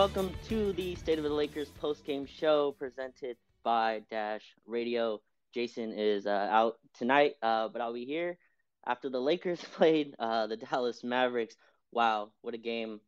Welcome 0.00 0.32
to 0.48 0.72
the 0.72 0.94
State 0.94 1.18
of 1.18 1.24
the 1.24 1.30
Lakers 1.30 1.68
post 1.78 2.06
game 2.06 2.24
show 2.24 2.72
presented 2.78 3.36
by 3.62 4.00
Dash 4.10 4.54
Radio. 4.64 5.20
Jason 5.52 5.92
is 5.92 6.26
uh, 6.26 6.48
out 6.50 6.78
tonight, 6.96 7.34
uh, 7.42 7.68
but 7.68 7.82
I'll 7.82 7.92
be 7.92 8.06
here 8.06 8.38
after 8.86 9.10
the 9.10 9.20
Lakers 9.20 9.60
played 9.74 10.14
uh, 10.18 10.46
the 10.46 10.56
Dallas 10.56 11.04
Mavericks. 11.04 11.54
Wow, 11.92 12.30
what 12.40 12.54
a 12.54 12.56
game! 12.56 13.02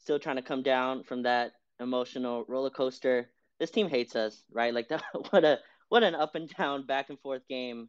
Still 0.00 0.18
trying 0.18 0.34
to 0.34 0.42
come 0.42 0.64
down 0.64 1.04
from 1.04 1.22
that 1.22 1.52
emotional 1.78 2.44
roller 2.48 2.70
coaster. 2.70 3.30
This 3.60 3.70
team 3.70 3.88
hates 3.88 4.16
us, 4.16 4.42
right? 4.50 4.74
Like, 4.74 4.90
what 5.30 5.44
a 5.44 5.60
what 5.88 6.02
an 6.02 6.16
up 6.16 6.34
and 6.34 6.48
down, 6.48 6.84
back 6.84 7.10
and 7.10 7.20
forth 7.20 7.46
game. 7.48 7.88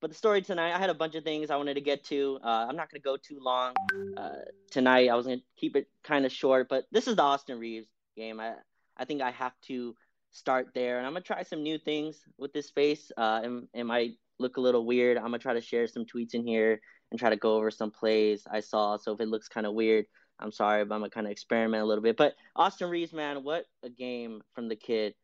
But 0.00 0.10
the 0.10 0.16
story 0.16 0.42
tonight, 0.42 0.74
I 0.74 0.78
had 0.78 0.90
a 0.90 0.94
bunch 0.94 1.14
of 1.14 1.24
things 1.24 1.50
I 1.50 1.56
wanted 1.56 1.74
to 1.74 1.80
get 1.80 2.04
to. 2.04 2.38
Uh, 2.44 2.66
I'm 2.68 2.76
not 2.76 2.90
going 2.90 3.00
to 3.00 3.04
go 3.04 3.16
too 3.16 3.38
long 3.40 3.72
uh, 4.16 4.42
tonight. 4.70 5.08
I 5.08 5.14
was 5.14 5.26
going 5.26 5.38
to 5.38 5.44
keep 5.56 5.74
it 5.74 5.88
kind 6.04 6.26
of 6.26 6.32
short, 6.32 6.68
but 6.68 6.84
this 6.92 7.08
is 7.08 7.16
the 7.16 7.22
Austin 7.22 7.58
Reaves 7.58 7.88
game. 8.16 8.38
I, 8.38 8.54
I 8.96 9.04
think 9.06 9.22
I 9.22 9.30
have 9.30 9.54
to 9.68 9.94
start 10.32 10.68
there, 10.74 10.98
and 10.98 11.06
I'm 11.06 11.12
going 11.12 11.22
to 11.22 11.26
try 11.26 11.42
some 11.42 11.62
new 11.62 11.78
things 11.78 12.18
with 12.36 12.52
this 12.52 12.68
space. 12.68 13.10
Uh, 13.16 13.40
it, 13.44 13.80
it 13.80 13.84
might 13.84 14.12
look 14.38 14.58
a 14.58 14.60
little 14.60 14.84
weird. 14.84 15.16
I'm 15.16 15.28
going 15.28 15.34
to 15.34 15.38
try 15.38 15.54
to 15.54 15.60
share 15.62 15.86
some 15.86 16.04
tweets 16.04 16.34
in 16.34 16.46
here 16.46 16.80
and 17.10 17.18
try 17.18 17.30
to 17.30 17.36
go 17.36 17.56
over 17.56 17.70
some 17.70 17.90
plays 17.90 18.46
I 18.50 18.60
saw. 18.60 18.98
So 18.98 19.12
if 19.12 19.20
it 19.20 19.28
looks 19.28 19.48
kind 19.48 19.66
of 19.66 19.72
weird, 19.74 20.04
I'm 20.38 20.52
sorry, 20.52 20.84
but 20.84 20.94
I'm 20.94 21.00
going 21.00 21.10
to 21.10 21.14
kind 21.14 21.26
of 21.26 21.30
experiment 21.30 21.82
a 21.82 21.86
little 21.86 22.02
bit. 22.02 22.16
But 22.18 22.34
Austin 22.54 22.90
Reaves, 22.90 23.14
man, 23.14 23.42
what 23.44 23.64
a 23.82 23.88
game 23.88 24.42
from 24.54 24.68
the 24.68 24.76
kid 24.76 25.14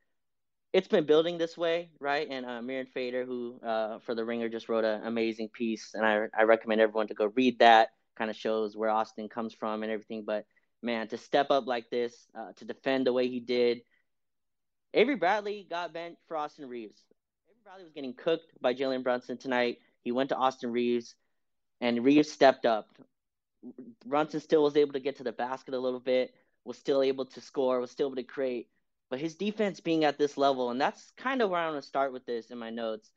it's 0.73 0.89
been 0.89 1.05
building 1.05 1.39
this 1.39 1.57
way, 1.57 1.91
right? 2.01 2.27
And 2.31 2.47
uh, 2.47 2.61
Mirin 2.61 2.89
Fader, 2.89 3.25
who 3.25 3.61
uh, 3.61 3.99
for 4.01 4.15
the 4.15 4.25
Ringer 4.25 4.49
just 4.49 4.69
wrote 4.69 4.85
an 4.85 5.05
amazing 5.05 5.49
piece, 5.49 5.93
and 5.95 6.05
I 6.05 6.27
I 6.37 6.45
recommend 6.45 6.81
everyone 6.81 7.09
to 7.09 7.15
go 7.15 7.27
read 7.27 7.59
that. 7.59 7.91
Kind 8.17 8.31
of 8.31 8.37
shows 8.37 8.77
where 8.77 8.91
Austin 8.91 9.29
comes 9.29 9.55
from 9.55 9.83
and 9.83 9.91
everything. 9.91 10.25
But 10.27 10.47
man, 10.83 11.09
to 11.09 11.19
step 11.19 11.51
up 11.51 11.67
like 11.67 11.91
this, 11.91 12.15
uh, 12.39 12.53
to 12.57 12.65
defend 12.65 13.07
the 13.07 13.13
way 13.13 13.29
he 13.29 13.41
did, 13.41 13.83
Avery 14.95 15.17
Bradley 15.17 15.67
got 15.69 15.93
bent 15.93 16.17
for 16.29 16.37
Austin 16.37 16.69
Reaves. 16.69 16.97
Avery 17.49 17.61
Bradley 17.65 17.85
was 17.85 17.93
getting 17.93 18.15
cooked 18.15 18.53
by 18.61 18.75
Jalen 18.75 19.03
Brunson 19.03 19.39
tonight. 19.39 19.79
He 20.03 20.13
went 20.13 20.31
to 20.31 20.37
Austin 20.37 20.73
Reaves, 20.73 21.15
and 21.81 22.05
Reaves 22.05 22.31
stepped 22.31 22.67
up. 22.67 22.89
Brunson 24.07 24.41
still 24.41 24.63
was 24.63 24.77
able 24.77 24.93
to 24.95 25.01
get 25.01 25.17
to 25.17 25.25
the 25.25 25.33
basket 25.33 25.75
a 25.75 25.79
little 25.79 26.01
bit, 26.01 26.35
was 26.65 26.79
still 26.79 27.03
able 27.03 27.27
to 27.27 27.41
score, 27.41 27.81
was 27.81 27.91
still 27.91 28.09
able 28.09 28.17
to 28.17 28.23
create 28.25 28.69
but 29.13 29.21
his 29.21 29.35
defense 29.35 29.79
being 29.79 30.05
at 30.05 30.17
this 30.17 30.39
level, 30.39 30.71
and 30.71 30.81
that's 30.81 31.13
kind 31.19 31.43
of 31.43 31.51
where 31.51 31.61
I 31.61 31.69
want 31.69 31.83
to 31.83 31.87
start 31.87 32.15
with 32.15 32.25
this 32.25 32.51
in 32.51 32.57
my 32.57 32.71
notes, 32.71 33.11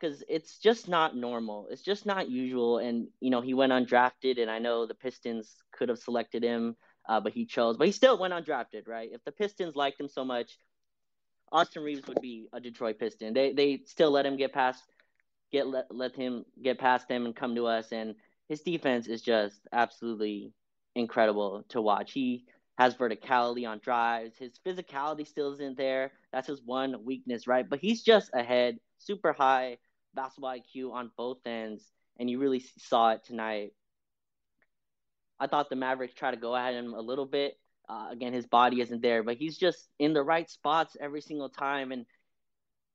because 0.00 0.24
it's 0.26 0.56
just 0.56 0.88
not 0.88 1.14
normal. 1.14 1.68
It's 1.70 1.82
just 1.82 2.06
not 2.06 2.30
usual. 2.30 2.78
And 2.78 3.08
you 3.20 3.28
know, 3.28 3.42
he 3.42 3.52
went 3.52 3.70
undrafted, 3.70 4.40
and 4.40 4.50
I 4.50 4.58
know 4.58 4.86
the 4.86 4.94
Pistons 4.94 5.54
could 5.70 5.90
have 5.90 5.98
selected 5.98 6.42
him, 6.42 6.76
uh, 7.06 7.20
but 7.20 7.34
he 7.34 7.44
chose. 7.44 7.76
But 7.76 7.88
he 7.88 7.92
still 7.92 8.16
went 8.18 8.32
undrafted, 8.32 8.88
right? 8.88 9.10
If 9.12 9.22
the 9.24 9.32
Pistons 9.32 9.76
liked 9.76 10.00
him 10.00 10.08
so 10.08 10.24
much, 10.24 10.56
Austin 11.52 11.82
Reaves 11.82 12.08
would 12.08 12.22
be 12.22 12.48
a 12.54 12.58
Detroit 12.58 12.98
Piston. 12.98 13.34
They 13.34 13.52
they 13.52 13.82
still 13.84 14.12
let 14.12 14.24
him 14.24 14.38
get 14.38 14.54
past, 14.54 14.82
get 15.52 15.66
let 15.66 15.94
let 15.94 16.16
him 16.16 16.46
get 16.62 16.78
past 16.78 17.06
them 17.06 17.26
and 17.26 17.36
come 17.36 17.54
to 17.56 17.66
us. 17.66 17.92
And 17.92 18.14
his 18.48 18.62
defense 18.62 19.08
is 19.08 19.20
just 19.20 19.60
absolutely 19.70 20.54
incredible 20.94 21.66
to 21.68 21.82
watch. 21.82 22.12
He 22.12 22.46
has 22.78 22.94
verticality 22.94 23.68
on 23.68 23.78
drives. 23.78 24.36
His 24.36 24.58
physicality 24.66 25.26
still 25.26 25.52
isn't 25.52 25.76
there. 25.76 26.12
That's 26.32 26.48
his 26.48 26.62
one 26.62 27.04
weakness, 27.04 27.46
right? 27.46 27.68
But 27.68 27.78
he's 27.78 28.02
just 28.02 28.30
ahead, 28.34 28.78
super 28.98 29.32
high 29.32 29.78
basketball 30.14 30.56
IQ 30.56 30.92
on 30.92 31.10
both 31.16 31.38
ends, 31.46 31.84
and 32.18 32.28
you 32.28 32.38
really 32.38 32.64
saw 32.78 33.10
it 33.10 33.24
tonight. 33.24 33.72
I 35.38 35.46
thought 35.46 35.68
the 35.68 35.76
Mavericks 35.76 36.14
tried 36.14 36.32
to 36.32 36.36
go 36.36 36.54
at 36.56 36.74
him 36.74 36.94
a 36.94 37.00
little 37.00 37.26
bit. 37.26 37.58
Uh, 37.88 38.08
again, 38.10 38.32
his 38.32 38.46
body 38.46 38.80
isn't 38.80 39.02
there, 39.02 39.22
but 39.22 39.36
he's 39.36 39.58
just 39.58 39.88
in 39.98 40.14
the 40.14 40.22
right 40.22 40.48
spots 40.48 40.96
every 41.00 41.20
single 41.20 41.48
time, 41.48 41.92
and 41.92 42.06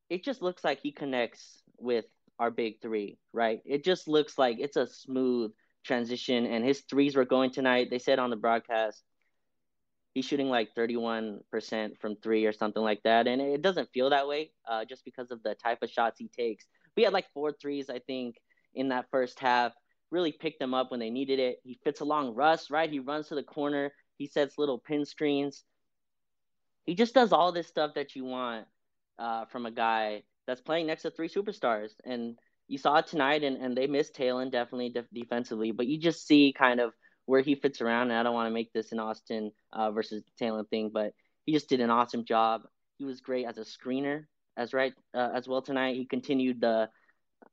it 0.10 0.24
just 0.24 0.42
looks 0.42 0.64
like 0.64 0.80
he 0.82 0.92
connects 0.92 1.62
with 1.78 2.06
our 2.40 2.50
big 2.50 2.82
three, 2.82 3.18
right? 3.34 3.62
It 3.66 3.84
just 3.84 4.08
looks 4.08 4.38
like 4.38 4.58
it's 4.60 4.78
a 4.78 4.88
smooth 4.88 5.52
transition, 5.86 6.46
and 6.46 6.66
his 6.66 6.82
threes 6.82 7.16
were 7.16 7.26
going 7.26 7.52
tonight. 7.52 7.90
They 7.90 8.00
said 8.00 8.20
on 8.20 8.30
the 8.30 8.36
broadcast 8.36 9.04
he's 10.20 10.26
shooting 10.26 10.50
like 10.50 10.76
31% 10.76 11.98
from 12.02 12.18
three 12.18 12.46
or 12.46 12.52
something 12.52 12.84
like 12.84 13.02
that. 13.04 13.26
And 13.26 13.42
it 13.42 13.62
doesn't 13.62 13.90
feel 13.94 14.10
that 14.10 14.28
way 14.28 14.52
uh, 14.68 14.84
just 14.84 15.06
because 15.06 15.32
of 15.32 15.42
the 15.44 15.56
type 15.56 15.82
of 15.82 15.90
shots 15.90 16.20
he 16.20 16.28
takes. 16.28 16.66
We 16.98 17.04
had 17.04 17.14
like 17.14 17.32
four 17.34 17.54
threes, 17.54 17.90
I 17.90 18.00
think, 18.00 18.36
in 18.74 18.90
that 18.90 19.06
first 19.12 19.40
half. 19.40 19.72
Really 20.12 20.34
picked 20.34 20.60
them 20.60 20.74
up 20.74 20.92
when 20.92 21.00
they 21.00 21.10
needed 21.10 21.40
it. 21.40 21.60
He 21.64 21.80
fits 21.86 22.02
along 22.02 22.36
Russ, 22.36 22.70
right? 22.70 22.92
He 22.92 23.00
runs 23.00 23.30
to 23.30 23.36
the 23.36 23.44
corner. 23.44 23.94
He 24.18 24.28
sets 24.28 24.58
little 24.58 24.78
pin 24.78 25.06
screens. 25.06 25.64
He 26.86 26.96
just 26.96 27.14
does 27.14 27.32
all 27.32 27.54
this 27.54 27.68
stuff 27.68 27.92
that 27.96 28.14
you 28.14 28.26
want 28.26 28.66
uh, 29.20 29.46
from 29.46 29.66
a 29.66 29.72
guy 29.72 30.24
that's 30.48 30.60
playing 30.60 30.88
next 30.88 31.04
to 31.04 31.12
three 31.12 31.30
superstars. 31.30 31.92
And 32.04 32.38
you 32.68 32.78
saw 32.78 32.98
it 32.98 33.08
tonight, 33.08 33.46
and, 33.46 33.56
and 33.56 33.78
they 33.78 33.88
missed 33.88 34.16
Talen 34.16 34.52
definitely 34.52 34.90
def- 34.90 35.06
defensively. 35.14 35.72
But 35.72 35.88
you 35.88 35.98
just 35.98 36.28
see 36.28 36.54
kind 36.58 36.82
of– 36.82 36.92
where 37.30 37.42
he 37.42 37.54
fits 37.54 37.80
around. 37.80 38.10
And 38.10 38.20
I 38.20 38.24
don't 38.24 38.34
want 38.34 38.48
to 38.48 38.54
make 38.54 38.74
this 38.74 38.92
an 38.92 39.00
Austin 39.00 39.52
uh, 39.72 39.92
versus 39.92 40.24
Talen 40.42 40.68
thing, 40.68 40.90
but 40.92 41.14
he 41.46 41.54
just 41.54 41.70
did 41.70 41.80
an 41.80 41.92
awesome 41.92 42.26
job. 42.26 42.62
He 42.98 43.06
was 43.06 43.22
great 43.22 43.46
as 43.46 43.60
a 43.60 43.62
screener 43.62 44.24
as 44.58 44.74
right 44.74 44.94
uh, 45.14 45.30
as 45.36 45.48
well 45.48 45.62
tonight. 45.62 45.96
He 45.96 46.06
continued 46.06 46.60
the. 46.60 46.90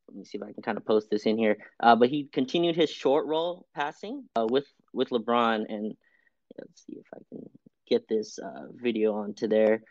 Let 0.09 0.17
me 0.17 0.25
see 0.25 0.39
if 0.39 0.43
I 0.43 0.53
can 0.53 0.63
kind 0.63 0.79
of 0.79 0.87
post 0.87 1.09
this 1.11 1.27
in 1.27 1.37
here. 1.37 1.59
Uh, 1.81 1.95
but 1.95 2.09
he 2.09 2.29
continued 2.33 2.75
his 2.75 2.91
short 2.91 3.27
roll 3.27 3.67
passing 3.75 4.25
uh, 4.35 4.47
with 4.49 4.67
with 4.95 5.11
LeBron, 5.11 5.67
and 5.69 5.95
let's 6.59 6.87
see 6.87 6.95
if 6.95 7.07
I 7.15 7.19
can 7.29 7.49
get 7.87 8.09
this 8.09 8.39
uh, 8.39 8.67
video 8.73 9.15
onto 9.15 9.47
there. 9.47 9.83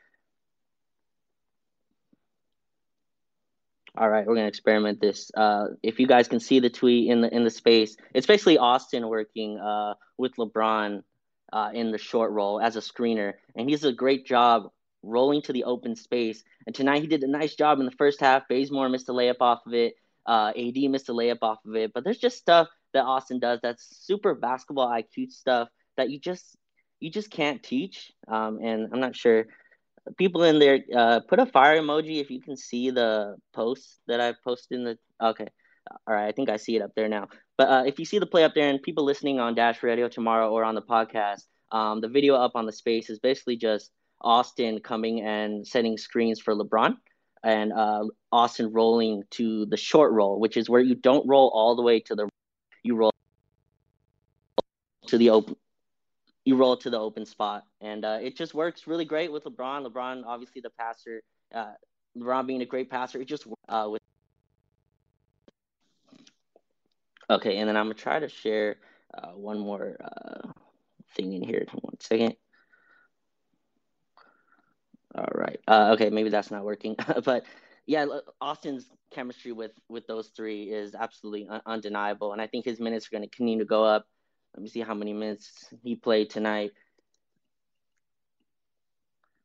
All 3.98 4.10
right, 4.10 4.26
we're 4.26 4.36
gonna 4.36 4.48
experiment 4.48 5.00
this. 5.00 5.32
Uh, 5.36 5.68
if 5.82 6.00
you 6.00 6.08
guys 6.08 6.28
can 6.28 6.42
see 6.42 6.60
the 6.60 6.70
tweet 6.70 7.10
in 7.10 7.22
the 7.22 7.34
in 7.34 7.46
the 7.46 7.50
space, 7.50 7.96
it's 8.14 8.28
basically 8.28 8.58
Austin 8.58 9.08
working 9.08 9.58
uh, 9.58 9.94
with 10.18 10.36
LeBron 10.36 11.02
uh, 11.54 11.70
in 11.74 11.92
the 11.92 11.98
short 11.98 12.32
roll 12.32 12.60
as 12.60 12.76
a 12.76 12.82
screener, 12.82 13.34
and 13.56 13.70
he's 13.70 13.86
a 13.86 13.94
great 13.94 14.26
job 14.26 14.70
rolling 15.02 15.42
to 15.44 15.54
the 15.54 15.64
open 15.64 15.96
space. 15.96 16.44
And 16.66 16.76
tonight 16.76 17.02
he 17.02 17.08
did 17.08 17.24
a 17.24 17.28
nice 17.28 17.56
job 17.56 17.80
in 17.80 17.86
the 17.86 17.92
first 17.92 18.20
half. 18.20 18.48
Bazemore 18.50 18.90
missed 18.90 19.08
a 19.08 19.14
layup 19.14 19.40
off 19.40 19.66
of 19.66 19.74
it. 19.74 19.96
Uh, 20.26 20.52
AD 20.58 20.78
missed 20.90 21.10
a 21.10 21.14
layup 21.14 21.40
off 21.42 21.60
of 21.66 21.76
it. 21.76 21.94
But 21.94 22.04
there's 22.04 22.18
just 22.18 22.38
stuff 22.38 22.68
that 22.94 23.06
Austin 23.06 23.40
does 23.40 23.60
that's 23.62 24.06
super 24.06 24.34
basketball 24.34 24.88
IQ 24.88 25.32
stuff 25.32 25.70
that 25.96 26.10
you 26.10 26.20
just 26.20 26.58
you 27.00 27.12
just 27.12 27.30
can't 27.30 27.62
teach. 27.62 28.12
Um, 28.28 28.60
and 28.62 28.90
I'm 28.92 29.00
not 29.00 29.16
sure 29.16 29.46
people 30.18 30.44
in 30.44 30.60
there, 30.60 30.80
uh, 30.96 31.20
put 31.28 31.40
a 31.40 31.46
fire 31.46 31.82
emoji 31.82 32.22
if 32.22 32.30
you 32.30 32.42
can 32.42 32.58
see 32.58 32.90
the 32.90 33.38
post 33.54 34.00
that 34.08 34.20
I've 34.20 34.42
posted 34.44 34.80
in 34.80 34.84
the. 34.86 34.98
Okay, 35.22 35.48
all 36.08 36.14
right, 36.14 36.28
I 36.28 36.32
think 36.32 36.50
I 36.50 36.58
see 36.58 36.76
it 36.76 36.82
up 36.82 36.92
there 36.96 37.08
now. 37.08 37.28
But 37.58 37.70
uh, 37.70 37.84
if 37.86 38.00
you 38.00 38.06
see 38.06 38.20
the 38.20 38.26
play 38.26 38.44
up 38.44 38.54
there, 38.54 38.70
and 38.70 38.82
people 38.82 39.04
listening 39.04 39.40
on 39.40 39.56
Dash 39.56 39.82
Radio 39.84 40.08
tomorrow 40.08 40.52
or 40.52 40.64
on 40.64 40.76
the 40.76 40.82
podcast, 40.82 41.46
um, 41.72 42.02
the 42.02 42.10
video 42.10 42.36
up 42.36 42.52
on 42.56 42.66
the 42.66 42.72
space 42.72 43.10
is 43.10 43.20
basically 43.20 43.58
just 43.58 43.92
Austin 44.22 44.80
coming 44.80 45.22
and 45.22 45.66
setting 45.68 45.98
screens 45.98 46.40
for 46.40 46.56
LeBron, 46.56 46.96
and 47.44 47.74
uh, 47.74 48.04
Austin 48.32 48.72
rolling 48.72 49.24
to 49.32 49.66
the 49.68 49.78
short 49.78 50.12
roll, 50.12 50.40
which 50.40 50.58
is 50.58 50.70
where 50.70 50.82
you 50.82 50.96
don't 50.96 51.28
roll 51.28 51.52
all 51.54 51.76
the 51.76 51.82
way 51.82 52.00
to 52.02 52.16
the, 52.16 52.30
you 52.84 52.96
roll 52.96 53.12
to 55.08 55.18
the 55.18 55.30
open 55.30 55.56
you 56.46 56.56
roll 56.56 56.78
to 56.78 56.90
the 56.92 57.00
open 57.00 57.26
spot, 57.26 57.64
and 57.82 58.06
uh, 58.06 58.20
it 58.22 58.38
just 58.38 58.54
works 58.54 58.86
really 58.88 59.04
great 59.04 59.32
with 59.32 59.44
LeBron. 59.44 59.86
LeBron, 59.86 60.24
obviously 60.26 60.62
the 60.62 60.70
passer, 60.70 61.22
uh, 61.54 61.74
LeBron 62.18 62.46
being 62.46 62.62
a 62.62 62.66
great 62.66 62.90
passer, 62.90 63.20
it 63.20 63.26
just 63.26 63.48
uh, 63.68 63.88
with. 63.90 64.02
Okay, 67.30 67.58
and 67.58 67.68
then 67.68 67.76
I'm 67.76 67.86
gonna 67.86 67.96
try 67.96 68.20
to 68.20 68.30
share 68.30 68.78
uh, 69.12 69.32
one 69.32 69.58
more 69.58 69.98
uh, 70.00 70.52
thing 71.16 71.34
in 71.34 71.42
here. 71.42 71.66
One 71.82 72.00
second. 72.00 72.36
All 75.16 75.32
right. 75.34 75.60
Uh, 75.68 75.92
okay, 75.94 76.10
maybe 76.10 76.30
that's 76.30 76.52
not 76.52 76.64
working, 76.64 76.96
but 77.24 77.46
yeah, 77.88 78.06
Austin's 78.40 78.88
chemistry 79.12 79.52
with 79.52 79.72
with 79.90 80.06
those 80.06 80.28
three 80.28 80.64
is 80.72 80.94
absolutely 80.94 81.48
un- 81.48 81.62
undeniable, 81.66 82.34
and 82.34 82.42
I 82.42 82.46
think 82.46 82.66
his 82.66 82.80
minutes 82.80 83.08
are 83.08 83.12
going 83.12 83.24
to 83.24 83.36
continue 83.36 83.60
to 83.60 83.66
go 83.66 83.84
up. 83.84 84.06
Let 84.56 84.64
me 84.64 84.70
see 84.70 84.80
how 84.80 84.94
many 84.94 85.12
minutes 85.12 85.74
he 85.84 85.96
played 85.96 86.30
tonight. 86.30 86.72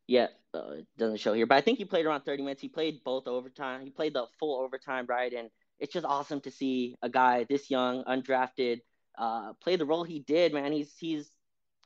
Yeah, 0.06 0.28
uh, 0.54 0.70
it 0.78 0.86
doesn't 0.96 1.18
show 1.18 1.32
here, 1.32 1.46
but 1.46 1.56
I 1.56 1.60
think 1.60 1.78
he 1.78 1.84
played 1.84 2.06
around 2.06 2.22
30 2.22 2.42
minutes. 2.42 2.62
He 2.62 2.68
played 2.68 3.02
both 3.04 3.26
overtime. 3.26 3.82
He 3.82 3.90
played 3.90 4.14
the 4.14 4.26
full 4.38 4.60
overtime, 4.60 5.06
right? 5.08 5.32
And 5.32 5.50
it's 5.80 5.92
just 5.92 6.06
awesome 6.06 6.40
to 6.42 6.50
see 6.50 6.96
a 7.02 7.08
guy 7.08 7.44
this 7.44 7.70
young, 7.70 8.04
undrafted, 8.04 8.82
uh, 9.18 9.52
play 9.54 9.76
the 9.76 9.84
role 9.84 10.04
he 10.04 10.20
did. 10.20 10.52
Man, 10.52 10.72
he's 10.72 10.94
he's 10.96 11.30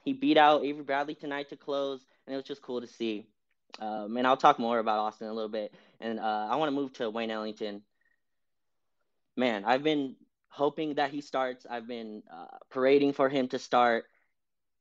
he 0.05 0.13
beat 0.13 0.37
out 0.37 0.65
Avery 0.65 0.83
Bradley 0.83 1.15
tonight 1.15 1.49
to 1.49 1.57
close, 1.57 2.05
and 2.27 2.35
it 2.35 2.37
was 2.37 2.47
just 2.47 2.63
cool 2.63 2.83
to 2.83 2.87
see. 2.87 3.27
Um, 3.79 4.17
and 4.17 4.27
I'll 4.27 4.37
talk 4.37 4.59
more 4.59 4.79
about 4.79 4.99
Austin 4.99 5.27
in 5.27 5.31
a 5.31 5.35
little 5.35 5.51
bit. 5.51 5.73
And 6.01 6.21
uh, 6.21 6.49
I 6.51 6.57
want 6.57 6.69
to 6.69 6.75
move 6.75 6.93
to 6.95 7.11
Wayne 7.11 7.31
Ellington. 7.31 7.83
Man, 9.37 9.65
I've 9.65 9.83
been 9.83 10.17
hoping 10.55 10.95
that 10.97 11.11
he 11.11 11.21
starts. 11.21 11.67
I've 11.69 11.89
been 11.89 12.23
uh, 12.33 12.59
parading 12.71 13.15
for 13.15 13.29
him 13.29 13.49
to 13.49 13.59
start. 13.59 14.07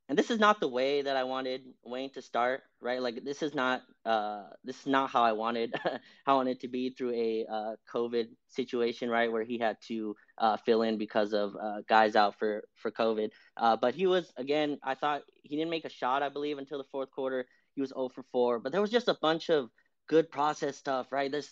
and 0.10 0.18
this 0.20 0.30
is 0.32 0.40
not 0.40 0.60
the 0.60 0.68
way 0.68 1.02
that 1.02 1.16
I 1.18 1.24
wanted 1.24 1.62
Wayne 1.84 2.12
to 2.12 2.22
start, 2.22 2.64
right? 2.82 3.02
Like 3.02 3.24
this 3.24 3.42
is 3.42 3.56
not 3.56 3.82
uh, 4.06 4.44
this 4.64 4.80
is 4.82 4.88
not 4.88 5.10
how 5.10 5.24
I 5.24 5.32
wanted 5.34 5.74
how 6.26 6.34
I 6.34 6.36
wanted 6.36 6.60
to 6.62 6.68
be 6.68 6.90
through 6.92 7.14
a 7.14 7.46
uh, 7.50 7.76
COVID 7.94 8.28
situation, 8.50 9.10
right, 9.10 9.32
where 9.32 9.44
he 9.44 9.58
had 9.58 9.78
to 9.88 10.16
uh, 10.38 10.58
fill 10.58 10.84
in 10.84 10.98
because 10.98 11.34
of 11.34 11.56
uh, 11.56 11.82
guys 11.88 12.16
out 12.16 12.38
for 12.40 12.64
for 12.76 12.92
COVID. 12.92 13.30
Uh, 13.58 13.78
but 13.78 13.96
he 13.96 14.06
was 14.08 14.32
again, 14.38 14.78
I 14.84 14.96
thought 14.96 15.24
he 15.44 15.56
didn't 15.56 15.72
make 15.72 15.86
a 15.86 15.90
shot, 15.90 16.24
I 16.24 16.30
believe, 16.30 16.58
until 16.60 16.78
the 16.80 16.90
fourth 16.92 17.12
quarter. 17.12 17.46
He 17.76 17.82
was 17.82 17.90
0 17.90 18.10
for 18.10 18.24
4, 18.32 18.60
but 18.60 18.72
there 18.72 18.82
was 18.82 18.92
just 18.92 19.08
a 19.08 19.18
bunch 19.22 19.50
of 19.50 19.70
good 20.08 20.30
process 20.32 20.78
stuff, 20.78 21.12
right? 21.12 21.32
This 21.32 21.50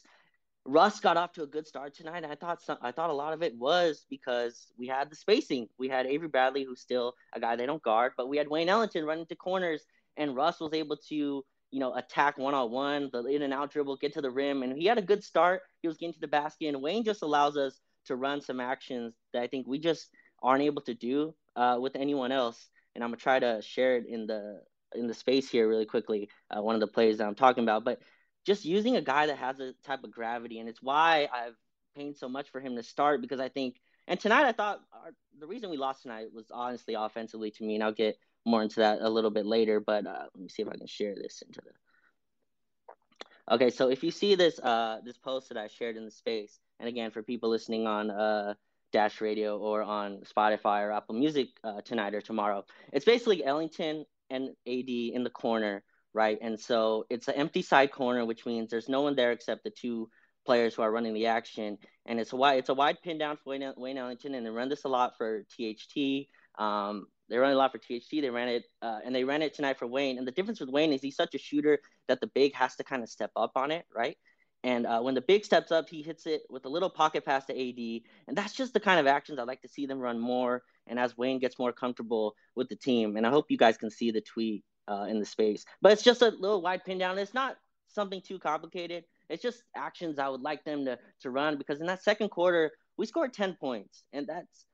Russ 0.65 0.99
got 0.99 1.17
off 1.17 1.33
to 1.33 1.43
a 1.43 1.47
good 1.47 1.65
start 1.65 1.95
tonight. 1.95 2.23
I 2.23 2.35
thought 2.35 2.61
some, 2.61 2.77
I 2.81 2.91
thought 2.91 3.09
a 3.09 3.13
lot 3.13 3.33
of 3.33 3.41
it 3.41 3.57
was 3.57 4.05
because 4.09 4.67
we 4.77 4.87
had 4.87 5.09
the 5.09 5.15
spacing. 5.15 5.67
We 5.79 5.89
had 5.89 6.05
Avery 6.05 6.27
Bradley, 6.27 6.63
who's 6.63 6.81
still 6.81 7.15
a 7.33 7.39
guy 7.39 7.55
they 7.55 7.65
don't 7.65 7.81
guard, 7.81 8.13
but 8.15 8.29
we 8.29 8.37
had 8.37 8.47
Wayne 8.47 8.69
Ellington 8.69 9.05
running 9.05 9.25
to 9.27 9.35
corners, 9.35 9.85
and 10.17 10.35
Russ 10.35 10.59
was 10.59 10.73
able 10.73 10.97
to 11.09 11.15
you 11.15 11.79
know 11.79 11.95
attack 11.95 12.37
one 12.37 12.53
on 12.53 12.71
one, 12.71 13.09
the 13.11 13.25
in 13.25 13.41
and 13.41 13.53
out 13.53 13.71
dribble, 13.71 13.97
get 13.97 14.13
to 14.13 14.21
the 14.21 14.29
rim, 14.29 14.61
and 14.61 14.77
he 14.77 14.85
had 14.85 14.99
a 14.99 15.01
good 15.01 15.23
start. 15.23 15.61
He 15.81 15.87
was 15.87 15.97
getting 15.97 16.13
to 16.13 16.19
the 16.19 16.27
basket, 16.27 16.67
and 16.67 16.81
Wayne 16.81 17.03
just 17.03 17.23
allows 17.23 17.57
us 17.57 17.79
to 18.05 18.15
run 18.15 18.41
some 18.41 18.59
actions 18.59 19.15
that 19.33 19.41
I 19.41 19.47
think 19.47 19.67
we 19.67 19.79
just 19.79 20.09
aren't 20.43 20.63
able 20.63 20.81
to 20.83 20.93
do 20.93 21.33
uh, 21.55 21.77
with 21.81 21.95
anyone 21.95 22.31
else. 22.31 22.69
And 22.93 23.03
I'm 23.03 23.09
gonna 23.09 23.17
try 23.17 23.39
to 23.39 23.61
share 23.61 23.97
it 23.97 24.05
in 24.07 24.27
the 24.27 24.61
in 24.93 25.07
the 25.07 25.13
space 25.13 25.49
here 25.49 25.67
really 25.67 25.85
quickly. 25.85 26.29
Uh, 26.55 26.61
one 26.61 26.75
of 26.75 26.81
the 26.81 26.87
plays 26.87 27.17
that 27.17 27.27
I'm 27.27 27.35
talking 27.35 27.63
about, 27.63 27.83
but 27.83 27.99
just 28.45 28.65
using 28.65 28.95
a 28.95 29.01
guy 29.01 29.27
that 29.27 29.37
has 29.37 29.59
a 29.59 29.73
type 29.85 30.03
of 30.03 30.11
gravity, 30.11 30.59
and 30.59 30.67
it's 30.67 30.81
why 30.81 31.27
I've 31.33 31.55
paid 31.95 32.17
so 32.17 32.27
much 32.29 32.49
for 32.49 32.59
him 32.59 32.75
to 32.75 32.83
start 32.83 33.21
because 33.21 33.39
I 33.39 33.49
think. 33.49 33.79
And 34.07 34.19
tonight, 34.19 34.45
I 34.45 34.51
thought 34.51 34.81
our, 34.91 35.11
the 35.39 35.47
reason 35.47 35.69
we 35.69 35.77
lost 35.77 36.01
tonight 36.01 36.27
was 36.33 36.45
honestly 36.51 36.95
offensively 36.95 37.51
to 37.51 37.63
me, 37.63 37.75
and 37.75 37.83
I'll 37.83 37.93
get 37.93 38.17
more 38.45 38.63
into 38.63 38.79
that 38.79 38.99
a 39.01 39.09
little 39.09 39.29
bit 39.29 39.45
later. 39.45 39.79
But 39.79 40.07
uh, 40.07 40.25
let 40.33 40.41
me 40.41 40.49
see 40.49 40.63
if 40.63 40.67
I 40.67 40.75
can 40.75 40.87
share 40.87 41.15
this 41.15 41.43
into 41.45 41.61
the. 41.61 43.53
Okay, 43.53 43.69
so 43.69 43.89
if 43.89 44.03
you 44.03 44.11
see 44.11 44.35
this 44.35 44.59
uh, 44.59 44.99
this 45.05 45.17
post 45.17 45.49
that 45.49 45.57
I 45.57 45.67
shared 45.67 45.97
in 45.97 46.05
the 46.05 46.11
space, 46.11 46.59
and 46.79 46.89
again 46.89 47.11
for 47.11 47.21
people 47.21 47.49
listening 47.49 47.85
on 47.85 48.09
uh, 48.09 48.55
Dash 48.91 49.21
Radio 49.21 49.57
or 49.57 49.83
on 49.83 50.21
Spotify 50.21 50.81
or 50.81 50.91
Apple 50.91 51.15
Music 51.15 51.49
uh, 51.63 51.81
tonight 51.81 52.15
or 52.15 52.21
tomorrow, 52.21 52.65
it's 52.91 53.05
basically 53.05 53.43
Ellington 53.43 54.05
and 54.29 54.49
AD 54.67 54.89
in 54.89 55.23
the 55.23 55.29
corner 55.29 55.83
right? 56.13 56.37
And 56.41 56.59
so 56.59 57.05
it's 57.09 57.27
an 57.27 57.35
empty 57.35 57.61
side 57.61 57.91
corner, 57.91 58.25
which 58.25 58.45
means 58.45 58.69
there's 58.69 58.89
no 58.89 59.01
one 59.01 59.15
there 59.15 59.31
except 59.31 59.63
the 59.63 59.69
two 59.69 60.09
players 60.45 60.75
who 60.75 60.81
are 60.81 60.91
running 60.91 61.13
the 61.13 61.27
action. 61.27 61.77
And 62.05 62.19
it's 62.19 62.33
a 62.33 62.35
wide, 62.35 62.59
it's 62.59 62.69
a 62.69 62.73
wide 62.73 63.01
pin 63.03 63.17
down 63.17 63.37
for 63.37 63.51
Wayne, 63.51 63.73
Wayne 63.77 63.97
Ellington, 63.97 64.35
and 64.35 64.45
they 64.45 64.49
run 64.49 64.69
this 64.69 64.83
a 64.85 64.89
lot 64.89 65.17
for 65.17 65.43
THT. 65.57 66.27
Um, 66.57 67.07
they 67.29 67.37
run 67.37 67.53
a 67.53 67.55
lot 67.55 67.71
for 67.71 67.77
THT. 67.77 68.21
They 68.21 68.29
ran 68.29 68.49
it, 68.49 68.63
uh, 68.81 68.99
and 69.05 69.15
they 69.15 69.23
ran 69.23 69.41
it 69.41 69.53
tonight 69.53 69.79
for 69.79 69.87
Wayne. 69.87 70.17
And 70.17 70.27
the 70.27 70.31
difference 70.31 70.59
with 70.59 70.69
Wayne 70.69 70.91
is 70.91 71.01
he's 71.01 71.15
such 71.15 71.33
a 71.35 71.39
shooter 71.39 71.79
that 72.07 72.19
the 72.19 72.27
big 72.27 72.53
has 72.55 72.75
to 72.75 72.83
kind 72.83 73.03
of 73.03 73.09
step 73.09 73.31
up 73.35 73.51
on 73.55 73.71
it, 73.71 73.85
right? 73.95 74.17
And 74.63 74.85
uh, 74.85 74.99
when 74.99 75.15
the 75.15 75.21
big 75.21 75.43
steps 75.43 75.71
up, 75.71 75.89
he 75.89 76.03
hits 76.03 76.27
it 76.27 76.43
with 76.49 76.65
a 76.65 76.69
little 76.69 76.89
pocket 76.89 77.25
pass 77.25 77.45
to 77.45 77.53
AD. 77.53 78.01
And 78.27 78.37
that's 78.37 78.53
just 78.53 78.73
the 78.73 78.79
kind 78.79 78.99
of 78.99 79.07
actions 79.07 79.39
I'd 79.39 79.47
like 79.47 79.61
to 79.61 79.67
see 79.67 79.85
them 79.87 79.99
run 79.99 80.19
more. 80.19 80.61
And 80.85 80.99
as 80.99 81.17
Wayne 81.17 81.39
gets 81.39 81.57
more 81.57 81.71
comfortable 81.71 82.35
with 82.55 82.69
the 82.69 82.75
team, 82.75 83.17
and 83.17 83.25
I 83.25 83.31
hope 83.31 83.45
you 83.49 83.57
guys 83.57 83.77
can 83.77 83.89
see 83.89 84.11
the 84.11 84.21
tweet 84.21 84.63
uh, 84.87 85.05
in 85.09 85.19
the 85.19 85.25
space. 85.25 85.65
But 85.81 85.93
it's 85.93 86.03
just 86.03 86.21
a 86.21 86.29
little 86.29 86.61
wide 86.61 86.83
pin 86.85 86.97
down. 86.97 87.17
It's 87.17 87.33
not 87.33 87.57
something 87.87 88.21
too 88.21 88.39
complicated. 88.39 89.03
It's 89.29 89.43
just 89.43 89.63
actions 89.75 90.19
I 90.19 90.29
would 90.29 90.41
like 90.41 90.63
them 90.63 90.85
to 90.85 90.97
to 91.21 91.29
run 91.29 91.57
because 91.57 91.79
in 91.79 91.87
that 91.87 92.03
second 92.03 92.29
quarter 92.29 92.71
we 92.97 93.05
scored 93.05 93.33
ten 93.33 93.55
points, 93.59 94.03
and 94.13 94.27
that's 94.27 94.65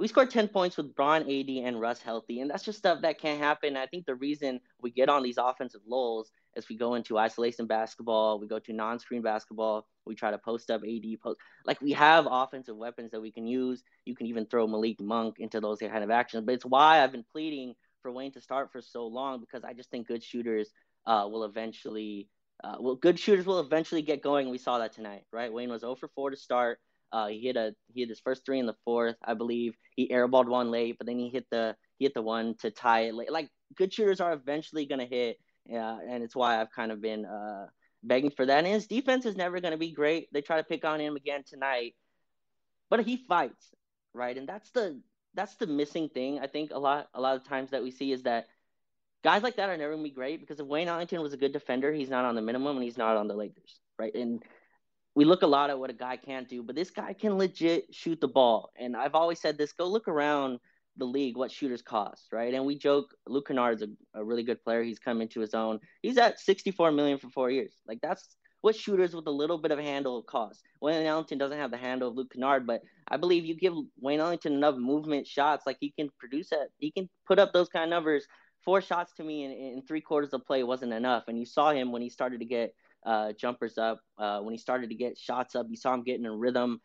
we 0.00 0.08
scored 0.08 0.30
10 0.30 0.48
points 0.48 0.78
with 0.78 0.94
Bron, 0.94 1.30
AD, 1.30 1.48
and 1.50 1.78
Russ 1.78 2.00
healthy. 2.00 2.40
And 2.40 2.50
that's 2.50 2.64
just 2.64 2.78
stuff 2.78 3.02
that 3.02 3.20
can't 3.20 3.38
happen. 3.38 3.76
I 3.76 3.84
think 3.84 4.06
the 4.06 4.14
reason 4.14 4.58
we 4.80 4.90
get 4.90 5.10
on 5.10 5.22
these 5.22 5.36
offensive 5.36 5.82
lulls 5.86 6.32
is 6.56 6.66
we 6.70 6.78
go 6.78 6.94
into 6.94 7.18
isolation 7.18 7.66
basketball, 7.66 8.40
we 8.40 8.48
go 8.48 8.58
to 8.58 8.72
non 8.72 8.98
screen 8.98 9.20
basketball, 9.20 9.86
we 10.06 10.14
try 10.14 10.30
to 10.30 10.38
post 10.38 10.70
up 10.70 10.80
AD 10.88 11.04
post. 11.22 11.38
Like 11.66 11.82
we 11.82 11.92
have 11.92 12.26
offensive 12.30 12.78
weapons 12.78 13.10
that 13.10 13.20
we 13.20 13.30
can 13.30 13.46
use. 13.46 13.84
You 14.06 14.16
can 14.16 14.26
even 14.26 14.46
throw 14.46 14.66
Malik 14.66 15.02
Monk 15.02 15.36
into 15.38 15.60
those 15.60 15.80
kind 15.80 16.02
of 16.02 16.10
actions. 16.10 16.44
But 16.46 16.54
it's 16.54 16.64
why 16.64 17.04
I've 17.04 17.12
been 17.12 17.26
pleading 17.30 17.74
for 18.02 18.12
Wayne 18.12 18.32
to 18.32 18.40
start 18.40 18.72
for 18.72 18.80
so 18.80 19.06
long 19.06 19.40
because 19.40 19.64
I 19.64 19.72
just 19.72 19.90
think 19.90 20.08
good 20.08 20.22
shooters 20.22 20.70
uh, 21.06 21.26
will 21.30 21.44
eventually, 21.44 22.28
uh, 22.62 22.76
well, 22.80 22.96
good 22.96 23.18
shooters 23.18 23.46
will 23.46 23.60
eventually 23.60 24.02
get 24.02 24.22
going. 24.22 24.50
We 24.50 24.58
saw 24.58 24.78
that 24.78 24.92
tonight, 24.92 25.24
right? 25.32 25.52
Wayne 25.52 25.70
was 25.70 25.80
0 25.80 25.96
for 25.96 26.08
4 26.08 26.30
to 26.30 26.36
start. 26.36 26.78
Uh, 27.12 27.26
he 27.26 27.40
hit 27.40 27.56
a 27.56 27.74
he 27.92 28.00
hit 28.00 28.08
his 28.08 28.20
first 28.20 28.44
three 28.46 28.58
in 28.58 28.66
the 28.66 28.76
fourth, 28.84 29.16
I 29.24 29.34
believe. 29.34 29.74
He 29.96 30.08
airballed 30.08 30.46
one 30.46 30.70
late, 30.70 30.96
but 30.98 31.06
then 31.06 31.18
he 31.18 31.28
hit 31.28 31.46
the 31.50 31.74
he 31.98 32.04
hit 32.04 32.14
the 32.14 32.22
one 32.22 32.54
to 32.60 32.70
tie 32.70 33.06
it 33.06 33.14
late. 33.14 33.32
Like 33.32 33.48
good 33.76 33.92
shooters 33.92 34.20
are 34.20 34.32
eventually 34.32 34.86
gonna 34.86 35.06
hit, 35.06 35.38
yeah, 35.66 35.98
and 36.08 36.22
it's 36.22 36.36
why 36.36 36.60
I've 36.60 36.70
kind 36.70 36.92
of 36.92 37.00
been 37.00 37.24
uh, 37.26 37.66
begging 38.04 38.30
for 38.30 38.46
that. 38.46 38.58
And 38.58 38.66
his 38.66 38.86
defense 38.86 39.26
is 39.26 39.36
never 39.36 39.60
gonna 39.60 39.76
be 39.76 39.90
great. 39.92 40.28
They 40.32 40.40
try 40.40 40.58
to 40.58 40.64
pick 40.64 40.84
on 40.84 41.00
him 41.00 41.16
again 41.16 41.42
tonight, 41.44 41.96
but 42.90 43.04
he 43.04 43.16
fights, 43.16 43.74
right? 44.14 44.36
And 44.36 44.48
that's 44.48 44.70
the 44.70 45.00
that's 45.34 45.54
the 45.56 45.66
missing 45.66 46.08
thing. 46.08 46.40
I 46.40 46.46
think 46.46 46.70
a 46.72 46.78
lot 46.78 47.08
a 47.14 47.20
lot 47.20 47.36
of 47.36 47.44
times 47.44 47.70
that 47.70 47.82
we 47.82 47.90
see 47.90 48.12
is 48.12 48.22
that 48.24 48.46
guys 49.22 49.42
like 49.42 49.56
that 49.56 49.68
are 49.68 49.76
never 49.76 49.92
gonna 49.92 50.02
be 50.02 50.10
great 50.10 50.40
because 50.40 50.60
if 50.60 50.66
Wayne 50.66 50.88
Ellington 50.88 51.20
was 51.20 51.32
a 51.32 51.36
good 51.36 51.52
defender, 51.52 51.92
he's 51.92 52.10
not 52.10 52.24
on 52.24 52.34
the 52.34 52.42
minimum 52.42 52.76
and 52.76 52.84
he's 52.84 52.98
not 52.98 53.16
on 53.16 53.28
the 53.28 53.34
Lakers, 53.34 53.80
right? 53.98 54.14
And 54.14 54.42
we 55.14 55.24
look 55.24 55.42
a 55.42 55.46
lot 55.46 55.70
at 55.70 55.78
what 55.78 55.90
a 55.90 55.94
guy 55.94 56.16
can't 56.16 56.48
do, 56.48 56.62
but 56.62 56.76
this 56.76 56.90
guy 56.90 57.12
can 57.12 57.36
legit 57.36 57.94
shoot 57.94 58.20
the 58.20 58.28
ball. 58.28 58.70
And 58.78 58.96
I've 58.96 59.14
always 59.14 59.40
said 59.40 59.58
this: 59.58 59.72
go 59.72 59.86
look 59.86 60.08
around 60.08 60.58
the 60.96 61.04
league, 61.04 61.36
what 61.36 61.50
shooters 61.50 61.82
cost, 61.82 62.32
right? 62.32 62.52
And 62.54 62.66
we 62.66 62.76
joke 62.76 63.14
Luke 63.26 63.48
Kennard's 63.48 63.82
a, 63.82 63.88
a 64.14 64.24
really 64.24 64.42
good 64.42 64.62
player. 64.62 64.82
He's 64.82 64.98
come 64.98 65.20
into 65.20 65.40
his 65.40 65.54
own. 65.54 65.80
He's 66.02 66.18
at 66.18 66.40
64 66.40 66.92
million 66.92 67.18
for 67.18 67.30
four 67.30 67.50
years. 67.50 67.72
Like 67.86 68.00
that's 68.00 68.36
what 68.62 68.76
shooters 68.76 69.14
with 69.14 69.26
a 69.26 69.30
little 69.30 69.58
bit 69.58 69.70
of 69.70 69.78
handle 69.78 70.22
cost. 70.22 70.62
Wayne 70.80 71.06
Ellington 71.06 71.38
doesn't 71.38 71.58
have 71.58 71.70
the 71.70 71.76
handle 71.76 72.08
of 72.08 72.16
Luke 72.16 72.32
Kennard, 72.32 72.66
but 72.66 72.82
I 73.08 73.16
believe 73.16 73.44
you 73.44 73.54
give 73.54 73.74
Wayne 74.00 74.20
Ellington 74.20 74.52
enough 74.52 74.76
movement 74.76 75.26
shots, 75.26 75.66
like 75.66 75.78
he 75.80 75.92
can 75.92 76.10
produce 76.18 76.50
that. 76.50 76.68
He 76.78 76.90
can 76.90 77.08
put 77.26 77.38
up 77.38 77.52
those 77.52 77.68
kind 77.68 77.84
of 77.84 77.90
numbers. 77.90 78.26
Four 78.64 78.82
shots 78.82 79.12
to 79.14 79.24
me 79.24 79.44
in, 79.44 79.52
in 79.52 79.82
three 79.86 80.02
quarters 80.02 80.34
of 80.34 80.44
play 80.44 80.62
wasn't 80.62 80.92
enough. 80.92 81.24
And 81.28 81.38
you 81.38 81.46
saw 81.46 81.70
him 81.70 81.92
when 81.92 82.02
he 82.02 82.10
started 82.10 82.40
to 82.40 82.46
get 82.46 82.74
uh, 83.06 83.32
jumpers 83.32 83.78
up, 83.78 84.00
uh, 84.18 84.40
when 84.40 84.52
he 84.52 84.58
started 84.58 84.90
to 84.90 84.96
get 84.96 85.16
shots 85.16 85.54
up. 85.54 85.66
You 85.70 85.76
saw 85.76 85.94
him 85.94 86.02
getting 86.02 86.26
a 86.26 86.36
rhythm, 86.36 86.80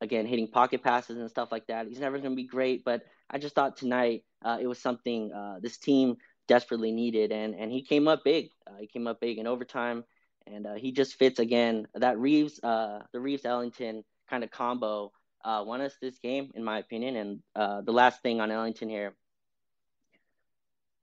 again, 0.00 0.24
hitting 0.24 0.48
pocket 0.48 0.82
passes 0.82 1.18
and 1.18 1.28
stuff 1.28 1.52
like 1.52 1.66
that. 1.66 1.86
He's 1.86 2.00
never 2.00 2.18
going 2.18 2.32
to 2.32 2.36
be 2.36 2.46
great, 2.46 2.84
but 2.84 3.02
I 3.30 3.38
just 3.38 3.54
thought 3.54 3.76
tonight 3.76 4.24
uh, 4.42 4.56
it 4.58 4.66
was 4.66 4.78
something 4.78 5.30
uh, 5.32 5.58
this 5.60 5.76
team 5.76 6.16
desperately 6.46 6.92
needed. 6.92 7.30
And, 7.30 7.54
and 7.54 7.70
he 7.70 7.82
came 7.82 8.08
up 8.08 8.24
big. 8.24 8.48
Uh, 8.66 8.78
he 8.80 8.86
came 8.86 9.06
up 9.06 9.20
big 9.20 9.36
in 9.36 9.46
overtime 9.46 10.04
and 10.52 10.66
uh, 10.66 10.74
he 10.74 10.92
just 10.92 11.14
fits 11.14 11.38
again 11.38 11.86
that 11.94 12.18
Reaves, 12.18 12.60
uh, 12.62 13.00
the 13.12 13.20
Reaves 13.20 13.44
Ellington 13.44 14.04
kind 14.28 14.44
of 14.44 14.50
combo 14.50 15.12
uh, 15.44 15.62
won 15.66 15.80
us 15.80 15.94
this 16.00 16.18
game, 16.18 16.50
in 16.54 16.64
my 16.64 16.78
opinion. 16.78 17.16
And 17.16 17.42
uh, 17.54 17.80
the 17.82 17.92
last 17.92 18.22
thing 18.22 18.40
on 18.40 18.50
Ellington 18.50 18.88
here, 18.88 19.14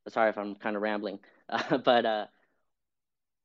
sorry 0.10 0.30
if 0.30 0.38
I'm 0.38 0.56
kind 0.56 0.75
of 0.75 0.82
rambling, 0.82 1.20
but 1.84 2.06
uh, 2.06 2.25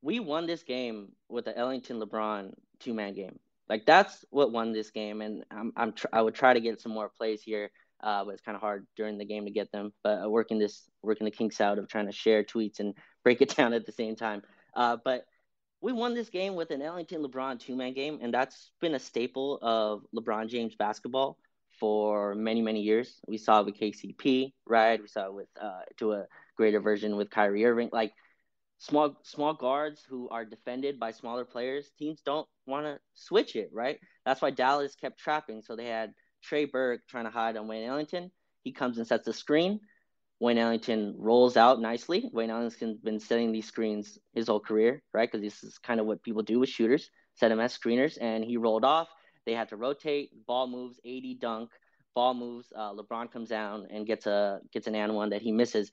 we 0.02 0.20
won 0.20 0.46
this 0.46 0.62
game 0.62 1.12
with 1.28 1.44
the 1.44 1.56
Ellington 1.56 2.00
LeBron 2.00 2.52
two 2.80 2.94
man 2.94 3.14
game. 3.14 3.38
Like 3.68 3.86
that's 3.86 4.24
what 4.30 4.52
won 4.52 4.72
this 4.72 4.90
game, 4.90 5.20
and 5.20 5.44
I'm, 5.50 5.72
I'm 5.76 5.92
tr- 5.92 6.08
I 6.12 6.20
would 6.20 6.34
try 6.34 6.54
to 6.54 6.60
get 6.60 6.80
some 6.80 6.92
more 6.92 7.08
plays 7.16 7.40
here, 7.40 7.70
uh, 8.02 8.24
but 8.24 8.32
it's 8.32 8.42
kind 8.42 8.56
of 8.56 8.60
hard 8.60 8.86
during 8.96 9.16
the 9.16 9.24
game 9.24 9.44
to 9.44 9.52
get 9.52 9.70
them. 9.70 9.92
But 10.02 10.28
working 10.28 10.58
this 10.58 10.82
working 11.02 11.24
the 11.24 11.30
kinks 11.30 11.60
out 11.60 11.78
of 11.78 11.88
trying 11.88 12.06
to 12.06 12.12
share 12.12 12.42
tweets 12.42 12.80
and 12.80 12.94
break 13.22 13.40
it 13.42 13.54
down 13.54 13.72
at 13.72 13.86
the 13.86 13.92
same 13.92 14.16
time. 14.16 14.42
but 14.74 15.24
we 15.80 15.92
won 15.92 16.14
this 16.14 16.28
game 16.28 16.54
with 16.54 16.70
an 16.70 16.82
Ellington 16.82 17.22
LeBron 17.22 17.58
two 17.58 17.74
man 17.74 17.94
game, 17.94 18.18
and 18.22 18.32
that's 18.32 18.72
been 18.80 18.94
a 18.94 18.98
staple 18.98 19.58
of 19.62 20.02
LeBron 20.14 20.48
James 20.48 20.74
basketball 20.74 21.38
for 21.78 22.34
many, 22.34 22.60
many 22.60 22.82
years. 22.82 23.20
We 23.26 23.38
saw 23.38 23.60
it 23.60 23.66
with 23.66 23.78
KCP, 23.78 24.52
right? 24.66 25.00
We 25.00 25.08
saw 25.08 25.26
it 25.26 25.34
with 25.34 25.48
uh, 25.60 25.80
to 25.98 26.12
a 26.12 26.26
greater 26.56 26.80
version 26.80 27.16
with 27.16 27.30
Kyrie 27.30 27.64
Irving. 27.64 27.88
Like 27.92 28.12
small 28.78 29.16
small 29.22 29.54
guards 29.54 30.02
who 30.08 30.28
are 30.28 30.44
defended 30.44 31.00
by 31.00 31.12
smaller 31.12 31.44
players, 31.44 31.90
teams 31.98 32.20
don't 32.20 32.46
want 32.66 32.86
to 32.86 32.98
switch 33.14 33.56
it, 33.56 33.70
right? 33.72 33.98
That's 34.26 34.42
why 34.42 34.50
Dallas 34.50 34.94
kept 34.94 35.18
trapping. 35.18 35.62
So 35.62 35.76
they 35.76 35.86
had 35.86 36.12
Trey 36.42 36.66
Burke 36.66 37.00
trying 37.08 37.24
to 37.24 37.30
hide 37.30 37.56
on 37.56 37.68
Wayne 37.68 37.88
Ellington. 37.88 38.30
He 38.62 38.72
comes 38.72 38.98
and 38.98 39.06
sets 39.06 39.24
the 39.24 39.32
screen. 39.32 39.80
Wayne 40.40 40.58
Ellington 40.58 41.14
rolls 41.18 41.58
out 41.58 41.80
nicely. 41.80 42.28
Wayne 42.32 42.50
Ellington's 42.50 42.98
been 42.98 43.20
setting 43.20 43.52
these 43.52 43.66
screens 43.66 44.18
his 44.32 44.48
whole 44.48 44.58
career, 44.58 45.02
right? 45.12 45.30
Because 45.30 45.44
this 45.44 45.62
is 45.62 45.78
kind 45.78 46.00
of 46.00 46.06
what 46.06 46.22
people 46.22 46.42
do 46.42 46.58
with 46.58 46.70
shooters, 46.70 47.10
set 47.34 47.48
them 47.48 47.60
as 47.60 47.76
screeners, 47.76 48.16
and 48.20 48.42
he 48.42 48.56
rolled 48.56 48.84
off. 48.84 49.08
They 49.44 49.52
had 49.52 49.68
to 49.68 49.76
rotate. 49.76 50.30
Ball 50.46 50.66
moves, 50.66 50.98
AD 51.06 51.38
dunk. 51.40 51.70
Ball 52.14 52.34
moves. 52.34 52.72
Uh, 52.74 52.94
LeBron 52.94 53.30
comes 53.30 53.50
down 53.50 53.86
and 53.90 54.06
gets 54.06 54.26
a 54.26 54.60
gets 54.72 54.86
an 54.86 54.94
and 54.94 55.14
one 55.14 55.30
that 55.30 55.42
he 55.42 55.52
misses. 55.52 55.90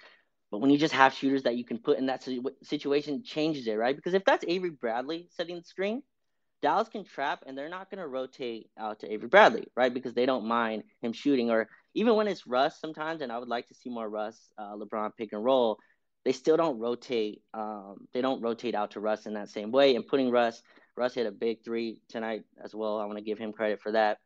But 0.50 0.60
when 0.60 0.70
you 0.70 0.78
just 0.78 0.94
have 0.94 1.14
shooters 1.14 1.44
that 1.44 1.58
you 1.58 1.66
can 1.66 1.78
put 1.78 1.98
in 1.98 2.06
that 2.06 2.26
situation, 2.64 3.24
changes 3.24 3.68
it, 3.68 3.74
right? 3.74 3.96
Because 3.96 4.14
if 4.14 4.24
that's 4.24 4.46
Avery 4.48 4.70
Bradley 4.70 5.28
setting 5.36 5.58
the 5.58 5.64
screen, 5.64 6.04
Dallas 6.62 6.88
can 6.88 7.04
trap 7.04 7.44
and 7.46 7.58
they're 7.58 7.70
not 7.70 7.92
going 7.92 8.00
to 8.00 8.08
rotate 8.08 8.70
out 8.78 9.02
to 9.02 9.12
Avery 9.12 9.28
Bradley, 9.28 9.68
right? 9.76 9.94
Because 9.94 10.14
they 10.14 10.26
don't 10.26 10.46
mind 10.46 10.84
him 11.02 11.12
shooting. 11.12 11.52
Or 11.52 11.68
even 11.98 12.16
when 12.16 12.28
it's 12.28 12.46
Russ 12.46 12.80
sometimes, 12.80 13.22
and 13.22 13.32
I 13.32 13.40
would 13.40 13.48
like 13.48 13.68
to 13.70 13.74
see 13.74 13.90
more 13.90 14.08
Russ, 14.08 14.52
uh, 14.56 14.76
LeBron 14.76 15.16
pick 15.18 15.34
and 15.34 15.44
roll, 15.44 15.80
they 16.26 16.32
still 16.32 16.56
don't 16.56 16.78
rotate. 16.78 17.42
Um, 17.56 18.08
they 18.14 18.22
don't 18.22 18.40
rotate 18.40 18.76
out 18.76 18.92
to 18.92 19.00
Russ 19.00 19.26
in 19.26 19.34
that 19.34 19.50
same 19.50 19.72
way. 19.72 19.96
And 19.96 20.06
putting 20.06 20.30
Russ, 20.30 20.62
Russ 20.96 21.16
hit 21.16 21.26
a 21.26 21.32
big 21.32 21.64
three 21.66 22.00
tonight 22.08 22.44
as 22.64 22.76
well. 22.76 23.00
I 23.00 23.06
want 23.06 23.18
to 23.18 23.24
give 23.24 23.40
him 23.40 23.52
credit 23.52 23.82
for 23.82 23.94
that. 23.94 24.20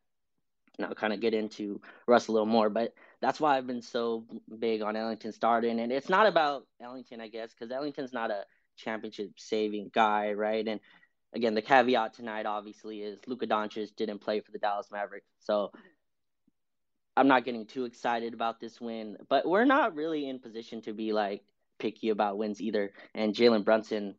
And 0.77 0.85
I'll 0.85 0.95
kind 0.95 1.13
of 1.13 1.21
get 1.21 1.33
into 1.33 1.79
Russ 2.07 2.27
a 2.27 2.33
little 2.33 2.45
more, 2.45 2.69
but 2.69 2.93
that's 3.21 3.39
why 3.39 3.57
I've 3.57 3.67
been 3.67 3.81
so 3.81 4.25
big 4.59 4.81
on 4.81 4.97
Ellington 4.97 5.31
starting. 5.31 5.79
And 5.79 5.93
it's 5.93 6.09
not 6.09 6.27
about 6.27 6.67
Ellington, 6.81 7.21
I 7.21 7.29
guess, 7.29 7.53
because 7.53 7.71
Ellington's 7.71 8.11
not 8.11 8.31
a 8.31 8.43
championship 8.75 9.31
saving 9.37 9.91
guy, 9.93 10.33
right? 10.33 10.67
And 10.67 10.81
again, 11.33 11.53
the 11.53 11.61
caveat 11.61 12.15
tonight 12.15 12.45
obviously 12.45 13.01
is 13.01 13.19
Luka 13.27 13.47
Doncic 13.47 13.95
didn't 13.95 14.19
play 14.19 14.41
for 14.41 14.51
the 14.51 14.59
Dallas 14.59 14.89
Mavericks, 14.91 15.27
so 15.39 15.71
I'm 17.17 17.27
not 17.27 17.45
getting 17.45 17.65
too 17.65 17.85
excited 17.85 18.33
about 18.33 18.59
this 18.59 18.79
win. 18.79 19.17
But 19.29 19.47
we're 19.47 19.65
not 19.65 19.95
really 19.95 20.27
in 20.27 20.39
position 20.39 20.81
to 20.83 20.93
be 20.93 21.13
like 21.13 21.43
picky 21.79 22.09
about 22.09 22.37
wins 22.37 22.61
either. 22.61 22.91
And 23.13 23.33
Jalen 23.35 23.65
Brunson, 23.65 24.15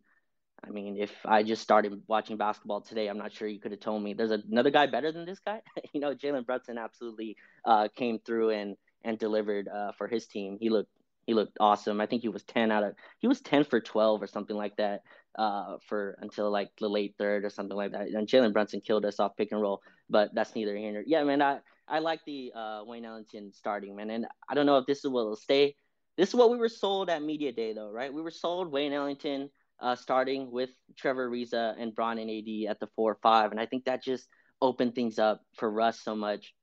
I 0.64 0.70
mean, 0.70 0.96
if 0.98 1.10
I 1.24 1.42
just 1.42 1.62
started 1.62 2.02
watching 2.06 2.36
basketball 2.36 2.82
today, 2.82 3.08
I'm 3.08 3.18
not 3.18 3.32
sure 3.32 3.48
you 3.48 3.60
could 3.60 3.72
have 3.72 3.80
told 3.80 4.02
me 4.02 4.14
there's 4.14 4.30
another 4.30 4.70
guy 4.70 4.86
better 4.86 5.10
than 5.10 5.24
this 5.24 5.40
guy. 5.40 5.60
you 5.92 6.00
know, 6.00 6.14
Jalen 6.14 6.46
Brunson 6.46 6.78
absolutely 6.78 7.36
uh, 7.64 7.88
came 7.94 8.18
through 8.18 8.50
and 8.50 8.76
and 9.04 9.18
delivered 9.18 9.68
uh, 9.68 9.92
for 9.92 10.06
his 10.06 10.26
team. 10.26 10.58
He 10.60 10.70
looked 10.70 10.90
he 11.26 11.34
looked 11.34 11.56
awesome. 11.60 12.00
I 12.00 12.06
think 12.06 12.22
he 12.22 12.28
was 12.28 12.42
ten 12.42 12.70
out 12.70 12.84
of 12.84 12.94
he 13.18 13.26
was 13.26 13.40
ten 13.40 13.64
for 13.64 13.80
twelve 13.80 14.22
or 14.22 14.26
something 14.26 14.56
like 14.56 14.76
that 14.76 15.02
uh, 15.36 15.78
for 15.86 16.16
until 16.20 16.50
like 16.50 16.70
the 16.78 16.88
late 16.88 17.14
third 17.18 17.44
or 17.44 17.50
something 17.50 17.76
like 17.76 17.92
that. 17.92 18.08
And 18.08 18.28
Jalen 18.28 18.52
Brunson 18.52 18.80
killed 18.80 19.04
us 19.04 19.18
off 19.18 19.36
pick 19.36 19.52
and 19.52 19.60
roll, 19.60 19.82
but 20.10 20.34
that's 20.34 20.54
neither 20.54 20.76
here 20.76 20.92
nor 20.92 21.02
yeah, 21.06 21.24
man. 21.24 21.42
I 21.42 21.58
I 21.92 21.98
like 21.98 22.24
the 22.24 22.52
uh, 22.56 22.82
Wayne 22.86 23.04
Ellington 23.04 23.52
starting 23.52 23.94
man, 23.94 24.08
and 24.08 24.26
I 24.48 24.54
don't 24.54 24.64
know 24.64 24.78
if 24.78 24.86
this 24.86 25.04
is 25.04 25.10
what 25.10 25.26
will 25.26 25.36
stay. 25.36 25.76
This 26.16 26.30
is 26.30 26.34
what 26.34 26.50
we 26.50 26.56
were 26.56 26.70
sold 26.70 27.10
at 27.10 27.22
media 27.22 27.52
day 27.52 27.74
though, 27.74 27.90
right? 27.90 28.12
We 28.12 28.22
were 28.22 28.30
sold 28.30 28.72
Wayne 28.72 28.94
Ellington 28.94 29.50
uh, 29.78 29.94
starting 29.94 30.50
with 30.50 30.70
Trevor 30.96 31.28
Ariza 31.28 31.74
and 31.78 31.94
Bron 31.94 32.18
and 32.18 32.30
AD 32.30 32.70
at 32.70 32.80
the 32.80 32.88
four 32.96 33.18
five, 33.22 33.50
and 33.50 33.60
I 33.60 33.66
think 33.66 33.84
that 33.84 34.02
just 34.02 34.26
opened 34.62 34.94
things 34.94 35.18
up 35.18 35.42
for 35.56 35.70
Russ 35.70 36.00
so 36.00 36.16
much. 36.16 36.54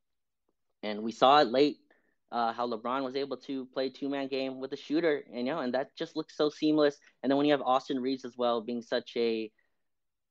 And 0.81 1.03
we 1.03 1.11
saw 1.11 1.39
it 1.41 1.47
late 1.49 1.77
uh, 2.31 2.51
how 2.53 2.67
LeBron 2.67 3.03
was 3.03 3.15
able 3.15 3.37
to 3.37 3.65
play 3.67 3.89
two 3.89 4.09
man 4.09 4.29
game 4.29 4.59
with 4.59 4.73
a 4.73 4.77
shooter, 4.77 5.23
and 5.31 5.45
you 5.45 5.53
know, 5.53 5.59
and 5.59 5.75
that 5.75 5.95
just 5.95 6.15
looks 6.15 6.35
so 6.35 6.49
seamless. 6.49 6.97
And 7.21 7.29
then 7.29 7.37
when 7.37 7.45
you 7.45 7.51
have 7.51 7.61
Austin 7.61 7.99
Reaves 7.99 8.25
as 8.25 8.35
well, 8.35 8.61
being 8.61 8.81
such 8.81 9.11
a 9.15 9.51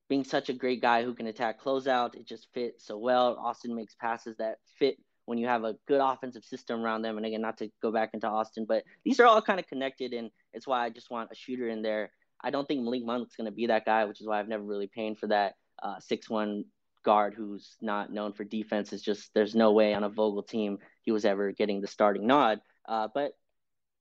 being 0.09 0.25
such 0.25 0.49
a 0.49 0.55
great 0.55 0.81
guy 0.81 1.05
who 1.05 1.15
can 1.15 1.27
attack 1.27 1.61
closeout, 1.61 2.15
it 2.15 2.27
just 2.27 2.49
fits 2.55 2.87
so 2.87 2.97
well. 2.97 3.37
Austin 3.37 3.75
makes 3.75 3.95
passes 3.95 4.37
that 4.39 4.59
fit 4.79 4.97
when 5.27 5.37
you 5.37 5.47
have 5.47 5.65
a 5.65 5.77
good 5.87 6.01
offensive 6.01 6.45
system 6.45 6.81
around 6.81 7.03
them. 7.03 7.19
And 7.19 7.27
again, 7.27 7.43
not 7.43 7.59
to 7.59 7.71
go 7.83 7.93
back 7.93 8.11
into 8.15 8.27
Austin, 8.27 8.65
but 8.67 8.85
these 9.05 9.21
are 9.21 9.27
all 9.27 9.43
kind 9.43 9.61
of 9.61 9.67
connected, 9.67 10.15
and 10.15 10.31
it's 10.55 10.67
why 10.67 10.85
I 10.85 10.91
just 10.91 11.11
want 11.11 11.31
a 11.31 11.35
shooter 11.35 11.69
in 11.69 11.83
there. 11.83 12.11
I 12.43 12.51
don't 12.51 12.67
think 12.67 12.83
Malik 12.83 13.05
Monk's 13.05 13.37
going 13.37 13.47
to 13.47 13.53
be 13.53 13.67
that 13.67 13.85
guy, 13.85 14.05
which 14.07 14.21
is 14.21 14.27
why 14.27 14.41
I've 14.41 14.49
never 14.49 14.63
really 14.63 14.87
paid 14.87 15.19
for 15.19 15.27
that 15.27 15.55
uh, 15.83 15.99
six 16.01 16.31
one 16.31 16.65
guard 17.05 17.35
who's 17.35 17.77
not 17.81 18.13
known 18.13 18.33
for 18.33 18.45
defense. 18.45 18.93
Is 18.93 19.03
just 19.03 19.35
there's 19.35 19.55
no 19.55 19.73
way 19.73 19.93
on 19.93 20.05
a 20.05 20.09
Vogel 20.09 20.43
team 20.43 20.79
he 21.03 21.13
was 21.13 21.25
ever 21.25 21.53
getting 21.53 21.81
the 21.81 21.87
starting 21.87 22.27
nod. 22.27 22.61
Uh, 22.89 23.09
but 23.13 23.33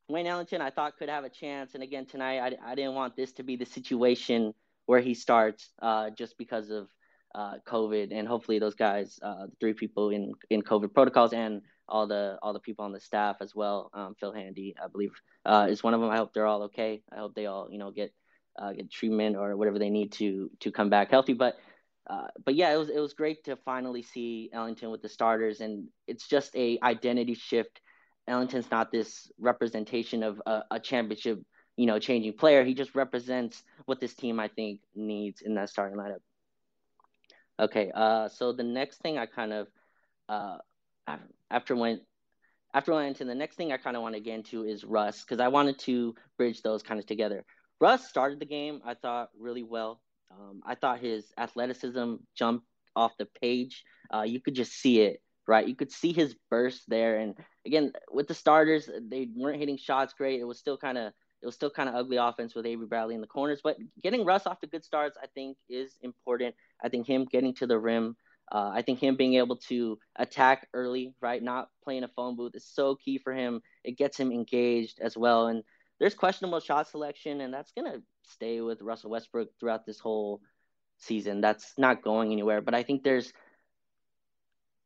Wayne 0.07 0.27
Ellington, 0.27 0.61
I 0.61 0.69
thought 0.69 0.97
could 0.97 1.09
have 1.09 1.25
a 1.25 1.29
chance. 1.29 1.73
And 1.73 1.83
again, 1.83 2.05
tonight, 2.05 2.39
I, 2.39 2.71
I 2.71 2.75
didn't 2.75 2.95
want 2.95 3.15
this 3.15 3.33
to 3.33 3.43
be 3.43 3.57
the 3.57 3.65
situation 3.65 4.53
where 4.87 4.99
he 4.99 5.13
starts 5.13 5.69
uh, 5.81 6.09
just 6.09 6.35
because 6.39 6.71
of 6.71 6.87
uh, 7.35 7.55
COVID. 7.67 8.11
And 8.11 8.27
hopefully, 8.27 8.57
those 8.57 8.73
guys, 8.73 9.19
uh, 9.21 9.45
the 9.45 9.55
three 9.59 9.73
people 9.73 10.09
in, 10.09 10.33
in 10.49 10.63
COVID 10.63 10.93
protocols, 10.93 11.33
and 11.33 11.61
all 11.87 12.07
the 12.07 12.37
all 12.41 12.53
the 12.53 12.59
people 12.59 12.85
on 12.85 12.91
the 12.91 12.99
staff 12.99 13.37
as 13.41 13.53
well. 13.55 13.89
Um, 13.93 14.15
Phil 14.19 14.33
Handy, 14.33 14.75
I 14.83 14.87
believe, 14.87 15.11
uh, 15.45 15.67
is 15.69 15.83
one 15.83 15.93
of 15.93 16.01
them. 16.01 16.09
I 16.09 16.17
hope 16.17 16.33
they're 16.33 16.47
all 16.47 16.63
okay. 16.63 17.03
I 17.11 17.17
hope 17.17 17.35
they 17.35 17.45
all, 17.45 17.67
you 17.69 17.77
know, 17.77 17.91
get 17.91 18.13
uh, 18.57 18.73
get 18.73 18.91
treatment 18.91 19.35
or 19.35 19.55
whatever 19.55 19.79
they 19.79 19.89
need 19.89 20.13
to 20.13 20.49
to 20.61 20.71
come 20.71 20.89
back 20.89 21.11
healthy. 21.11 21.33
But 21.33 21.57
uh, 22.07 22.27
but 22.43 22.55
yeah, 22.55 22.73
it 22.73 22.77
was 22.77 22.89
it 22.89 22.99
was 22.99 23.13
great 23.13 23.43
to 23.45 23.55
finally 23.57 24.03
see 24.03 24.49
Ellington 24.53 24.91
with 24.91 25.01
the 25.01 25.09
starters, 25.09 25.61
and 25.61 25.87
it's 26.07 26.27
just 26.27 26.55
a 26.55 26.79
identity 26.81 27.35
shift. 27.35 27.81
Ellington's 28.27 28.69
not 28.69 28.91
this 28.91 29.31
representation 29.39 30.23
of 30.23 30.41
a, 30.45 30.63
a 30.71 30.79
championship, 30.79 31.39
you 31.77 31.85
know, 31.85 31.99
changing 31.99 32.33
player. 32.33 32.65
He 32.65 32.73
just 32.73 32.95
represents 32.95 33.63
what 33.85 34.01
this 34.01 34.13
team 34.13 34.39
I 34.39 34.49
think 34.49 34.81
needs 34.95 35.41
in 35.41 35.55
that 35.55 35.69
starting 35.69 35.97
lineup. 35.97 36.19
Okay, 37.59 37.91
uh, 37.93 38.27
so 38.27 38.51
the 38.51 38.63
next 38.63 38.97
thing 38.97 39.17
I 39.17 39.25
kind 39.25 39.53
of 39.53 39.67
uh, 40.27 40.57
after 41.49 41.75
went 41.75 42.01
after 42.73 42.93
went 42.93 43.07
into 43.07 43.25
the 43.25 43.33
next 43.33 43.55
thing 43.55 43.71
I 43.71 43.77
kind 43.77 43.95
of 43.95 44.03
want 44.03 44.15
to 44.15 44.21
get 44.21 44.35
into 44.35 44.63
is 44.63 44.83
Russ 44.83 45.21
because 45.21 45.39
I 45.39 45.47
wanted 45.47 45.79
to 45.79 46.13
bridge 46.37 46.61
those 46.61 46.83
kind 46.83 46.99
of 46.99 47.05
together. 47.05 47.45
Russ 47.79 48.07
started 48.07 48.39
the 48.39 48.45
game 48.45 48.81
I 48.85 48.95
thought 48.95 49.29
really 49.39 49.63
well. 49.63 50.01
Um, 50.31 50.61
I 50.65 50.75
thought 50.75 50.99
his 50.99 51.31
athleticism 51.37 52.15
jumped 52.35 52.65
off 52.95 53.17
the 53.17 53.27
page. 53.41 53.83
Uh, 54.13 54.23
you 54.23 54.41
could 54.41 54.55
just 54.55 54.73
see 54.73 55.01
it, 55.01 55.21
right? 55.47 55.67
You 55.67 55.75
could 55.75 55.91
see 55.91 56.11
his 56.11 56.35
burst 56.49 56.83
there. 56.87 57.17
And 57.17 57.35
again, 57.65 57.93
with 58.11 58.27
the 58.27 58.33
starters, 58.33 58.89
they 59.09 59.29
weren't 59.33 59.59
hitting 59.59 59.77
shots 59.77 60.13
great. 60.13 60.39
It 60.39 60.43
was 60.45 60.59
still 60.59 60.77
kind 60.77 60.97
of 60.97 61.13
it 61.41 61.45
was 61.45 61.55
still 61.55 61.69
kind 61.69 61.87
of 61.87 61.95
ugly 61.95 62.17
offense 62.17 62.55
with 62.55 62.65
Avery 62.65 62.87
Bradley 62.87 63.15
in 63.15 63.21
the 63.21 63.27
corners. 63.27 63.61
But 63.63 63.77
getting 64.01 64.25
Russ 64.25 64.47
off 64.47 64.59
to 64.61 64.67
good 64.67 64.83
starts, 64.83 65.17
I 65.21 65.27
think, 65.27 65.57
is 65.69 65.97
important. 66.01 66.55
I 66.83 66.89
think 66.89 67.07
him 67.07 67.25
getting 67.25 67.53
to 67.55 67.67
the 67.67 67.77
rim. 67.77 68.15
Uh, 68.51 68.71
I 68.73 68.81
think 68.81 68.99
him 68.99 69.15
being 69.15 69.35
able 69.35 69.57
to 69.67 69.99
attack 70.15 70.67
early, 70.73 71.13
right, 71.21 71.43
not 71.43 71.69
playing 71.83 72.03
a 72.03 72.07
phone 72.07 72.35
booth 72.35 72.55
is 72.55 72.65
so 72.65 72.95
key 72.95 73.17
for 73.17 73.33
him. 73.33 73.61
It 73.83 73.97
gets 73.97 74.17
him 74.17 74.31
engaged 74.31 74.99
as 75.01 75.17
well. 75.17 75.47
And 75.47 75.63
there's 75.99 76.13
questionable 76.13 76.59
shot 76.59 76.87
selection, 76.87 77.41
and 77.41 77.53
that's 77.53 77.71
gonna 77.71 78.01
stay 78.23 78.61
with 78.61 78.81
Russell 78.81 79.09
Westbrook 79.09 79.49
throughout 79.59 79.85
this 79.85 79.99
whole 79.99 80.41
season. 80.97 81.41
That's 81.41 81.73
not 81.77 82.03
going 82.03 82.31
anywhere. 82.31 82.61
But 82.61 82.73
I 82.73 82.83
think 82.83 83.03
there's 83.03 83.33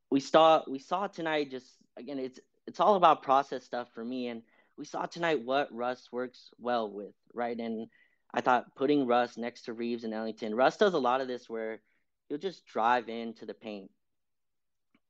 we 0.09 0.19
saw 0.19 0.63
we 0.67 0.79
saw 0.79 1.07
tonight 1.07 1.51
just 1.51 1.67
again 1.97 2.19
it's 2.19 2.39
it's 2.67 2.79
all 2.79 2.95
about 2.95 3.23
process 3.23 3.63
stuff 3.63 3.87
for 3.93 4.03
me 4.03 4.27
and 4.27 4.43
we 4.77 4.85
saw 4.85 5.05
tonight 5.05 5.43
what 5.43 5.73
Russ 5.73 6.07
works 6.11 6.49
well 6.57 6.89
with, 6.89 7.13
right? 7.33 7.57
And 7.57 7.87
I 8.33 8.41
thought 8.41 8.75
putting 8.75 9.07
Russ 9.07 9.37
next 9.37 9.63
to 9.63 9.73
Reaves 9.73 10.03
and 10.03 10.13
Ellington, 10.13 10.55
Russ 10.55 10.77
does 10.77 10.93
a 10.93 10.99
lot 10.99 11.21
of 11.21 11.27
this 11.27 11.49
where 11.49 11.81
he'll 12.29 12.37
just 12.37 12.65
drive 12.65 13.09
into 13.09 13.45
the 13.45 13.53
paint. 13.53 13.91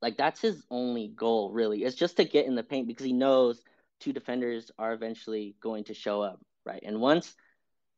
Like 0.02 0.18
that's 0.18 0.42
his 0.42 0.64
only 0.72 1.08
goal, 1.08 1.52
really. 1.52 1.84
It's 1.84 1.96
just 1.96 2.18
to 2.18 2.26
get 2.26 2.48
in 2.48 2.56
the 2.56 2.64
paint 2.64 2.88
because 2.88 3.06
he 3.06 3.14
knows 3.14 3.62
two 4.00 4.14
defenders 4.14 4.72
are 4.80 4.94
eventually 4.94 5.56
going 5.62 5.84
to 5.86 5.94
show 5.94 6.22
up, 6.22 6.40
right? 6.66 6.82
And 6.84 7.00
once 7.00 7.34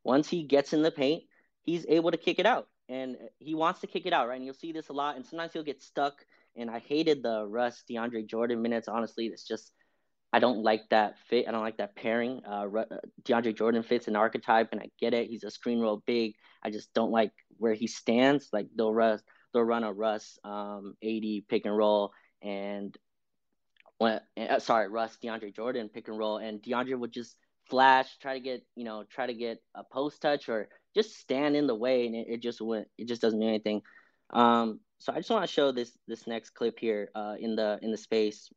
once 0.04 0.28
he 0.28 0.42
gets 0.42 0.74
in 0.74 0.82
the 0.82 0.90
paint, 0.90 1.24
he's 1.62 1.86
able 1.88 2.10
to 2.10 2.18
kick 2.18 2.38
it 2.38 2.46
out. 2.46 2.68
And 2.88 3.16
he 3.38 3.54
wants 3.54 3.80
to 3.80 3.86
kick 3.86 4.04
it 4.04 4.12
out, 4.12 4.28
right? 4.28 4.36
And 4.36 4.44
you'll 4.44 4.54
see 4.54 4.72
this 4.72 4.90
a 4.90 4.92
lot. 4.92 5.16
And 5.16 5.24
sometimes 5.24 5.54
he'll 5.54 5.62
get 5.62 5.82
stuck. 5.82 6.24
And 6.54 6.70
I 6.70 6.80
hated 6.80 7.22
the 7.22 7.46
Russ 7.46 7.82
DeAndre 7.90 8.26
Jordan 8.26 8.60
minutes. 8.60 8.86
Honestly, 8.86 9.26
it's 9.26 9.48
just 9.48 9.72
I 10.34 10.40
don't 10.40 10.64
like 10.64 10.88
that 10.90 11.14
fit. 11.28 11.46
I 11.46 11.52
don't 11.52 11.62
like 11.62 11.76
that 11.76 11.94
pairing. 11.94 12.42
Uh, 12.44 12.66
DeAndre 13.22 13.56
Jordan 13.56 13.84
fits 13.84 14.08
an 14.08 14.16
archetype, 14.16 14.70
and 14.72 14.80
I 14.80 14.88
get 14.98 15.14
it. 15.14 15.28
He's 15.28 15.44
a 15.44 15.50
screen 15.50 15.78
roll 15.78 16.02
big. 16.06 16.34
I 16.60 16.70
just 16.70 16.92
don't 16.92 17.12
like 17.12 17.30
where 17.58 17.72
he 17.72 17.86
stands. 17.86 18.48
Like 18.52 18.66
they'll 18.76 18.92
Russ, 18.92 19.22
they'll 19.52 19.62
run 19.62 19.84
a 19.84 19.92
Russ 19.92 20.36
um, 20.42 20.96
AD 21.04 21.22
pick 21.48 21.66
and 21.66 21.76
roll, 21.76 22.10
and 22.42 22.98
when 23.98 24.20
uh, 24.36 24.58
sorry 24.58 24.88
Russ 24.88 25.16
DeAndre 25.22 25.54
Jordan 25.54 25.88
pick 25.88 26.08
and 26.08 26.18
roll, 26.18 26.38
and 26.38 26.60
DeAndre 26.60 26.98
would 26.98 27.12
just 27.12 27.36
flash, 27.70 28.08
try 28.20 28.34
to 28.34 28.40
get 28.40 28.66
you 28.74 28.82
know, 28.82 29.04
try 29.08 29.28
to 29.28 29.34
get 29.34 29.62
a 29.76 29.84
post 29.84 30.20
touch 30.20 30.48
or 30.48 30.66
just 30.96 31.16
stand 31.16 31.54
in 31.54 31.68
the 31.68 31.76
way, 31.76 32.06
and 32.06 32.16
it, 32.16 32.26
it 32.28 32.42
just 32.42 32.60
went, 32.60 32.88
it 32.98 33.06
just 33.06 33.22
doesn't 33.22 33.38
do 33.38 33.46
anything. 33.46 33.82
Um, 34.30 34.80
so 34.98 35.12
I 35.12 35.16
just 35.18 35.30
want 35.30 35.46
to 35.46 35.52
show 35.52 35.70
this 35.70 35.96
this 36.08 36.26
next 36.26 36.50
clip 36.50 36.80
here 36.80 37.10
uh, 37.14 37.36
in 37.38 37.54
the 37.54 37.78
in 37.82 37.92
the 37.92 37.96
space. 37.96 38.50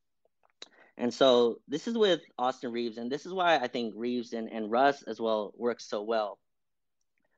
And 0.97 1.13
so 1.13 1.59
this 1.67 1.87
is 1.87 1.97
with 1.97 2.21
Austin 2.39 2.71
Reaves, 2.71 2.97
and 2.97 3.11
this 3.11 3.25
is 3.25 3.33
why 3.33 3.57
I 3.57 3.67
think 3.67 3.93
Reaves 3.95 4.33
and, 4.33 4.49
and 4.51 4.71
Russ 4.71 5.03
as 5.03 5.19
well 5.19 5.53
works 5.55 5.87
so 5.87 6.01
well. 6.01 6.39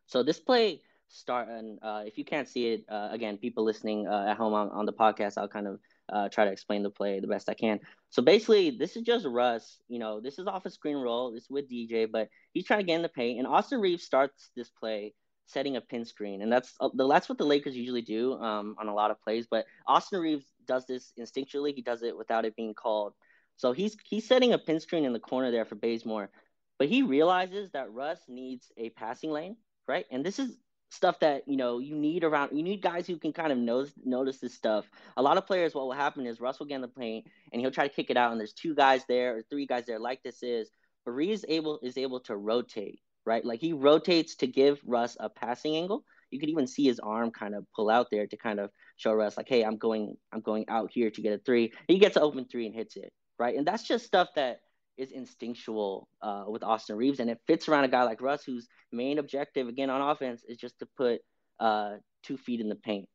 So 0.07 0.23
this 0.23 0.39
play 0.39 0.81
start, 1.09 1.49
and 1.49 1.77
uh, 1.81 2.03
if 2.05 2.17
you 2.17 2.23
can't 2.23 2.47
see 2.47 2.67
it, 2.67 2.85
uh, 2.89 3.09
again, 3.11 3.37
people 3.37 3.65
listening 3.65 4.07
uh, 4.07 4.27
at 4.29 4.37
home 4.37 4.53
on, 4.53 4.69
on 4.69 4.85
the 4.85 4.93
podcast, 4.93 5.37
I'll 5.37 5.49
kind 5.49 5.67
of 5.67 5.79
uh, 6.11 6.29
try 6.29 6.45
to 6.45 6.51
explain 6.51 6.83
the 6.83 6.89
play 6.89 7.19
the 7.19 7.27
best 7.27 7.49
I 7.49 7.53
can. 7.53 7.79
So 8.09 8.21
basically, 8.21 8.71
this 8.71 8.95
is 8.95 9.03
just 9.03 9.25
Russ. 9.25 9.79
You 9.87 9.99
know, 9.99 10.21
this 10.21 10.39
is 10.39 10.47
off 10.47 10.65
a 10.65 10.69
screen 10.69 10.97
roll. 10.97 11.31
This 11.33 11.47
with 11.49 11.69
DJ, 11.69 12.09
but 12.09 12.29
he's 12.53 12.65
trying 12.65 12.79
to 12.79 12.85
get 12.85 12.95
in 12.95 13.01
the 13.01 13.09
paint. 13.09 13.39
And 13.39 13.47
Austin 13.47 13.81
Reaves 13.81 14.03
starts 14.03 14.51
this 14.55 14.69
play 14.69 15.13
setting 15.47 15.75
a 15.75 15.81
pin 15.81 16.05
screen, 16.05 16.41
and 16.41 16.51
that's 16.51 16.73
uh, 16.79 16.89
that's 17.09 17.27
what 17.27 17.37
the 17.37 17.45
Lakers 17.45 17.75
usually 17.75 18.01
do 18.01 18.33
um, 18.33 18.75
on 18.79 18.87
a 18.87 18.93
lot 18.93 19.11
of 19.11 19.21
plays. 19.21 19.47
But 19.49 19.65
Austin 19.87 20.21
Reaves 20.21 20.45
does 20.65 20.85
this 20.85 21.11
instinctually. 21.19 21.73
He 21.73 21.81
does 21.81 22.03
it 22.03 22.17
without 22.17 22.45
it 22.45 22.55
being 22.55 22.73
called. 22.73 23.13
So 23.59 23.73
he's 23.73 23.97
he's 24.05 24.25
setting 24.25 24.53
a 24.53 24.57
pin 24.57 24.79
screen 24.79 25.03
in 25.03 25.11
the 25.11 25.19
corner 25.19 25.51
there 25.51 25.65
for 25.65 25.75
Bazemore, 25.75 26.29
but 26.77 26.87
he 26.87 27.03
realizes 27.03 27.69
that 27.71 27.91
Russ 27.91 28.19
needs 28.29 28.71
a 28.77 28.89
passing 28.91 29.31
lane, 29.31 29.57
right? 29.85 30.05
And 30.11 30.25
this 30.25 30.39
is 30.39 30.57
stuff 30.91 31.19
that 31.19 31.43
you 31.45 31.57
know 31.57 31.79
you 31.79 31.93
need 31.93 32.23
around. 32.23 32.55
You 32.57 32.63
need 32.63 32.81
guys 32.81 33.05
who 33.05 33.17
can 33.17 33.33
kind 33.33 33.51
of 33.51 33.57
notice 33.57 33.91
notice 34.01 34.39
this 34.39 34.53
stuff. 34.53 34.89
A 35.17 35.21
lot 35.21 35.37
of 35.37 35.45
players, 35.45 35.75
what 35.75 35.83
will 35.83 35.91
happen 35.91 36.25
is 36.25 36.39
Russ 36.39 36.57
will 36.57 36.67
get 36.67 36.75
in 36.75 36.81
the 36.81 36.87
paint 36.87 37.27
and 37.51 37.61
he'll 37.61 37.69
try 37.69 37.85
to 37.85 37.93
kick 37.93 38.09
it 38.09 38.15
out, 38.15 38.31
and 38.31 38.39
there's 38.39 38.53
two 38.53 38.73
guys 38.73 39.03
there 39.09 39.35
or 39.35 39.43
three 39.49 39.65
guys 39.67 39.85
there, 39.85 39.99
like 39.99 40.23
this 40.23 40.41
is. 40.41 40.71
But 41.05 41.11
able 41.49 41.79
is 41.83 41.97
able 41.97 42.21
to 42.21 42.37
rotate, 42.37 43.01
right? 43.25 43.43
Like 43.43 43.59
he 43.59 43.73
rotates 43.73 44.35
to 44.35 44.47
give 44.47 44.79
Russ 44.85 45.17
a 45.19 45.27
passing 45.27 45.75
angle. 45.75 46.05
You 46.31 46.39
could 46.39 46.49
even 46.49 46.67
see 46.67 46.85
his 46.85 46.99
arm 46.99 47.31
kind 47.31 47.55
of 47.55 47.65
pull 47.75 47.89
out 47.89 48.07
there 48.09 48.27
to 48.27 48.37
kind 48.37 48.59
of 48.59 48.69
show 48.97 49.11
Russ, 49.13 49.35
like, 49.35 49.49
hey, 49.49 49.63
I'm 49.63 49.77
going, 49.77 50.15
I'm 50.31 50.41
going 50.41 50.65
out 50.69 50.91
here 50.93 51.09
to 51.09 51.21
get 51.21 51.33
a 51.33 51.39
three. 51.39 51.73
He 51.87 51.97
gets 51.97 52.15
an 52.15 52.23
open 52.23 52.45
three 52.45 52.67
and 52.67 52.75
hits 52.75 52.95
it, 52.95 53.11
right? 53.39 53.55
And 53.55 53.65
that's 53.65 53.83
just 53.83 54.05
stuff 54.05 54.29
that 54.35 54.59
is 54.97 55.11
instinctual 55.11 56.09
uh, 56.21 56.43
with 56.47 56.61
Austin 56.61 56.97
Reaves, 56.97 57.19
and 57.19 57.29
it 57.29 57.39
fits 57.47 57.69
around 57.69 57.85
a 57.85 57.87
guy 57.87 58.03
like 58.03 58.21
Russ, 58.21 58.43
whose 58.43 58.67
main 58.91 59.17
objective, 59.17 59.67
again, 59.67 59.89
on 59.89 60.01
offense 60.01 60.43
is 60.47 60.57
just 60.57 60.77
to 60.79 60.87
put 60.97 61.21
uh, 61.59 61.95
two 62.21 62.37
feet 62.37 62.59
in 62.59 62.69
the 62.69 62.75
paint. 62.75 63.07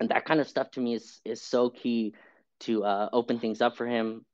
And 0.00 0.08
that 0.10 0.24
kind 0.24 0.40
of 0.40 0.48
stuff 0.48 0.70
to 0.72 0.80
me 0.80 0.94
is 0.94 1.20
is 1.24 1.42
so 1.42 1.70
key 1.70 2.14
to 2.60 2.84
uh, 2.84 3.08
open 3.12 3.38
things 3.38 3.60
up 3.60 3.76
for 3.76 3.86
him, 3.86 4.24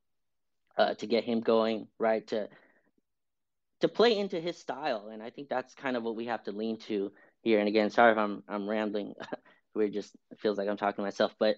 uh, 0.77 0.95
to 0.95 1.07
get 1.07 1.25
him 1.25 1.41
going, 1.41 1.87
right? 1.99 2.27
To 2.29 2.49
to 3.81 3.89
play 3.89 4.17
into 4.17 4.41
his 4.41 4.59
style, 4.59 5.11
and 5.13 5.23
I 5.23 5.31
think 5.31 5.49
that's 5.49 5.75
kind 5.75 5.97
of 5.97 6.03
what 6.03 6.17
we 6.17 6.27
have 6.27 6.43
to 6.45 6.53
lean 6.53 6.79
to 6.89 7.13
here. 7.43 7.59
And 7.59 7.69
again, 7.69 7.91
sorry 7.91 8.13
if 8.13 8.19
I'm 8.19 8.43
I'm 8.49 8.69
rambling. 8.69 9.15
We're 9.75 9.89
just 9.89 10.15
feels 10.39 10.57
like 10.57 10.69
I'm 10.69 10.77
talking 10.77 10.97
to 10.97 11.03
myself, 11.03 11.35
but 11.39 11.57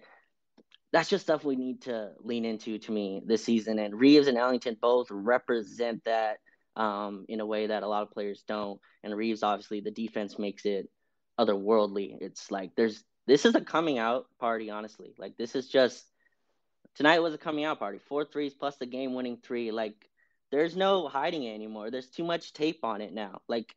that's 0.92 1.08
just 1.08 1.24
stuff 1.24 1.44
we 1.44 1.56
need 1.56 1.82
to 1.82 2.10
lean 2.20 2.44
into 2.44 2.78
to 2.78 2.92
me 2.92 3.22
this 3.24 3.44
season. 3.44 3.78
And 3.78 3.98
Reaves 3.98 4.28
and 4.28 4.38
Ellington 4.38 4.76
both 4.80 5.08
represent 5.10 6.04
that 6.04 6.38
um, 6.76 7.24
in 7.28 7.40
a 7.40 7.46
way 7.46 7.66
that 7.66 7.82
a 7.82 7.88
lot 7.88 8.02
of 8.02 8.10
players 8.10 8.44
don't. 8.46 8.80
And 9.02 9.16
Reaves, 9.16 9.42
obviously, 9.42 9.80
the 9.80 9.90
defense 9.90 10.38
makes 10.38 10.64
it 10.64 10.88
otherworldly. 11.38 12.16
It's 12.20 12.50
like 12.50 12.72
there's 12.76 13.02
this 13.26 13.44
is 13.44 13.54
a 13.54 13.60
coming 13.60 13.98
out 13.98 14.26
party, 14.38 14.70
honestly. 14.70 15.14
Like 15.18 15.36
this 15.36 15.56
is 15.56 15.68
just 15.68 16.04
tonight 16.94 17.20
was 17.20 17.34
a 17.34 17.38
coming 17.38 17.64
out 17.64 17.78
party. 17.78 17.98
Four 18.08 18.24
threes 18.24 18.54
plus 18.54 18.76
the 18.76 18.86
game 18.86 19.14
winning 19.14 19.38
three. 19.42 19.72
Like 19.72 19.94
there's 20.52 20.76
no 20.76 21.08
hiding 21.08 21.42
it 21.42 21.54
anymore. 21.54 21.90
There's 21.90 22.08
too 22.08 22.24
much 22.24 22.52
tape 22.52 22.84
on 22.84 23.00
it 23.00 23.12
now. 23.12 23.40
Like 23.48 23.74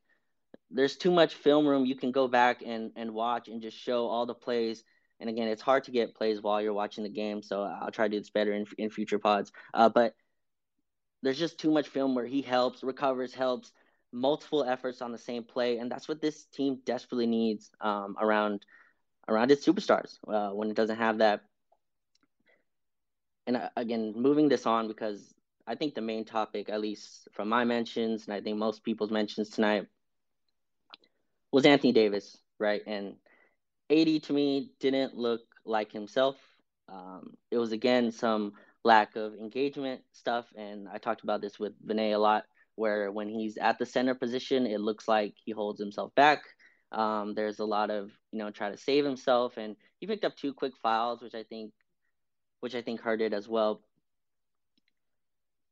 there's 0.70 0.98
too 0.98 1.12
much 1.12 1.34
film 1.34 1.66
room. 1.66 1.86
You 1.86 1.96
can 1.96 2.12
go 2.12 2.28
back 2.28 2.62
and 2.66 2.92
and 2.96 3.14
watch 3.14 3.48
and 3.48 3.62
just 3.62 3.78
show 3.78 4.08
all 4.08 4.26
the 4.26 4.36
plays 4.36 4.84
and 5.20 5.30
again, 5.30 5.48
it's 5.48 5.62
hard 5.62 5.84
to 5.86 5.92
get 5.92 6.16
plays 6.16 6.42
while 6.42 6.62
you're 6.62 6.74
watching 6.74 7.04
the 7.04 7.10
game, 7.10 7.42
so 7.42 7.64
I'll 7.64 7.92
try 7.92 8.08
to 8.08 8.12
do 8.12 8.20
this 8.20 8.30
better 8.30 8.54
in 8.54 8.66
in 8.78 8.90
future 8.90 9.20
pods. 9.20 9.52
Uh, 9.74 9.90
but 9.90 10.16
there's 11.22 11.40
just 11.40 11.60
too 11.60 11.72
much 11.72 11.88
film 11.90 12.16
where 12.16 12.26
he 12.26 12.42
helps, 12.42 12.84
recovers, 12.84 13.34
helps, 13.34 13.72
multiple 14.12 14.64
efforts 14.64 15.02
on 15.02 15.12
the 15.12 15.18
same 15.18 15.44
play, 15.44 15.78
and 15.78 15.92
that's 15.92 16.08
what 16.08 16.22
this 16.22 16.46
team 16.46 16.80
desperately 16.86 17.28
needs 17.28 17.70
um, 17.82 18.16
around 18.20 18.66
around 19.28 19.52
its 19.52 19.66
superstars 19.66 20.18
uh, 20.28 20.54
when 20.54 20.70
it 20.70 20.76
doesn't 20.76 20.98
have 20.98 21.20
that. 21.20 21.42
And 23.46 23.58
uh, 23.58 23.70
again, 23.76 24.14
moving 24.16 24.50
this 24.50 24.66
on 24.66 24.88
because 24.88 25.34
I 25.68 25.76
think 25.76 25.94
the 25.94 26.02
main 26.02 26.26
topic, 26.26 26.70
at 26.70 26.82
least 26.82 27.28
from 27.34 27.50
my 27.50 27.64
mentions, 27.64 28.26
and 28.26 28.34
I 28.34 28.42
think 28.42 28.58
most 28.58 28.84
people's 28.84 29.12
mentions 29.12 29.50
tonight, 29.50 29.86
was 31.52 31.66
Anthony 31.66 31.92
Davis, 31.92 32.38
right? 32.60 32.82
And 32.88 33.16
AD 33.90 34.20
to 34.22 34.34
me 34.34 34.72
didn't 34.80 35.16
look 35.16 35.42
like 35.66 35.92
himself. 35.92 36.38
Um, 36.88 37.36
it 37.52 37.58
was 37.58 37.72
again 37.72 38.12
some 38.12 38.54
lack 38.84 39.16
of 39.16 39.34
engagement 39.36 40.02
stuff, 40.14 40.46
and 40.56 40.88
I 40.88 40.98
talked 40.98 41.24
about 41.24 41.42
this 41.42 41.60
with 41.60 41.74
Vinay 41.86 42.14
a 42.14 42.18
lot. 42.18 42.46
Where 42.76 43.12
when 43.12 43.28
he's 43.30 43.58
at 43.58 43.78
the 43.78 43.86
center 43.86 44.16
position, 44.16 44.66
it 44.66 44.80
looks 44.80 45.08
like 45.08 45.34
he 45.44 45.52
holds 45.52 45.80
himself 45.82 46.16
back. 46.16 46.44
Um, 46.92 47.34
there's 47.36 47.60
a 47.60 47.66
lot 47.66 47.92
of 47.92 48.12
you 48.32 48.40
know 48.40 48.52
try 48.52 48.70
to 48.72 48.78
save 48.78 49.06
himself, 49.06 49.58
and 49.58 49.76
he 50.00 50.08
picked 50.08 50.26
up 50.26 50.36
two 50.38 50.54
quick 50.54 50.74
fouls, 50.82 51.22
which 51.22 51.36
I 51.36 51.44
think, 51.44 51.74
which 52.62 52.76
I 52.76 52.82
think 52.82 53.02
hurt 53.02 53.22
it 53.22 53.34
as 53.34 53.48
well. 53.48 53.82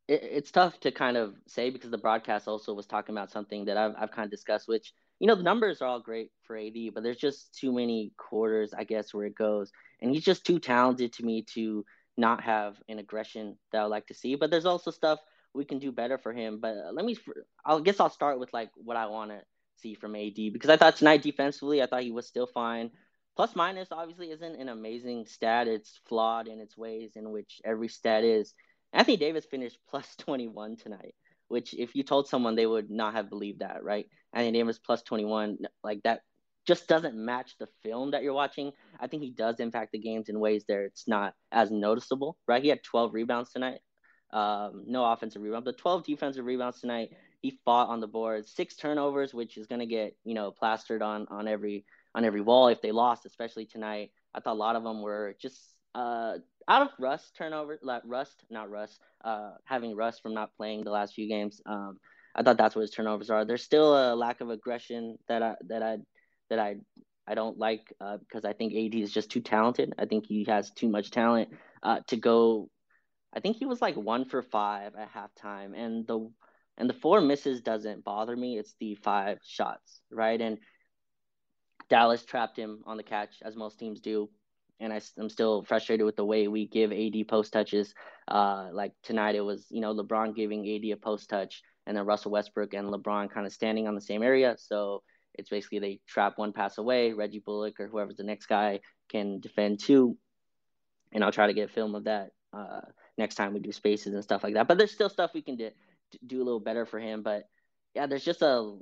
It, 0.08 0.22
it's 0.24 0.52
tough 0.52 0.80
to 0.82 0.92
kind 0.92 1.18
of 1.18 1.36
say 1.48 1.70
because 1.70 1.92
the 1.92 1.98
broadcast 1.98 2.48
also 2.48 2.74
was 2.74 2.86
talking 2.88 3.16
about 3.16 3.32
something 3.32 3.66
that 3.66 3.78
I've 3.78 3.94
I've 3.98 4.12
kind 4.12 4.26
of 4.26 4.32
discussed, 4.32 4.68
which 4.68 4.94
you 5.20 5.28
know, 5.28 5.36
the 5.36 5.44
numbers 5.44 5.82
are 5.82 5.88
all 5.88 6.00
great 6.00 6.32
for 6.44 6.58
AD, 6.58 6.76
but 6.94 7.04
there's 7.04 7.18
just 7.18 7.56
too 7.56 7.72
many 7.72 8.12
quarters, 8.18 8.74
I 8.78 8.84
guess, 8.84 9.14
where 9.14 9.26
it 9.26 9.36
goes. 9.36 9.72
And 10.02 10.12
he's 10.12 10.24
just 10.24 10.46
too 10.46 10.60
talented 10.60 11.14
to 11.14 11.26
me 11.26 11.44
to 11.56 11.86
not 12.18 12.44
have 12.44 12.76
an 12.88 13.00
aggression 13.00 13.58
that 13.72 13.82
I 13.82 13.86
like 13.86 14.08
to 14.08 14.14
see. 14.14 14.36
But 14.36 14.52
there's 14.52 14.66
also 14.66 14.92
stuff 14.92 15.20
we 15.54 15.66
can 15.66 15.80
do 15.80 15.92
better 15.92 16.18
for 16.18 16.34
him. 16.34 16.60
But 16.60 16.76
uh, 16.78 16.92
let 16.94 17.06
me, 17.06 17.18
I 17.66 17.80
guess 17.80 18.00
I'll 18.00 18.10
start 18.10 18.40
with 18.40 18.54
like 18.54 18.70
what 18.76 18.98
I 18.98 19.08
want 19.08 19.32
to 19.32 19.42
see 19.78 19.96
from 19.96 20.16
AD 20.16 20.36
because 20.36 20.70
I 20.70 20.78
thought 20.78 20.98
tonight 20.98 21.24
defensively, 21.24 21.82
I 21.82 21.88
thought 21.88 22.04
he 22.04 22.12
was 22.12 22.28
still 22.28 22.48
fine. 22.48 22.92
Plus 23.36 23.56
minus 23.56 23.90
obviously 23.92 24.32
isn't 24.32 24.60
an 24.60 24.70
amazing 24.70 25.26
stat. 25.28 25.68
It's 25.68 26.00
flawed 26.08 26.48
in 26.48 26.60
its 26.60 26.78
ways 26.78 27.12
in 27.16 27.32
which 27.32 27.62
every 27.66 27.88
stat 27.88 28.24
is. 28.24 28.54
Anthony 28.94 29.18
Davis 29.18 29.46
finished 29.46 29.80
plus 29.90 30.16
21 30.18 30.78
tonight 30.78 31.16
which 31.48 31.74
if 31.74 31.96
you 31.96 32.04
told 32.04 32.28
someone 32.28 32.56
they 32.56 32.66
would 32.66 32.90
not 32.90 33.14
have 33.14 33.30
believed 33.30 33.60
that, 33.60 33.84
right? 33.84 34.08
Anthony 34.34 34.58
Davis 34.58 34.80
plus 34.80 35.02
21, 35.04 35.60
like 35.84 36.04
that 36.04 36.22
just 36.66 36.88
doesn't 36.88 37.16
match 37.16 37.56
the 37.60 37.68
film 37.82 38.12
that 38.12 38.24
you're 38.24 38.34
watching. 38.34 38.74
I 39.00 39.08
think 39.08 39.24
he 39.24 39.32
does 39.32 39.60
impact 39.60 39.94
the 39.94 40.00
games 40.00 40.28
in 40.28 40.40
ways 40.40 40.66
that 40.68 40.80
it's 40.84 41.08
not 41.08 41.34
as 41.52 41.72
noticeable, 41.72 42.38
right? 42.48 42.62
He 42.62 42.70
had 42.70 42.84
12 42.84 43.14
rebounds 43.14 43.52
tonight. 43.52 43.80
Um, 44.32 44.84
no 44.86 45.06
offensive 45.06 45.42
rebound, 45.42 45.64
but 45.64 45.78
12 45.78 46.04
defensive 46.04 46.46
rebounds 46.46 46.82
tonight. 46.82 47.12
He 47.42 47.60
fought 47.64 47.88
on 47.88 48.02
the 48.02 48.08
board, 48.08 48.46
six 48.46 48.76
turnovers, 48.76 49.34
which 49.34 49.58
is 49.58 49.68
going 49.68 49.80
to 49.80 49.86
get 49.86 50.18
you 50.26 50.34
know 50.34 50.52
plastered 50.52 51.02
on 51.02 51.28
on 51.30 51.48
every 51.48 51.86
on 52.14 52.26
every 52.26 52.42
wall 52.42 52.68
if 52.68 52.82
they 52.82 52.92
lost, 52.92 53.26
especially 53.26 53.66
tonight. 53.66 54.12
I 54.34 54.42
thought 54.42 54.54
a 54.54 54.60
lot 54.60 54.76
of 54.76 54.84
them 54.84 55.02
were 55.02 55.36
just 55.40 55.58
uh, 55.96 56.40
out 56.68 56.82
of 56.82 56.90
rust 57.00 57.36
turnover, 57.38 57.80
like 57.82 58.02
rust, 58.06 58.44
not 58.50 58.70
rust, 58.70 59.00
uh, 59.24 59.52
having 59.66 59.96
rust 59.96 60.22
from 60.22 60.34
not 60.34 60.56
playing 60.58 60.84
the 60.84 60.92
last 60.92 61.14
few 61.14 61.28
games. 61.28 61.62
Um, 61.66 61.98
I 62.36 62.44
thought 62.44 62.58
that's 62.58 62.76
what 62.76 62.82
his 62.82 62.92
turnovers 62.92 63.30
are. 63.30 63.46
There's 63.46 63.64
still 63.64 63.96
a 63.96 64.16
lack 64.16 64.42
of 64.42 64.50
aggression 64.50 65.18
that 65.28 65.42
I 65.42 65.56
that 65.70 65.82
I 65.82 65.98
that 66.50 66.60
I 66.60 66.76
I 67.26 67.36
don't 67.36 67.58
like 67.58 67.94
uh, 68.00 68.18
because 68.18 68.46
I 68.46 68.54
think 68.54 68.74
AD 68.74 68.96
is 68.96 69.12
just 69.12 69.32
too 69.32 69.42
talented. 69.42 69.94
I 69.98 70.06
think 70.06 70.26
he 70.28 70.46
has 70.46 70.72
too 70.72 70.90
much 70.90 71.12
talent 71.12 71.50
uh, 71.84 72.00
to 72.08 72.18
go. 72.18 72.70
I 73.34 73.40
think 73.40 73.58
he 73.58 73.66
was 73.66 73.82
like 73.82 73.96
one 73.96 74.26
for 74.26 74.42
five 74.42 74.94
at 74.96 75.12
halftime, 75.14 75.74
and 75.76 76.06
the 76.06 76.30
and 76.78 76.90
the 76.90 76.94
four 76.94 77.22
misses 77.22 77.62
doesn't 77.62 78.04
bother 78.04 78.36
me. 78.36 78.58
It's 78.58 78.76
the 78.80 78.96
five 78.96 79.40
shots, 79.44 80.02
right? 80.12 80.40
And 80.40 80.60
Dallas 81.90 82.24
trapped 82.24 82.58
him 82.58 82.84
on 82.86 82.98
the 82.98 83.04
catch, 83.04 83.36
as 83.42 83.56
most 83.56 83.80
teams 83.80 84.00
do 84.00 84.30
and 84.80 84.94
I, 84.94 85.02
am 85.20 85.30
still 85.30 85.64
frustrated 85.64 86.06
with 86.06 86.16
the 86.16 86.26
way 86.26 86.48
we 86.48 86.68
give 86.68 86.92
AD 86.92 87.28
post 87.28 87.54
touches. 87.54 87.94
Uh, 88.28 88.70
like 88.72 88.94
tonight, 89.04 89.36
it 89.36 89.42
was 89.42 89.66
you 89.70 89.82
know 89.82 89.96
LeBron 89.96 90.36
giving 90.36 90.62
AD 90.62 90.92
a 90.92 90.96
post 90.96 91.30
touch, 91.30 91.62
and 91.86 91.96
then 91.96 92.06
Russell 92.06 92.32
Westbrook 92.32 92.74
and 92.74 92.90
LeBron 92.90 93.32
kind 93.32 93.46
of 93.46 93.54
standing 93.54 93.88
on 93.88 93.96
the 93.96 94.02
same 94.02 94.24
area. 94.24 94.56
So 94.60 95.04
it's 95.34 95.50
basically 95.50 95.80
they 95.80 96.00
trap 96.08 96.34
one 96.38 96.54
pass 96.54 96.78
away. 96.78 97.14
Reggie 97.14 97.44
Bullock 97.46 97.80
or 97.80 97.88
whoever's 97.88 98.18
the 98.18 98.24
next 98.24 98.48
guy 98.48 98.80
can 99.10 99.40
defend 99.40 99.80
two, 99.80 100.18
and 101.12 101.24
I'll 101.24 101.32
try 101.32 101.48
to 101.48 101.54
get 101.54 101.72
film 101.72 101.96
of 101.96 102.06
that 102.06 102.30
uh, 102.54 102.82
next 103.18 103.36
time 103.36 103.54
we 103.54 103.60
do 103.60 103.72
spaces 103.72 104.14
and 104.14 104.24
stuff 104.24 104.44
like 104.44 104.54
that. 104.56 104.68
But 104.68 104.78
there's 104.78 104.92
still 104.92 105.10
stuff 105.10 105.32
we 105.34 105.42
can 105.42 105.56
do, 105.56 105.72
do 106.26 106.38
a 106.38 106.46
little 106.46 106.60
better 106.60 106.86
for 106.86 107.00
him. 107.00 107.24
But 107.24 107.44
yeah, 107.96 108.08
there's 108.08 108.26
just 108.26 108.42
a 108.42 108.78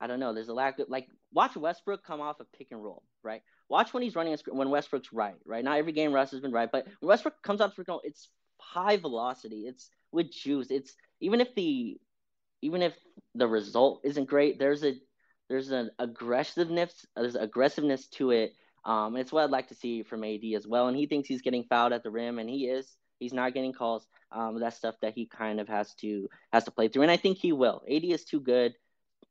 I 0.00 0.06
don't 0.06 0.20
know. 0.20 0.32
There's 0.32 0.48
a 0.48 0.54
lack 0.54 0.78
of 0.78 0.88
like 0.88 1.08
watch 1.32 1.56
Westbrook 1.56 2.04
come 2.04 2.20
off 2.20 2.40
a 2.40 2.44
pick 2.56 2.68
and 2.70 2.82
roll, 2.82 3.02
right? 3.22 3.42
Watch 3.68 3.92
when 3.92 4.02
he's 4.02 4.16
running 4.16 4.34
a 4.34 4.38
when 4.54 4.70
Westbrook's 4.70 5.12
right, 5.12 5.36
right? 5.44 5.64
Not 5.64 5.78
every 5.78 5.92
game 5.92 6.12
Russ 6.12 6.30
has 6.30 6.40
been 6.40 6.52
right, 6.52 6.70
but 6.70 6.86
when 7.00 7.08
Westbrook 7.08 7.42
comes 7.42 7.60
off 7.60 7.76
pick 7.76 7.88
and 7.88 8.00
it's 8.04 8.28
high 8.60 8.96
velocity. 8.96 9.66
It's 9.66 9.90
with 10.12 10.32
juice. 10.32 10.70
It's 10.70 10.94
even 11.20 11.40
if 11.40 11.54
the 11.54 11.98
even 12.62 12.82
if 12.82 12.94
the 13.34 13.46
result 13.46 14.00
isn't 14.04 14.28
great, 14.28 14.58
there's 14.58 14.84
a 14.84 14.94
there's 15.48 15.70
an 15.70 15.90
aggressiveness 15.98 17.06
there's 17.16 17.34
aggressiveness 17.34 18.06
to 18.08 18.30
it. 18.30 18.54
Um, 18.84 19.16
it's 19.16 19.32
what 19.32 19.44
I'd 19.44 19.50
like 19.50 19.68
to 19.68 19.74
see 19.74 20.02
from 20.02 20.24
AD 20.24 20.40
as 20.56 20.66
well. 20.66 20.88
And 20.88 20.96
he 20.96 21.06
thinks 21.06 21.28
he's 21.28 21.42
getting 21.42 21.64
fouled 21.64 21.92
at 21.92 22.02
the 22.02 22.10
rim, 22.10 22.38
and 22.38 22.48
he 22.48 22.66
is. 22.66 22.96
He's 23.18 23.32
not 23.32 23.52
getting 23.52 23.72
calls. 23.72 24.06
Um, 24.30 24.60
that's 24.60 24.76
stuff 24.76 24.94
that 25.02 25.14
he 25.14 25.26
kind 25.26 25.60
of 25.60 25.68
has 25.68 25.94
to 25.96 26.28
has 26.52 26.64
to 26.64 26.70
play 26.70 26.88
through, 26.88 27.02
and 27.02 27.10
I 27.10 27.16
think 27.16 27.38
he 27.38 27.52
will. 27.52 27.82
AD 27.90 28.04
is 28.04 28.24
too 28.24 28.40
good. 28.40 28.74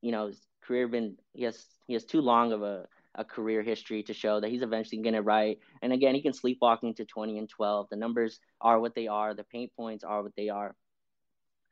You 0.02 0.12
know, 0.12 0.28
his 0.28 0.42
career 0.64 0.88
been 0.88 1.16
he 1.34 1.44
has 1.44 1.66
he 1.88 1.94
has 1.94 2.04
too 2.04 2.22
long 2.22 2.52
of 2.52 2.62
a, 2.62 2.86
a 3.18 3.26
career 3.26 3.62
history 3.62 4.04
to 4.04 4.14
show 4.14 4.40
that 4.40 4.50
he's 4.50 4.62
eventually 4.62 5.02
going 5.02 5.16
to 5.16 5.22
write. 5.22 5.60
And 5.82 5.92
again, 5.92 6.16
he 6.16 6.22
can 6.22 6.34
sleepwalk 6.34 6.84
into 6.84 7.06
20 7.06 7.38
and 7.38 7.50
12. 7.50 7.88
The 7.90 7.98
numbers 7.98 8.40
are 8.62 8.80
what 8.80 8.96
they 8.96 9.08
are. 9.08 9.34
The 9.34 9.44
paint 9.44 9.72
points 9.76 10.04
are 10.04 10.24
what 10.24 10.36
they 10.36 10.50
are. 10.50 10.76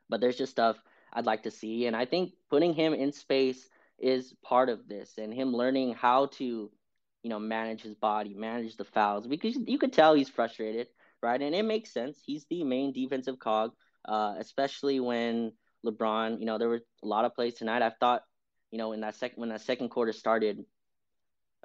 But 0.08 0.20
there's 0.20 0.36
just 0.36 0.52
stuff 0.52 0.76
I'd 1.12 1.26
like 1.26 1.44
to 1.44 1.50
see. 1.50 1.86
And 1.86 1.96
I 1.96 2.04
think 2.04 2.32
putting 2.50 2.74
him 2.74 2.94
in 2.94 3.12
space 3.12 3.68
is 3.98 4.34
part 4.44 4.68
of 4.68 4.86
this 4.88 5.14
and 5.18 5.32
him 5.32 5.52
learning 5.52 5.94
how 5.94 6.26
to, 6.26 6.70
you 7.22 7.30
know, 7.30 7.38
manage 7.38 7.82
his 7.82 7.94
body, 7.94 8.34
manage 8.34 8.76
the 8.76 8.84
fouls 8.84 9.26
because 9.26 9.56
you 9.66 9.78
could 9.78 9.92
tell 9.92 10.14
he's 10.14 10.28
frustrated, 10.28 10.88
right? 11.22 11.40
And 11.40 11.54
it 11.54 11.64
makes 11.64 11.92
sense. 11.92 12.20
He's 12.24 12.44
the 12.50 12.64
main 12.64 12.92
defensive 12.92 13.38
cog, 13.38 13.72
uh, 14.04 14.34
especially 14.38 15.00
when 15.00 15.52
LeBron, 15.84 16.40
you 16.40 16.46
know, 16.46 16.58
there 16.58 16.68
were 16.68 16.82
a 17.02 17.06
lot 17.06 17.24
of 17.24 17.34
plays 17.34 17.54
tonight. 17.54 17.82
I 17.82 17.92
thought 17.98 18.22
you 18.70 18.78
know, 18.78 18.92
in 18.92 19.00
that 19.00 19.16
second 19.16 19.40
when 19.40 19.48
that 19.50 19.60
second 19.60 19.88
quarter 19.90 20.12
started, 20.12 20.64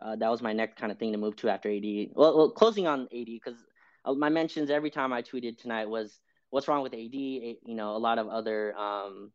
uh, 0.02 0.16
that 0.16 0.30
was 0.30 0.42
my 0.42 0.54
next 0.54 0.78
kind 0.78 0.92
of 0.92 0.98
thing 0.98 1.12
to 1.12 1.18
move 1.18 1.36
to 1.38 1.50
after 1.50 1.70
AD. 1.70 2.10
Well, 2.14 2.38
well 2.38 2.52
closing 2.52 2.88
on 2.88 3.02
AD 3.04 3.26
because 3.26 3.58
uh, 4.06 4.14
my 4.14 4.30
mentions 4.30 4.70
every 4.70 4.90
time 4.90 5.14
I 5.14 5.22
tweeted 5.22 5.58
tonight 5.58 5.90
was 5.90 6.20
what's 6.50 6.68
wrong 6.68 6.84
with 6.84 6.94
AD. 6.94 7.14
You 7.14 7.58
know, 7.66 7.96
a 7.96 7.98
lot 7.98 8.18
of 8.18 8.28
other 8.28 8.76
um, 8.76 9.32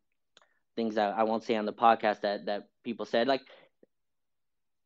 things 0.75 0.97
that 0.97 1.17
I 1.17 1.25
won't 1.25 1.45
say 1.45 1.57
on 1.57 1.67
the 1.67 1.73
podcast 1.73 2.23
that 2.23 2.47
that 2.47 2.69
people 2.85 3.07
said. 3.07 3.29
Like 3.29 3.43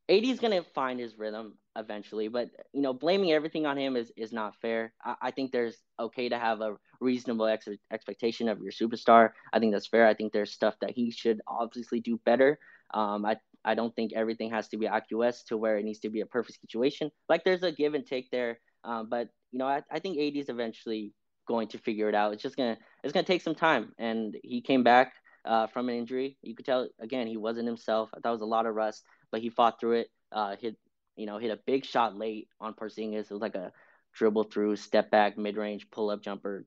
AD 0.09 0.25
is 0.25 0.41
gonna 0.41 0.63
find 0.75 0.99
his 1.01 1.19
rhythm 1.19 1.55
eventually, 1.77 2.29
but 2.29 2.51
you 2.73 2.83
know, 2.83 2.93
blaming 2.93 3.33
everything 3.33 3.65
on 3.65 3.79
him 3.79 3.97
is 3.97 4.13
is 4.17 4.33
not 4.33 4.57
fair. 4.57 4.93
I, 5.03 5.15
I 5.23 5.31
think 5.31 5.51
there's 5.51 5.77
okay 5.99 6.29
to 6.29 6.39
have 6.39 6.61
a 6.61 6.77
reasonable 7.01 7.47
ex- 7.47 7.69
expectation 7.91 8.49
of 8.49 8.61
your 8.61 8.73
superstar. 8.73 9.31
I 9.53 9.59
think 9.59 9.73
that's 9.73 9.89
fair. 9.89 10.07
I 10.07 10.15
think 10.15 10.33
there's 10.33 10.53
stuff 10.53 10.75
that 10.81 10.91
he 10.91 11.11
should 11.11 11.41
obviously 11.47 12.01
do 12.01 12.21
better. 12.25 12.59
Um, 12.93 13.25
I 13.25 13.37
I 13.65 13.75
don't 13.75 13.95
think 13.95 14.13
everything 14.15 14.51
has 14.51 14.69
to 14.69 14.79
be 14.79 14.87
AccuS 14.87 15.45
to 15.45 15.57
where 15.57 15.79
it 15.79 15.85
needs 15.85 16.01
to 16.01 16.11
be 16.11 16.21
a 16.21 16.27
perfect 16.27 16.61
situation. 16.61 17.11
Like 17.29 17.45
there's 17.45 17.63
a 17.63 17.73
give 17.73 17.95
and 17.95 18.07
take 18.07 18.31
there. 18.31 18.59
Um, 18.85 19.09
but 19.11 19.29
you 19.53 19.59
know, 19.59 19.67
I, 19.67 19.83
I 19.91 19.99
think 19.99 20.19
AD 20.19 20.37
is 20.37 20.49
eventually 20.49 21.13
going 21.47 21.69
to 21.69 21.79
figure 21.79 22.09
it 22.09 22.15
out. 22.15 22.33
It's 22.33 22.43
just 22.43 22.57
gonna 22.57 22.79
it's 23.03 23.13
gonna 23.13 23.27
take 23.27 23.43
some 23.43 23.55
time. 23.55 23.93
And 23.99 24.37
he 24.43 24.63
came 24.63 24.83
back 24.83 25.13
uh, 25.45 25.67
from 25.67 25.89
an 25.89 25.97
injury. 25.97 26.39
You 26.43 26.55
could 26.55 26.67
tell 26.67 26.89
again 27.01 27.27
he 27.27 27.37
wasn't 27.37 27.67
himself. 27.67 28.11
I 28.15 28.21
thought 28.21 28.33
was 28.33 28.41
a 28.41 28.47
lot 28.47 28.67
of 28.67 28.75
rust, 28.75 29.05
but 29.31 29.41
he 29.41 29.51
fought 29.51 29.81
through 29.81 30.01
it. 30.01 30.09
Uh, 30.33 30.57
hit 30.57 30.77
you 31.17 31.27
know 31.27 31.39
hit 31.39 31.51
a 31.51 31.59
big 31.67 31.85
shot 31.85 32.17
late 32.17 32.49
on 32.61 32.75
Porzingis. 32.75 33.31
It 33.31 33.33
was 33.33 33.43
like 33.43 33.57
a 33.57 33.73
dribble 34.15 34.45
through, 34.45 34.77
step 34.77 35.11
back, 35.11 35.37
mid 35.37 35.57
range, 35.57 35.91
pull 35.91 36.11
up 36.11 36.23
jumper. 36.23 36.65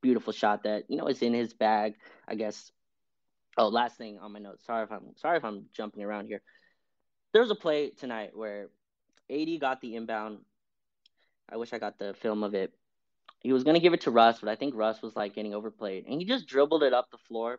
Beautiful 0.00 0.32
shot 0.32 0.62
that 0.64 0.84
you 0.88 0.96
know 0.96 1.06
is 1.06 1.22
in 1.22 1.34
his 1.34 1.54
bag. 1.54 1.94
I 2.28 2.34
guess 2.34 2.70
Oh, 3.58 3.66
last 3.66 3.98
thing 3.98 4.20
on 4.20 4.32
my 4.32 4.38
notes. 4.38 4.64
Sorry 4.64 4.84
if 4.84 4.92
I'm 4.92 5.16
sorry 5.16 5.36
if 5.36 5.44
I'm 5.44 5.64
jumping 5.72 6.04
around 6.04 6.26
here. 6.26 6.40
There 7.32 7.42
was 7.42 7.50
a 7.50 7.56
play 7.56 7.90
tonight 7.90 8.30
where 8.32 8.68
AD 9.28 9.60
got 9.60 9.80
the 9.80 9.96
inbound. 9.96 10.38
I 11.50 11.56
wish 11.56 11.72
I 11.72 11.78
got 11.78 11.98
the 11.98 12.14
film 12.14 12.44
of 12.44 12.54
it. 12.54 12.72
He 13.40 13.52
was 13.52 13.64
gonna 13.64 13.80
give 13.80 13.94
it 13.94 14.02
to 14.02 14.12
Russ, 14.12 14.38
but 14.38 14.48
I 14.48 14.54
think 14.54 14.76
Russ 14.76 15.02
was 15.02 15.16
like 15.16 15.34
getting 15.34 15.54
overplayed, 15.54 16.04
and 16.06 16.20
he 16.20 16.24
just 16.24 16.46
dribbled 16.46 16.84
it 16.84 16.94
up 16.94 17.10
the 17.10 17.18
floor. 17.18 17.58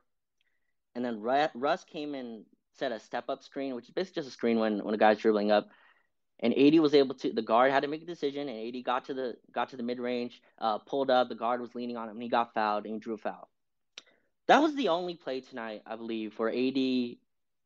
And 0.95 1.03
then 1.03 1.21
Russ 1.21 1.83
came 1.83 2.15
and 2.15 2.45
set 2.75 2.93
a 2.93 2.99
step 2.99 3.25
up 3.27 3.43
screen, 3.43 3.75
which 3.75 3.85
is 3.85 3.91
basically 3.91 4.21
just 4.21 4.29
a 4.29 4.31
screen 4.31 4.57
when 4.57 4.83
when 4.83 4.95
a 4.95 4.97
guy's 4.97 5.17
dribbling 5.17 5.51
up. 5.51 5.67
And 6.39 6.57
AD 6.57 6.79
was 6.79 6.93
able 6.93 7.15
to. 7.15 7.33
The 7.33 7.41
guard 7.41 7.73
had 7.73 7.81
to 7.81 7.89
make 7.89 8.03
a 8.03 8.05
decision, 8.05 8.47
and 8.47 8.73
AD 8.73 8.85
got 8.85 9.05
to 9.05 9.13
the 9.13 9.35
got 9.51 9.69
to 9.69 9.77
the 9.77 9.83
mid 9.83 9.99
range, 9.99 10.41
uh, 10.59 10.77
pulled 10.77 11.09
up. 11.09 11.27
The 11.27 11.35
guard 11.35 11.59
was 11.59 11.75
leaning 11.75 11.97
on 11.97 12.07
him, 12.07 12.15
and 12.15 12.23
he 12.23 12.29
got 12.29 12.53
fouled, 12.53 12.85
and 12.85 12.93
he 12.93 12.99
drew 13.01 13.15
a 13.15 13.17
foul. 13.17 13.49
That 14.49 14.63
was 14.63 14.73
the 14.73 14.89
only 14.89 15.13
play 15.13 15.41
tonight, 15.41 15.83
I 15.85 15.95
believe, 15.95 16.37
where 16.39 16.49
AD 16.49 17.17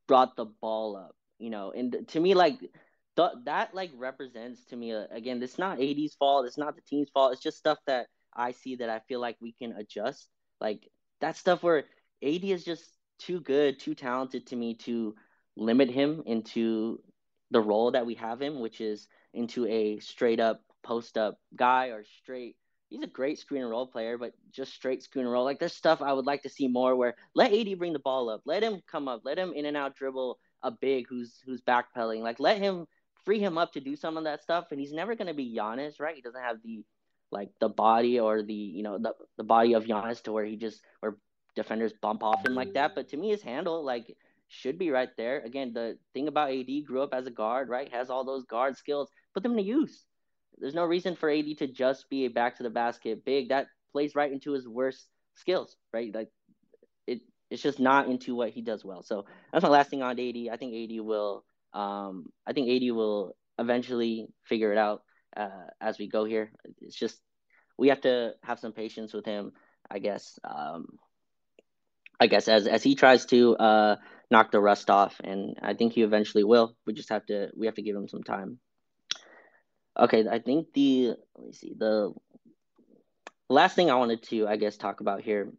brought 0.06 0.36
the 0.36 0.46
ball 0.46 0.98
up. 0.98 1.15
You 1.39 1.50
know, 1.50 1.72
and 1.72 2.06
to 2.10 2.19
me, 2.19 2.34
like 2.34 2.60
th- 3.15 3.32
that, 3.46 3.74
like 3.74 3.91
represents 3.96 4.65
to 4.65 4.76
me 4.76 4.93
uh, 4.93 5.06
again. 5.10 5.41
It's 5.41 5.58
not 5.58 5.82
AD's 5.82 6.15
fault. 6.15 6.46
It's 6.46 6.58
not 6.58 6.76
the 6.76 6.82
team's 6.82 7.10
fault. 7.10 7.32
It's 7.32 7.41
just 7.41 7.58
stuff 7.58 7.78
that 7.88 8.08
I 8.36 8.52
see 8.52 8.76
that 8.76 8.89
I 8.89 9.00
feel 9.08 9.22
like 9.22 9.38
we 9.39 9.54
can 9.54 9.72
adjust. 9.72 10.28
Like 10.60 10.89
that 11.22 11.38
stuff 11.38 11.63
where 11.63 11.86
AD 12.22 12.43
is 12.43 12.65
just 12.65 12.84
too 13.17 13.39
good, 13.39 13.80
too 13.80 13.96
talented 13.96 14.48
to 14.48 14.56
me 14.58 14.76
to 14.76 15.15
limit 15.56 15.89
him 15.89 16.24
into 16.26 17.02
the 17.50 17.62
role 17.62 17.91
that 17.91 18.06
we 18.06 18.15
have 18.15 18.41
him, 18.41 18.60
which 18.60 18.82
is 18.82 19.08
into 19.34 19.65
a 19.67 20.00
straight 20.00 20.41
up 20.41 20.62
post 20.84 21.17
up 21.17 21.39
guy 21.56 21.88
or 21.88 22.04
straight 22.22 22.58
he's 22.93 23.03
a 23.03 23.08
great 23.08 23.39
screen 23.39 23.63
and 23.63 23.71
roll 23.71 23.88
player, 23.88 24.19
but 24.19 24.34
just 24.51 24.71
straight 24.71 25.01
screen 25.01 25.25
and 25.25 25.34
roll. 25.34 25.43
Like 25.43 25.60
there's 25.60 25.73
stuff 25.73 26.01
I 26.01 26.13
would 26.13 26.27
like 26.27 26.43
to 26.43 26.49
see 26.49 26.67
more 26.67 26.95
where 26.95 27.15
let 27.34 27.51
AD 27.51 27.79
bring 27.79 27.91
the 27.91 27.99
ball 27.99 28.29
up, 28.29 28.41
let 28.45 28.62
him 28.62 28.82
come 28.86 29.08
up, 29.08 29.21
let 29.25 29.39
him 29.39 29.51
in 29.53 29.65
and 29.65 29.75
out 29.75 29.95
dribble 29.95 30.38
a 30.62 30.69
big 30.69 31.08
who's 31.10 31.41
who's 31.43 31.62
backpedaling. 31.62 32.19
Like 32.19 32.39
let 32.39 32.60
him 32.60 32.86
free 33.25 33.39
him 33.39 33.58
up 33.58 33.73
to 33.73 33.79
do 33.79 33.95
some 33.95 34.15
of 34.15 34.25
that 34.25 34.43
stuff. 34.43 34.67
And 34.69 34.79
he's 34.79 34.93
never 34.93 35.15
gonna 35.15 35.34
be 35.34 35.56
Giannis, 35.58 35.99
right? 35.99 36.15
He 36.15 36.21
doesn't 36.21 36.39
have 36.39 36.58
the 36.63 36.86
like 37.32 37.49
the 37.60 37.69
body 37.69 38.19
or 38.19 38.43
the 38.43 38.53
you 38.53 38.84
know 38.84 38.99
the 38.99 39.15
the 39.38 39.43
body 39.43 39.73
of 39.73 39.86
Giannis 39.86 40.21
to 40.23 40.32
where 40.32 40.45
he 40.45 40.56
just 40.56 40.79
where 40.99 41.17
defenders 41.56 41.93
bump 41.99 42.21
off 42.23 42.45
him 42.45 42.53
like 42.53 42.73
that. 42.73 42.93
But 42.93 43.10
to 43.10 43.17
me, 43.17 43.32
his 43.32 43.41
handle 43.41 43.84
like 43.84 44.15
should 44.49 44.77
be 44.77 44.91
right 44.91 45.10
there. 45.17 45.41
Again, 45.41 45.73
the 45.73 45.97
thing 46.13 46.27
about 46.27 46.51
AD 46.51 46.69
grew 46.86 47.01
up 47.01 47.15
as 47.15 47.25
a 47.25 47.32
guard, 47.32 47.69
right? 47.69 47.91
Has 47.91 48.12
all 48.12 48.23
those 48.23 48.45
guard 48.45 48.77
skills. 48.77 49.10
Put 49.34 49.41
them 49.41 49.56
to 49.56 49.63
use. 49.63 50.06
There's 50.60 50.74
no 50.74 50.86
reason 50.86 51.16
for 51.16 51.30
AD 51.30 51.58
to 51.60 51.68
just 51.68 52.10
be 52.10 52.26
a 52.26 52.30
back 52.30 52.58
to 52.58 52.63
the 52.63 52.70
basket 52.70 53.26
big. 53.26 53.50
That 53.50 53.68
plays 53.92 54.16
right 54.16 54.32
into 54.32 54.54
his 54.54 54.68
worst 54.68 55.08
skills, 55.36 55.76
right? 55.94 56.13
Like 56.13 56.30
it, 57.08 57.22
it's 57.50 57.62
just 57.62 57.80
not 57.80 58.08
into 58.08 58.36
what 58.36 58.52
he 58.52 58.62
does 58.62 58.84
well. 58.84 59.04
So 59.04 59.26
that's 59.52 59.63
my 59.63 59.70
last 59.70 59.89
thing 59.89 60.02
on 60.02 60.20
AD. 60.20 60.36
I 60.52 60.58
think 60.58 60.74
AD 60.74 61.00
will, 61.02 61.44
um, 61.74 62.28
I 62.46 62.54
think 62.54 62.70
AD 62.70 62.92
will 62.96 63.36
eventually 63.58 64.28
figure 64.44 64.72
it 64.72 64.78
out 64.78 65.04
uh, 65.36 65.68
as 65.82 65.98
we 66.00 66.08
go 66.08 66.26
here. 66.26 66.52
It's 66.82 66.96
just 66.96 67.20
we 67.78 67.89
have 67.89 68.02
to 68.02 68.34
have 68.44 68.60
some 68.60 68.74
patience 68.74 69.13
with 69.13 69.26
him, 69.26 69.52
I 69.89 70.00
guess. 70.00 70.39
Um, 70.44 70.86
I 72.20 72.28
guess 72.28 72.48
as 72.48 72.68
as 72.68 72.84
he 72.84 72.96
tries 72.96 73.26
to 73.28 73.56
uh, 73.58 73.96
knock 74.32 74.52
the 74.52 74.62
rust 74.62 74.89
off, 74.89 75.20
and 75.24 75.58
I 75.62 75.74
think 75.74 75.94
he 75.94 76.04
eventually 76.04 76.44
will. 76.44 76.76
We 76.86 76.94
just 76.94 77.10
have 77.10 77.26
to 77.28 77.50
we 77.56 77.66
have 77.66 77.76
to 77.76 77.82
give 77.82 77.96
him 77.96 78.08
some 78.08 78.24
time. 78.24 78.60
Okay, 79.97 80.25
I 80.27 80.39
think 80.39 80.73
the 80.73 81.15
let 81.36 81.45
me 81.45 81.53
see 81.53 81.73
the 81.77 82.13
last 83.49 83.75
thing 83.75 83.91
I 83.91 83.95
wanted 83.95 84.23
to 84.23 84.47
I 84.47 84.56
guess 84.58 84.77
talk 84.77 85.01
about 85.01 85.21
here. 85.21 85.51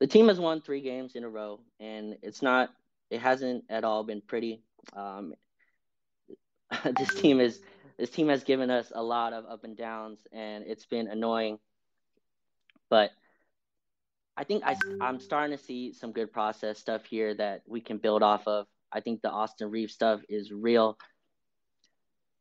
The 0.00 0.06
team 0.06 0.28
has 0.28 0.38
won 0.38 0.60
three 0.60 0.80
games 0.80 1.16
in 1.16 1.24
a 1.24 1.28
row, 1.28 1.60
and 1.80 2.16
it's 2.22 2.42
not 2.42 2.70
it 3.10 3.20
hasn't 3.20 3.64
at 3.68 3.84
all 3.84 4.04
been 4.04 4.20
pretty. 4.20 4.62
Um, 4.94 5.34
this 6.98 7.14
team 7.14 7.40
is 7.40 7.60
this 7.98 8.10
team 8.10 8.28
has 8.28 8.44
given 8.44 8.70
us 8.70 8.92
a 8.94 9.02
lot 9.02 9.32
of 9.32 9.44
up 9.46 9.64
and 9.64 9.76
downs, 9.76 10.26
and 10.32 10.64
it's 10.66 10.86
been 10.86 11.08
annoying. 11.08 11.58
But 12.90 13.10
I 14.36 14.44
think 14.44 14.62
I, 14.64 14.76
I'm 15.00 15.18
starting 15.18 15.56
to 15.56 15.62
see 15.62 15.92
some 15.92 16.12
good 16.12 16.32
process 16.32 16.78
stuff 16.78 17.04
here 17.04 17.34
that 17.34 17.62
we 17.66 17.80
can 17.80 17.98
build 17.98 18.22
off 18.22 18.46
of. 18.46 18.66
I 18.92 19.00
think 19.00 19.20
the 19.20 19.30
Austin 19.30 19.70
Reaves 19.70 19.94
stuff 19.94 20.20
is 20.28 20.52
real. 20.52 20.96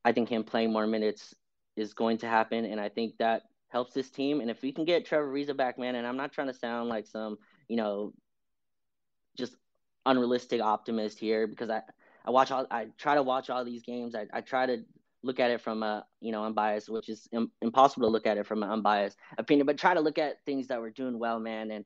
I 0.07 0.13
think 0.13 0.29
him 0.29 0.45
playing 0.45 0.71
more 0.71 0.87
minutes 0.87 1.35
is 1.75 1.93
going 1.93 2.19
to 2.19 2.29
happen, 2.29 2.63
and 2.63 2.79
I 2.79 2.87
think 2.87 3.17
that 3.17 3.41
helps 3.67 3.93
this 3.93 4.09
team. 4.09 4.39
And 4.39 4.49
if 4.49 4.61
we 4.61 4.71
can 4.71 4.85
get 4.85 5.05
Trevor 5.05 5.27
Ariza 5.27 5.57
back, 5.57 5.77
man, 5.77 5.95
and 5.95 6.07
I'm 6.07 6.15
not 6.15 6.31
trying 6.31 6.47
to 6.47 6.53
sound 6.53 6.87
like 6.87 7.05
some, 7.05 7.37
you 7.67 7.75
know, 7.75 8.13
just 9.35 9.57
unrealistic 10.05 10.61
optimist 10.61 11.19
here 11.19 11.45
because 11.45 11.69
I 11.69 11.81
I 12.23 12.31
watch 12.31 12.51
all 12.51 12.65
I 12.71 12.87
try 12.97 13.15
to 13.15 13.21
watch 13.21 13.49
all 13.49 13.65
these 13.65 13.81
games. 13.81 14.15
I 14.15 14.27
I 14.31 14.39
try 14.39 14.65
to 14.65 14.77
look 15.23 15.41
at 15.41 15.51
it 15.51 15.59
from 15.59 15.83
a 15.83 16.05
you 16.21 16.31
know 16.31 16.45
unbiased, 16.45 16.87
which 16.87 17.09
is 17.09 17.27
Im- 17.33 17.51
impossible 17.61 18.07
to 18.07 18.11
look 18.13 18.27
at 18.27 18.37
it 18.37 18.45
from 18.47 18.63
an 18.63 18.69
unbiased 18.69 19.17
opinion, 19.37 19.65
but 19.65 19.77
try 19.77 19.93
to 19.93 19.99
look 19.99 20.17
at 20.17 20.45
things 20.45 20.67
that 20.67 20.79
we're 20.79 20.91
doing 20.91 21.19
well, 21.19 21.41
man. 21.41 21.69
And 21.69 21.83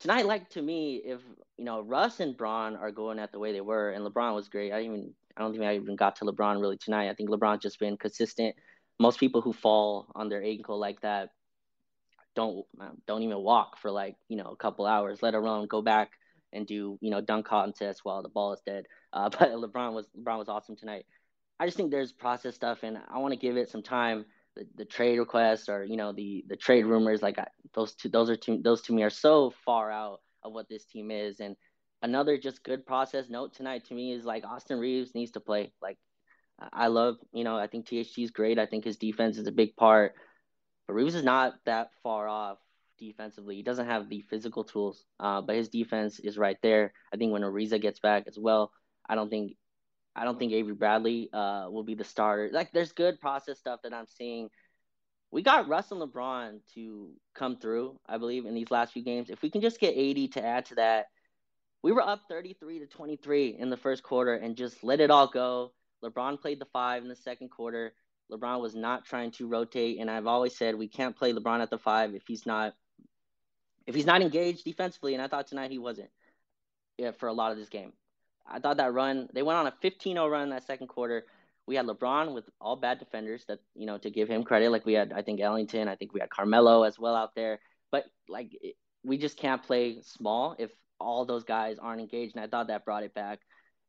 tonight, 0.00 0.26
like 0.26 0.50
to 0.50 0.60
me, 0.60 0.96
if 0.96 1.22
you 1.56 1.64
know 1.64 1.80
Russ 1.80 2.20
and 2.20 2.36
Bron 2.36 2.76
are 2.76 2.92
going 2.92 3.18
at 3.18 3.32
the 3.32 3.38
way 3.38 3.52
they 3.54 3.62
were, 3.62 3.92
and 3.92 4.04
LeBron 4.06 4.34
was 4.34 4.50
great. 4.50 4.72
I 4.72 4.82
even 4.82 5.14
I 5.38 5.42
don't 5.42 5.52
think 5.52 5.64
I 5.64 5.76
even 5.76 5.94
got 5.94 6.16
to 6.16 6.24
LeBron 6.24 6.60
really 6.60 6.76
tonight. 6.76 7.08
I 7.08 7.14
think 7.14 7.30
LeBron's 7.30 7.62
just 7.62 7.78
been 7.78 7.96
consistent. 7.96 8.56
Most 8.98 9.20
people 9.20 9.40
who 9.40 9.52
fall 9.52 10.10
on 10.16 10.28
their 10.28 10.42
ankle 10.42 10.78
like 10.78 11.00
that 11.02 11.30
don't 12.34 12.66
don't 13.06 13.22
even 13.22 13.38
walk 13.38 13.78
for 13.78 13.90
like 13.90 14.16
you 14.28 14.36
know 14.36 14.50
a 14.50 14.56
couple 14.56 14.86
hours, 14.86 15.22
let 15.22 15.34
alone 15.34 15.68
go 15.68 15.80
back 15.80 16.10
and 16.52 16.66
do 16.66 16.98
you 17.00 17.10
know 17.10 17.20
dunk 17.20 17.46
contests 17.46 18.04
while 18.04 18.22
the 18.22 18.28
ball 18.28 18.52
is 18.52 18.60
dead. 18.66 18.86
Uh, 19.12 19.28
but 19.38 19.50
LeBron 19.50 19.92
was 19.92 20.06
LeBron 20.18 20.38
was 20.38 20.48
awesome 20.48 20.76
tonight. 20.76 21.06
I 21.60 21.66
just 21.66 21.76
think 21.76 21.90
there's 21.90 22.12
process 22.12 22.54
stuff, 22.54 22.82
and 22.82 22.98
I 23.08 23.18
want 23.18 23.32
to 23.32 23.38
give 23.38 23.56
it 23.56 23.68
some 23.68 23.82
time. 23.82 24.24
The, 24.56 24.66
the 24.76 24.84
trade 24.84 25.18
requests 25.18 25.68
or 25.68 25.84
you 25.84 25.96
know 25.96 26.12
the 26.12 26.44
the 26.48 26.56
trade 26.56 26.84
rumors, 26.84 27.22
like 27.22 27.38
I, 27.38 27.46
those 27.74 27.94
two, 27.94 28.08
those 28.08 28.28
are 28.28 28.36
two, 28.36 28.60
those 28.62 28.82
to 28.82 28.92
me 28.92 29.04
are 29.04 29.10
so 29.10 29.52
far 29.64 29.90
out 29.90 30.20
of 30.42 30.52
what 30.52 30.68
this 30.68 30.84
team 30.84 31.12
is, 31.12 31.38
and 31.38 31.54
another 32.02 32.38
just 32.38 32.62
good 32.62 32.86
process 32.86 33.28
note 33.28 33.54
tonight 33.54 33.84
to 33.86 33.94
me 33.94 34.12
is 34.12 34.24
like 34.24 34.44
Austin 34.44 34.78
Reaves 34.78 35.14
needs 35.14 35.32
to 35.32 35.40
play. 35.40 35.72
Like 35.82 35.98
I 36.72 36.88
love, 36.88 37.16
you 37.32 37.44
know, 37.44 37.56
I 37.56 37.66
think 37.66 37.86
THT 37.86 38.18
is 38.18 38.30
great. 38.30 38.58
I 38.58 38.66
think 38.66 38.84
his 38.84 38.96
defense 38.96 39.38
is 39.38 39.46
a 39.46 39.52
big 39.52 39.76
part, 39.76 40.14
but 40.86 40.94
Reaves 40.94 41.14
is 41.14 41.24
not 41.24 41.54
that 41.66 41.90
far 42.02 42.28
off 42.28 42.58
defensively. 42.98 43.56
He 43.56 43.62
doesn't 43.62 43.86
have 43.86 44.08
the 44.08 44.22
physical 44.28 44.64
tools, 44.64 45.04
uh, 45.20 45.40
but 45.40 45.56
his 45.56 45.68
defense 45.68 46.18
is 46.18 46.36
right 46.36 46.58
there. 46.62 46.92
I 47.12 47.16
think 47.16 47.32
when 47.32 47.42
Ariza 47.42 47.80
gets 47.80 48.00
back 48.00 48.24
as 48.26 48.38
well, 48.38 48.72
I 49.08 49.14
don't 49.14 49.30
think, 49.30 49.52
I 50.16 50.24
don't 50.24 50.38
think 50.38 50.52
Avery 50.52 50.74
Bradley 50.74 51.30
uh, 51.32 51.68
will 51.70 51.84
be 51.84 51.94
the 51.94 52.04
starter. 52.04 52.50
Like 52.52 52.72
there's 52.72 52.92
good 52.92 53.20
process 53.20 53.58
stuff 53.58 53.80
that 53.84 53.94
I'm 53.94 54.06
seeing. 54.06 54.48
We 55.30 55.42
got 55.42 55.68
Russ 55.68 55.92
and 55.92 56.00
LeBron 56.00 56.60
to 56.74 57.10
come 57.34 57.58
through, 57.58 58.00
I 58.08 58.18
believe, 58.18 58.46
in 58.46 58.54
these 58.54 58.70
last 58.70 58.94
few 58.94 59.04
games. 59.04 59.30
If 59.30 59.42
we 59.42 59.50
can 59.50 59.60
just 59.60 59.78
get 59.78 59.96
AD 59.96 60.32
to 60.32 60.44
add 60.44 60.64
to 60.66 60.74
that 60.76 61.06
we 61.82 61.92
were 61.92 62.02
up 62.02 62.22
33 62.28 62.80
to 62.80 62.86
23 62.86 63.56
in 63.58 63.70
the 63.70 63.76
first 63.76 64.02
quarter 64.02 64.34
and 64.34 64.56
just 64.56 64.82
let 64.82 65.00
it 65.00 65.10
all 65.10 65.26
go. 65.26 65.72
LeBron 66.04 66.40
played 66.40 66.60
the 66.60 66.66
five 66.66 67.02
in 67.02 67.08
the 67.08 67.16
second 67.16 67.50
quarter. 67.50 67.92
LeBron 68.30 68.60
was 68.60 68.74
not 68.74 69.04
trying 69.04 69.30
to 69.32 69.46
rotate, 69.46 69.98
and 70.00 70.10
I've 70.10 70.26
always 70.26 70.56
said 70.56 70.74
we 70.74 70.88
can't 70.88 71.16
play 71.16 71.32
LeBron 71.32 71.60
at 71.60 71.70
the 71.70 71.78
five 71.78 72.14
if 72.14 72.22
he's 72.26 72.46
not 72.46 72.74
if 73.86 73.94
he's 73.94 74.06
not 74.06 74.20
engaged 74.20 74.64
defensively. 74.64 75.14
And 75.14 75.22
I 75.22 75.28
thought 75.28 75.46
tonight 75.46 75.70
he 75.70 75.78
wasn't. 75.78 76.10
Yeah, 76.98 77.12
for 77.12 77.28
a 77.28 77.32
lot 77.32 77.52
of 77.52 77.58
this 77.58 77.68
game, 77.68 77.92
I 78.46 78.58
thought 78.58 78.76
that 78.78 78.92
run 78.92 79.28
they 79.32 79.42
went 79.42 79.58
on 79.58 79.66
a 79.66 79.74
15-0 79.82 80.30
run 80.30 80.42
in 80.42 80.50
that 80.50 80.66
second 80.66 80.88
quarter. 80.88 81.24
We 81.66 81.76
had 81.76 81.86
LeBron 81.86 82.34
with 82.34 82.44
all 82.60 82.76
bad 82.76 82.98
defenders 82.98 83.44
that 83.48 83.60
you 83.74 83.86
know 83.86 83.98
to 83.98 84.10
give 84.10 84.28
him 84.28 84.44
credit. 84.44 84.70
Like 84.70 84.84
we 84.84 84.94
had 84.94 85.12
I 85.12 85.22
think 85.22 85.40
Ellington, 85.40 85.88
I 85.88 85.96
think 85.96 86.12
we 86.12 86.20
had 86.20 86.30
Carmelo 86.30 86.82
as 86.82 86.98
well 86.98 87.14
out 87.14 87.34
there. 87.34 87.60
But 87.90 88.04
like 88.28 88.50
we 89.04 89.16
just 89.16 89.38
can't 89.38 89.62
play 89.62 90.02
small 90.02 90.54
if 90.58 90.70
all 91.00 91.24
those 91.24 91.44
guys 91.44 91.78
aren't 91.78 92.00
engaged. 92.00 92.36
And 92.36 92.44
I 92.44 92.48
thought 92.48 92.68
that 92.68 92.84
brought 92.84 93.02
it 93.02 93.14
back. 93.14 93.40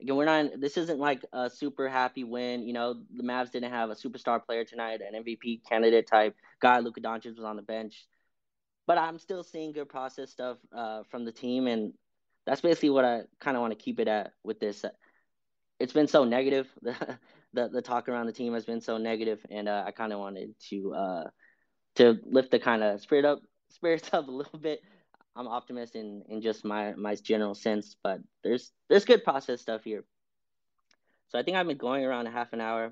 Again, 0.01 0.15
we're 0.15 0.25
not. 0.25 0.59
This 0.59 0.77
isn't 0.77 0.99
like 0.99 1.25
a 1.33 1.49
super 1.49 1.89
happy 1.89 2.23
win. 2.23 2.65
You 2.65 2.73
know, 2.73 2.95
the 3.13 3.23
Mavs 3.23 3.51
didn't 3.51 3.71
have 3.71 3.89
a 3.89 3.95
superstar 3.95 4.43
player 4.43 4.63
tonight, 4.63 5.01
an 5.01 5.23
MVP 5.23 5.61
candidate 5.67 6.07
type 6.07 6.35
guy. 6.61 6.79
Luka 6.79 7.01
Doncic 7.01 7.35
was 7.35 7.43
on 7.43 7.57
the 7.57 7.61
bench, 7.61 8.05
but 8.87 8.97
I'm 8.97 9.19
still 9.19 9.43
seeing 9.43 9.73
good 9.73 9.89
process 9.89 10.31
stuff 10.31 10.57
uh, 10.73 11.03
from 11.11 11.25
the 11.25 11.33
team, 11.33 11.67
and 11.67 11.93
that's 12.45 12.61
basically 12.61 12.91
what 12.91 13.03
I 13.03 13.23
kind 13.41 13.57
of 13.57 13.61
want 13.61 13.77
to 13.77 13.83
keep 13.83 13.99
it 13.99 14.07
at 14.07 14.31
with 14.41 14.61
this. 14.61 14.85
It's 15.79 15.93
been 15.93 16.07
so 16.07 16.23
negative. 16.23 16.67
The 17.51 17.67
the, 17.67 17.81
talk 17.81 18.07
around 18.07 18.27
the 18.27 18.31
team 18.31 18.53
has 18.53 18.63
been 18.63 18.79
so 18.79 18.99
negative, 18.99 19.43
and 19.49 19.67
uh, 19.67 19.83
I 19.83 19.89
kind 19.89 20.13
of 20.13 20.19
wanted 20.19 20.53
to 20.69 20.93
uh, 20.93 21.23
to 21.95 22.19
lift 22.23 22.51
the 22.51 22.59
kind 22.59 22.83
of 22.83 23.01
spirit 23.01 23.25
up 23.25 23.39
spirits 23.69 24.09
up 24.13 24.27
a 24.27 24.31
little 24.31 24.59
bit 24.59 24.81
I'm 25.39 25.47
optimist 25.47 25.95
in 25.95 26.23
in 26.27 26.41
just 26.41 26.65
my 26.65 26.93
my 26.95 27.15
general 27.15 27.55
sense, 27.55 27.95
but 28.03 28.19
there's 28.43 28.73
there's 28.89 29.05
good 29.05 29.23
process 29.23 29.61
stuff 29.61 29.85
here. 29.85 30.03
So 31.29 31.39
I 31.39 31.43
think 31.43 31.55
I've 31.55 31.65
been 31.65 31.77
going 31.77 32.03
around 32.03 32.27
a 32.27 32.31
half 32.31 32.51
an 32.51 32.59
hour. 32.59 32.91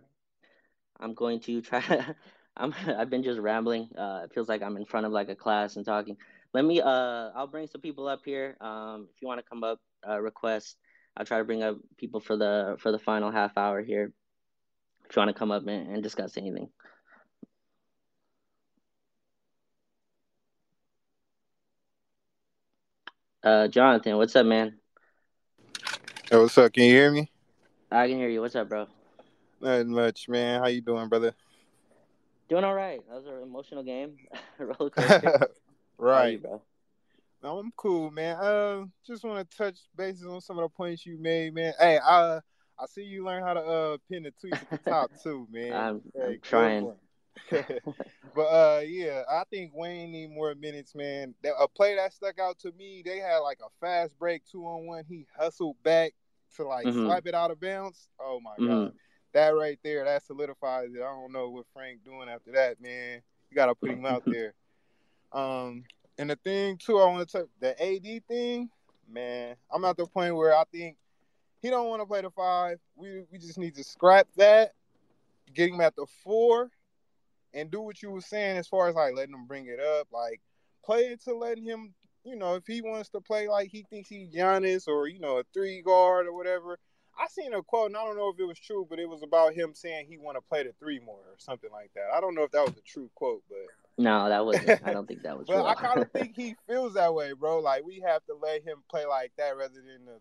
I'm 0.98 1.14
going 1.14 1.42
to 1.42 1.62
try. 1.62 1.84
I'm 2.58 2.74
I've 2.88 3.10
been 3.10 3.24
just 3.24 3.40
rambling. 3.40 3.90
Uh, 3.98 4.22
it 4.24 4.34
feels 4.34 4.48
like 4.48 4.62
I'm 4.62 4.78
in 4.78 4.86
front 4.86 5.06
of 5.06 5.12
like 5.12 5.28
a 5.28 5.36
class 5.36 5.76
and 5.76 5.86
talking. 5.86 6.16
Let 6.54 6.64
me. 6.64 6.80
Uh, 6.80 7.32
I'll 7.36 7.48
bring 7.48 7.68
some 7.68 7.82
people 7.82 8.08
up 8.08 8.22
here. 8.24 8.56
Um, 8.62 9.10
if 9.14 9.22
you 9.22 9.28
want 9.28 9.42
to 9.42 9.50
come 9.50 9.66
up, 9.66 9.82
uh, 10.08 10.22
request. 10.22 10.78
I'll 11.18 11.26
try 11.26 11.40
to 11.40 11.44
bring 11.44 11.64
up 11.64 11.78
people 11.98 12.22
for 12.22 12.38
the 12.38 12.78
for 12.80 12.94
the 12.94 13.00
final 13.00 13.30
half 13.30 13.58
hour 13.58 13.84
here. 13.84 14.14
If 15.10 15.16
you 15.18 15.20
want 15.20 15.36
to 15.36 15.38
come 15.38 15.52
up 15.52 15.68
and, 15.68 15.94
and 15.94 16.02
discuss 16.02 16.38
anything. 16.38 16.70
Uh, 23.48 23.66
Jonathan, 23.66 24.18
what's 24.18 24.36
up, 24.36 24.46
man? 24.46 24.76
Hey, 26.30 26.36
what's 26.36 26.58
up? 26.58 26.74
Can 26.74 26.84
you 26.84 26.92
hear 26.92 27.12
me? 27.14 27.32
I 27.90 28.10
can 28.10 28.18
hear 28.18 28.28
you. 28.28 28.42
What's 28.42 28.58
up, 28.58 28.68
bro? 28.68 28.88
Not 29.62 29.88
much, 29.88 30.28
man. 30.28 30.60
How 30.60 30.68
you 30.68 30.82
doing, 30.82 31.08
brother? 31.08 31.34
Doing 32.50 32.66
all 32.66 32.74
right. 32.74 33.00
That 33.08 33.16
was 33.16 33.26
an 33.26 33.42
emotional 33.42 33.84
game, 33.84 34.18
roller 34.60 34.90
coaster. 34.90 35.48
right, 35.98 36.34
you, 36.34 36.40
bro. 36.40 36.62
No, 37.42 37.60
I'm 37.60 37.72
cool, 37.78 38.12
man. 38.12 38.36
Uh, 38.36 38.84
just 39.06 39.24
want 39.24 39.50
to 39.50 39.58
touch 39.58 39.80
bases 39.96 40.26
on 40.26 40.42
some 40.42 40.60
of 40.60 40.64
the 40.64 40.76
points 40.76 41.06
you 41.06 41.18
made, 41.18 41.54
man. 41.54 41.72
Hey, 41.80 42.00
I 42.06 42.40
I 42.78 42.86
see 42.90 43.04
you 43.04 43.24
learn 43.24 43.44
how 43.44 43.54
to 43.54 43.62
uh 43.62 43.98
pin 44.12 44.24
the 44.24 44.32
tweets 44.32 44.62
at 44.62 44.70
the 44.72 44.92
top 44.92 45.10
too, 45.24 45.48
man. 45.50 45.74
I'm, 45.74 46.02
hey, 46.14 46.34
I'm 46.34 46.40
trying. 46.42 46.92
But 48.36 48.42
uh, 48.42 48.82
yeah, 48.86 49.24
I 49.30 49.44
think 49.50 49.72
Wayne 49.74 50.12
need 50.12 50.32
more 50.32 50.54
minutes, 50.56 50.96
man. 50.96 51.34
A 51.60 51.68
play 51.68 51.96
that 51.96 52.14
stuck 52.14 52.40
out 52.40 52.60
to 52.60 52.72
me, 52.74 53.02
they 53.06 53.18
had 53.18 53.38
like 53.40 53.60
a 53.62 53.70
fast 53.80 54.18
break 54.20 54.44
two 54.46 54.66
on 54.66 54.86
one. 54.86 55.04
He 55.08 55.26
hustled 55.38 55.76
back 55.84 56.14
to 56.56 56.66
like 56.66 56.86
mm-hmm. 56.86 57.06
slap 57.06 57.28
it 57.28 57.36
out 57.36 57.52
of 57.52 57.60
bounds. 57.60 58.10
Oh 58.20 58.40
my 58.40 58.52
mm-hmm. 58.52 58.68
god, 58.68 58.94
that 59.34 59.50
right 59.50 59.80
there, 59.84 60.06
that 60.06 60.26
solidifies 60.26 60.94
it. 60.94 61.00
I 61.00 61.12
don't 61.12 61.32
know 61.32 61.50
what 61.50 61.66
Frank 61.74 62.04
doing 62.04 62.30
after 62.30 62.52
that, 62.54 62.82
man. 62.82 63.22
You 63.50 63.56
gotta 63.56 63.76
put 63.76 63.92
him 63.92 64.06
out 64.06 64.24
there. 64.26 64.54
Um, 65.34 65.84
and 66.18 66.30
the 66.30 66.38
thing 66.38 66.78
too, 66.78 67.00
I 67.00 67.06
want 67.06 67.28
to 67.28 67.38
talk 67.40 67.50
the 67.60 67.72
AD 67.72 68.26
thing, 68.28 68.70
man. 69.10 69.58
I'm 69.70 69.84
at 69.84 69.98
the 69.98 70.06
point 70.06 70.36
where 70.36 70.56
I 70.56 70.64
think 70.72 70.96
he 71.62 71.70
don't 71.70 71.90
want 71.90 72.02
to 72.02 72.06
play 72.06 72.22
the 72.22 72.32
five. 72.32 72.80
We 72.96 73.24
we 73.32 73.38
just 73.38 73.58
need 73.58 73.76
to 73.76 73.84
scrap 73.84 74.28
that, 74.38 74.74
get 75.54 75.70
him 75.70 75.82
at 75.82 75.96
the 75.96 76.06
four, 76.24 76.72
and 77.54 77.72
do 77.72 77.82
what 77.82 78.02
you 78.02 78.12
were 78.12 78.22
saying 78.22 78.58
as 78.58 78.68
far 78.68 78.88
as 78.88 78.96
like 78.96 79.16
letting 79.16 79.34
him 79.36 79.46
bring 79.46 79.68
it 79.68 79.80
up, 79.80 80.08
like 80.12 80.42
play 80.84 81.02
it 81.02 81.24
to 81.24 81.36
letting 81.36 81.66
him, 81.66 81.94
you 82.24 82.36
know, 82.36 82.56
if 82.56 82.66
he 82.68 82.82
wants 82.82 83.10
to 83.10 83.22
play 83.22 83.48
like 83.48 83.70
he 83.70 83.86
thinks 83.90 84.10
he's 84.10 84.34
Giannis 84.34 84.88
or 84.88 85.08
you 85.08 85.20
know 85.20 85.38
a 85.38 85.44
three 85.54 85.82
guard 85.82 86.28
or 86.28 86.34
whatever. 86.36 86.78
I 87.20 87.26
seen 87.30 87.52
a 87.56 87.64
quote, 87.64 87.88
and 87.88 87.98
I 87.98 88.06
don't 88.06 88.16
know 88.16 88.30
if 88.30 88.40
it 88.40 88.46
was 88.46 88.60
true, 88.60 88.86
but 88.88 89.00
it 89.00 89.10
was 89.10 89.24
about 89.24 89.54
him 89.56 89.74
saying 89.74 90.06
he 90.08 90.20
want 90.20 90.38
to 90.38 90.42
play 90.42 90.62
the 90.62 90.74
three 90.80 91.00
more 91.00 91.16
or 91.16 91.36
something 91.40 91.72
like 91.72 91.90
that. 91.96 92.14
I 92.14 92.22
don't 92.22 92.36
know 92.36 92.44
if 92.44 92.52
that 92.52 92.64
was 92.64 92.78
a 92.78 92.82
true 92.82 93.10
quote, 93.16 93.42
but 93.50 93.58
no, 93.98 94.30
that 94.30 94.46
wasn't. 94.46 94.82
I 94.86 94.94
don't 94.94 95.08
think 95.08 95.24
that 95.24 95.36
was. 95.38 95.48
but 95.48 95.66
I 95.66 95.74
kind 95.74 96.00
of 96.00 96.12
think 96.12 96.36
he 96.36 96.56
feels 96.68 96.94
that 96.94 97.14
way, 97.14 97.34
bro. 97.34 97.60
Like 97.60 97.84
we 97.84 98.04
have 98.06 98.24
to 98.26 98.36
let 98.36 98.64
him 98.64 98.84
play 98.90 99.06
like 99.06 99.32
that 99.38 99.58
rather 99.58 99.74
than 99.74 100.06
the 100.06 100.20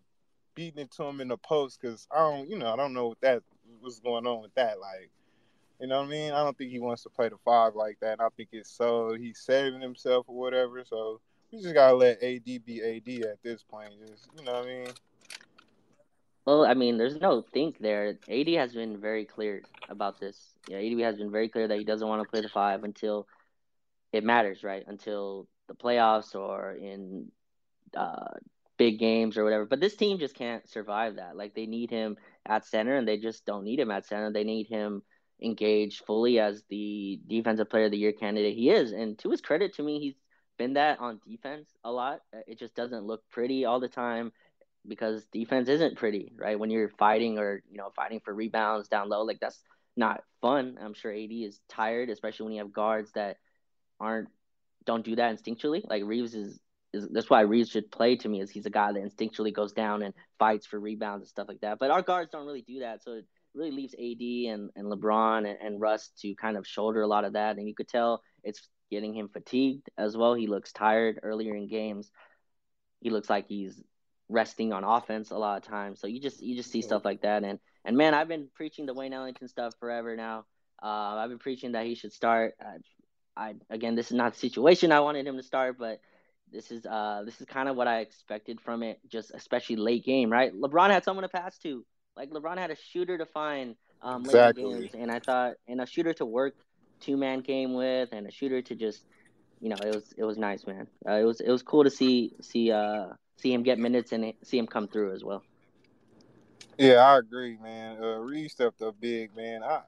beating 0.55 0.81
it 0.81 0.91
to 0.93 1.05
him 1.05 1.21
in 1.21 1.29
the 1.29 1.37
post 1.37 1.79
because 1.81 2.09
I 2.11 2.19
don't, 2.19 2.49
you 2.49 2.59
know, 2.59 2.73
I 2.73 2.77
don't 2.77 2.95
know 2.95 3.09
what 3.09 3.21
that 3.21 3.43
was 3.83 4.01
going 4.01 4.27
on 4.27 4.41
with 4.41 4.55
that. 4.55 4.81
Like 4.81 5.11
you 5.81 5.87
know 5.87 5.99
what 5.99 6.09
I 6.09 6.11
mean? 6.11 6.33
I 6.33 6.43
don't 6.43 6.57
think 6.57 6.71
he 6.71 6.79
wants 6.79 7.03
to 7.03 7.11
play 7.11 7.29
the 7.29 7.37
five 7.45 7.75
like 7.75 7.99
that. 8.01 8.21
I 8.21 8.29
think 8.37 8.51
it's 8.53 8.71
so 8.71 9.15
he's 9.15 9.39
saving 9.39 9.81
himself 9.81 10.27
or 10.29 10.37
whatever. 10.37 10.85
So 10.85 11.21
we 11.53 11.61
just 11.61 11.75
gotta 11.75 11.95
let 11.95 12.23
AD 12.23 12.45
be 12.45 12.83
AD 12.83 13.27
at 13.27 13.43
this 13.43 13.63
point. 13.63 13.91
Just 14.07 14.29
you 14.39 14.45
know 14.45 14.55
what 14.55 14.65
I 14.65 14.69
mean? 14.69 14.87
Well, 16.47 16.65
I 16.65 16.75
mean, 16.75 16.97
there's 16.97 17.21
no 17.21 17.43
think 17.43 17.79
there. 17.79 18.19
AD 18.31 18.49
has 18.49 18.73
been 18.73 19.01
very 19.01 19.25
clear 19.25 19.63
about 19.89 20.21
this. 20.21 20.55
Yeah, 20.69 20.79
AD 20.79 20.99
has 21.01 21.17
been 21.17 21.33
very 21.33 21.49
clear 21.49 21.67
that 21.67 21.79
he 21.79 21.85
doesn't 21.85 22.07
want 22.07 22.23
to 22.23 22.29
play 22.29 22.41
the 22.41 22.49
five 22.49 22.85
until 22.85 23.27
it 24.13 24.23
matters, 24.23 24.63
right? 24.63 24.85
Until 24.87 25.49
the 25.67 25.75
playoffs 25.75 26.37
or 26.37 26.73
in 26.73 27.33
uh, 27.97 28.35
big 28.77 29.01
games 29.01 29.37
or 29.37 29.43
whatever. 29.43 29.67
But 29.67 29.81
this 29.81 29.97
team 29.97 30.19
just 30.19 30.37
can't 30.37 30.69
survive 30.69 31.17
that. 31.17 31.37
Like 31.37 31.55
they 31.55 31.67
need 31.67 31.91
him 31.91 32.17
at 32.47 32.65
center, 32.65 32.97
and 32.97 33.09
they 33.09 33.19
just 33.19 33.45
don't 33.45 33.65
need 33.65 33.81
him 33.81 33.91
at 33.91 34.07
center. 34.07 34.33
They 34.33 34.45
need 34.45 34.69
him 34.69 35.03
engaged 35.43 36.05
fully 36.07 36.39
as 36.39 36.65
the 36.69 37.21
defensive 37.27 37.69
player 37.69 37.87
of 37.87 37.91
the 37.91 37.99
year 37.99 38.13
candidate 38.13 38.57
he 38.57 38.71
is. 38.71 38.93
And 38.93 39.19
to 39.19 39.31
his 39.31 39.41
credit, 39.41 39.75
to 39.75 39.83
me, 39.83 40.01
he's 40.01 40.15
been 40.59 40.75
that 40.75 41.01
on 41.01 41.21
defense 41.27 41.69
a 41.85 41.93
lot. 41.93 42.21
Uh, 42.35 42.41
it 42.47 42.59
just 42.59 42.75
doesn't 42.75 43.05
look 43.05 43.23
pretty 43.31 43.65
all 43.65 43.81
the 43.81 43.89
time 43.89 44.33
because 44.89 45.27
defense 45.27 45.69
isn't 45.69 45.97
pretty, 45.97 46.33
right? 46.37 46.59
When 46.59 46.71
you're 46.71 46.89
fighting 46.89 47.39
or, 47.39 47.63
you 47.71 47.77
know, 47.77 47.91
fighting 47.95 48.21
for 48.25 48.35
rebounds 48.35 48.89
down 48.89 49.09
low, 49.09 49.23
like 49.23 49.41
that's 49.41 49.63
not 49.97 50.23
fun. 50.41 50.79
I'm 50.81 50.95
sure 50.95 51.13
AD 51.13 51.31
is 51.31 51.61
tired, 51.69 52.11
especially 52.11 52.45
when 52.45 52.53
you 52.55 52.63
have 52.63 52.73
guards 52.73 53.13
that 53.13 53.39
aren't 53.99 54.29
don't 54.85 55.05
do 55.05 55.17
that 55.17 55.37
instinctually. 55.37 55.83
Like 55.89 56.05
Reaves 56.05 56.35
is 56.35 56.61
is 56.93 57.09
that's 57.11 57.29
why 57.29 57.41
Reaves 57.41 57.71
should 57.71 57.91
play 57.91 58.17
to 58.17 58.29
me 58.29 58.41
is 58.41 58.51
he's 58.51 58.67
a 58.67 58.71
guy 58.71 58.93
that 58.93 59.03
instinctually 59.03 59.53
goes 59.53 59.73
down 59.73 60.03
and 60.03 60.15
fights 60.39 60.67
for 60.67 60.79
rebounds 60.79 61.23
and 61.23 61.29
stuff 61.29 61.49
like 61.49 61.61
that. 61.61 61.79
But 61.79 61.91
our 61.91 62.03
guards 62.03 62.31
don't 62.31 62.47
really 62.47 62.63
do 62.63 62.81
that. 62.81 63.03
So 63.03 63.15
it, 63.15 63.27
really 63.57 63.71
leaves 63.73 63.95
AD 63.95 64.53
and, 64.53 64.71
and 64.77 64.87
LeBron 64.93 65.39
and, 65.39 65.59
and 65.61 65.81
Russ 65.81 66.11
to 66.21 66.35
kind 66.35 66.57
of 66.57 66.67
shoulder 66.67 67.03
a 67.03 67.07
lot 67.07 67.25
of 67.25 67.33
that. 67.33 67.57
And 67.57 67.69
you 67.69 67.75
could 67.75 67.89
tell 67.89 68.23
it's 68.43 68.69
getting 68.91 69.15
him 69.15 69.29
fatigued 69.29 69.89
as 69.99 70.17
well. 70.17 70.35
He 70.35 70.47
looks 70.47 70.73
tired 70.73 71.21
earlier 71.23 71.55
in 71.55 71.69
games. 71.69 72.11
He 73.01 73.11
looks 73.11 73.29
like 73.31 73.47
he's 73.49 73.83
resting 74.29 74.73
on 74.73 74.85
offense 74.85 75.31
a 75.31 75.39
lot 75.39 75.57
of 75.57 75.69
times. 75.69 76.01
So 76.01 76.07
you 76.07 76.21
just 76.21 76.43
you 76.43 76.57
just 76.57 76.71
see 76.71 76.83
stuff 76.83 77.05
like 77.05 77.23
that. 77.23 77.45
And 77.45 77.59
and 77.85 77.97
man, 77.97 78.15
I've 78.15 78.29
been 78.29 78.49
preaching 78.55 78.87
the 78.87 78.95
Wayne 78.95 79.13
Ellington 79.13 79.49
stuff 79.49 79.75
forever 79.79 80.17
now. 80.17 80.45
Uh, 80.83 81.17
I've 81.17 81.29
been 81.29 81.39
preaching 81.39 81.73
that 81.73 81.87
he 81.87 81.95
should 81.95 82.13
start. 82.13 82.55
I, 82.61 83.49
I 83.49 83.55
again, 83.71 83.95
this 83.95 84.07
is 84.07 84.17
not 84.17 84.35
the 84.35 84.39
situation 84.39 84.93
I 84.93 85.01
wanted 85.01 85.27
him 85.27 85.37
to 85.37 85.43
start, 85.43 85.79
but 85.79 86.01
this 86.53 86.71
is 86.71 86.87
uh 86.87 87.23
this 87.25 87.41
is 87.41 87.47
kind 87.47 87.69
of 87.69 87.77
what 87.77 87.89
I 87.89 88.01
expected 88.01 88.61
from 88.61 88.83
it. 88.83 89.01
Just 89.09 89.33
especially 89.35 89.77
late 89.77 90.05
game, 90.05 90.31
right? 90.31 90.53
LeBron 90.53 90.91
had 90.91 91.05
someone 91.05 91.23
to 91.23 91.29
pass 91.29 91.59
to. 91.59 91.85
Like 92.17 92.31
LeBron 92.31 92.59
had 92.59 92.71
a 92.71 92.77
shooter 92.77 93.19
to 93.19 93.27
find 93.27 93.77
um, 94.03 94.25
exactly. 94.25 94.63
games, 94.63 94.91
and 94.95 95.11
I 95.11 95.19
thought, 95.19 95.55
and 95.69 95.81
a 95.81 95.87
shooter 95.87 96.13
to 96.15 96.25
work 96.25 96.55
two 97.01 97.17
man 97.17 97.41
game 97.41 97.75
with, 97.75 98.11
and 98.13 98.27
a 98.27 98.31
shooter 98.31 98.63
to 98.63 98.75
just, 98.75 99.05
you 99.61 99.69
know, 99.69 99.77
it 99.85 99.95
was 99.95 100.15
it 100.17 100.25
was 100.25 100.39
nice, 100.39 100.67
man. 100.67 100.87
Uh, 101.09 101.15
it 101.15 101.25
was 101.25 101.41
it 101.41 101.51
was 101.51 101.63
cool 101.63 101.85
to 101.85 101.91
see 101.91 102.33
see 102.41 102.73
uh 102.73 103.09
see 103.37 103.53
him 103.53 103.63
get 103.63 103.79
minutes 103.79 104.13
and 104.13 104.33
see 104.43 104.59
him 104.59 104.67
come 104.67 104.89
through 104.89 105.13
as 105.13 105.25
well. 105.25 105.43
Yeah, 106.79 106.97
I 106.97 107.19
agree, 107.19 107.57
man. 107.63 108.03
Uh, 108.03 108.19
Reaves 108.19 108.53
stepped 108.53 108.83
up 108.83 109.01
big, 109.01 109.35
man. 109.35 109.63
I, 109.63 109.81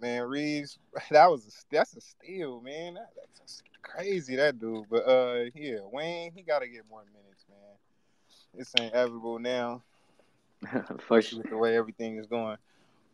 man, 0.00 0.22
Reaves, 0.24 0.78
that 1.10 1.30
was 1.30 1.46
a, 1.46 1.74
that's 1.74 1.96
a 1.96 2.00
steal, 2.00 2.60
man. 2.60 2.94
That, 2.94 3.10
that's 3.38 3.62
crazy, 3.82 4.36
that 4.36 4.58
dude. 4.58 4.86
But 4.90 5.08
uh, 5.08 5.44
yeah, 5.54 5.78
Wayne, 5.92 6.32
he 6.34 6.42
got 6.42 6.60
to 6.60 6.68
get 6.68 6.88
more 6.88 7.04
minutes, 7.04 7.44
man. 7.48 7.58
This 8.54 8.72
ain't 8.78 8.92
inevitable 8.92 9.38
now. 9.38 9.82
For 11.06 11.22
sure. 11.22 11.42
The 11.48 11.56
way 11.56 11.76
everything 11.76 12.18
is 12.18 12.26
going. 12.26 12.56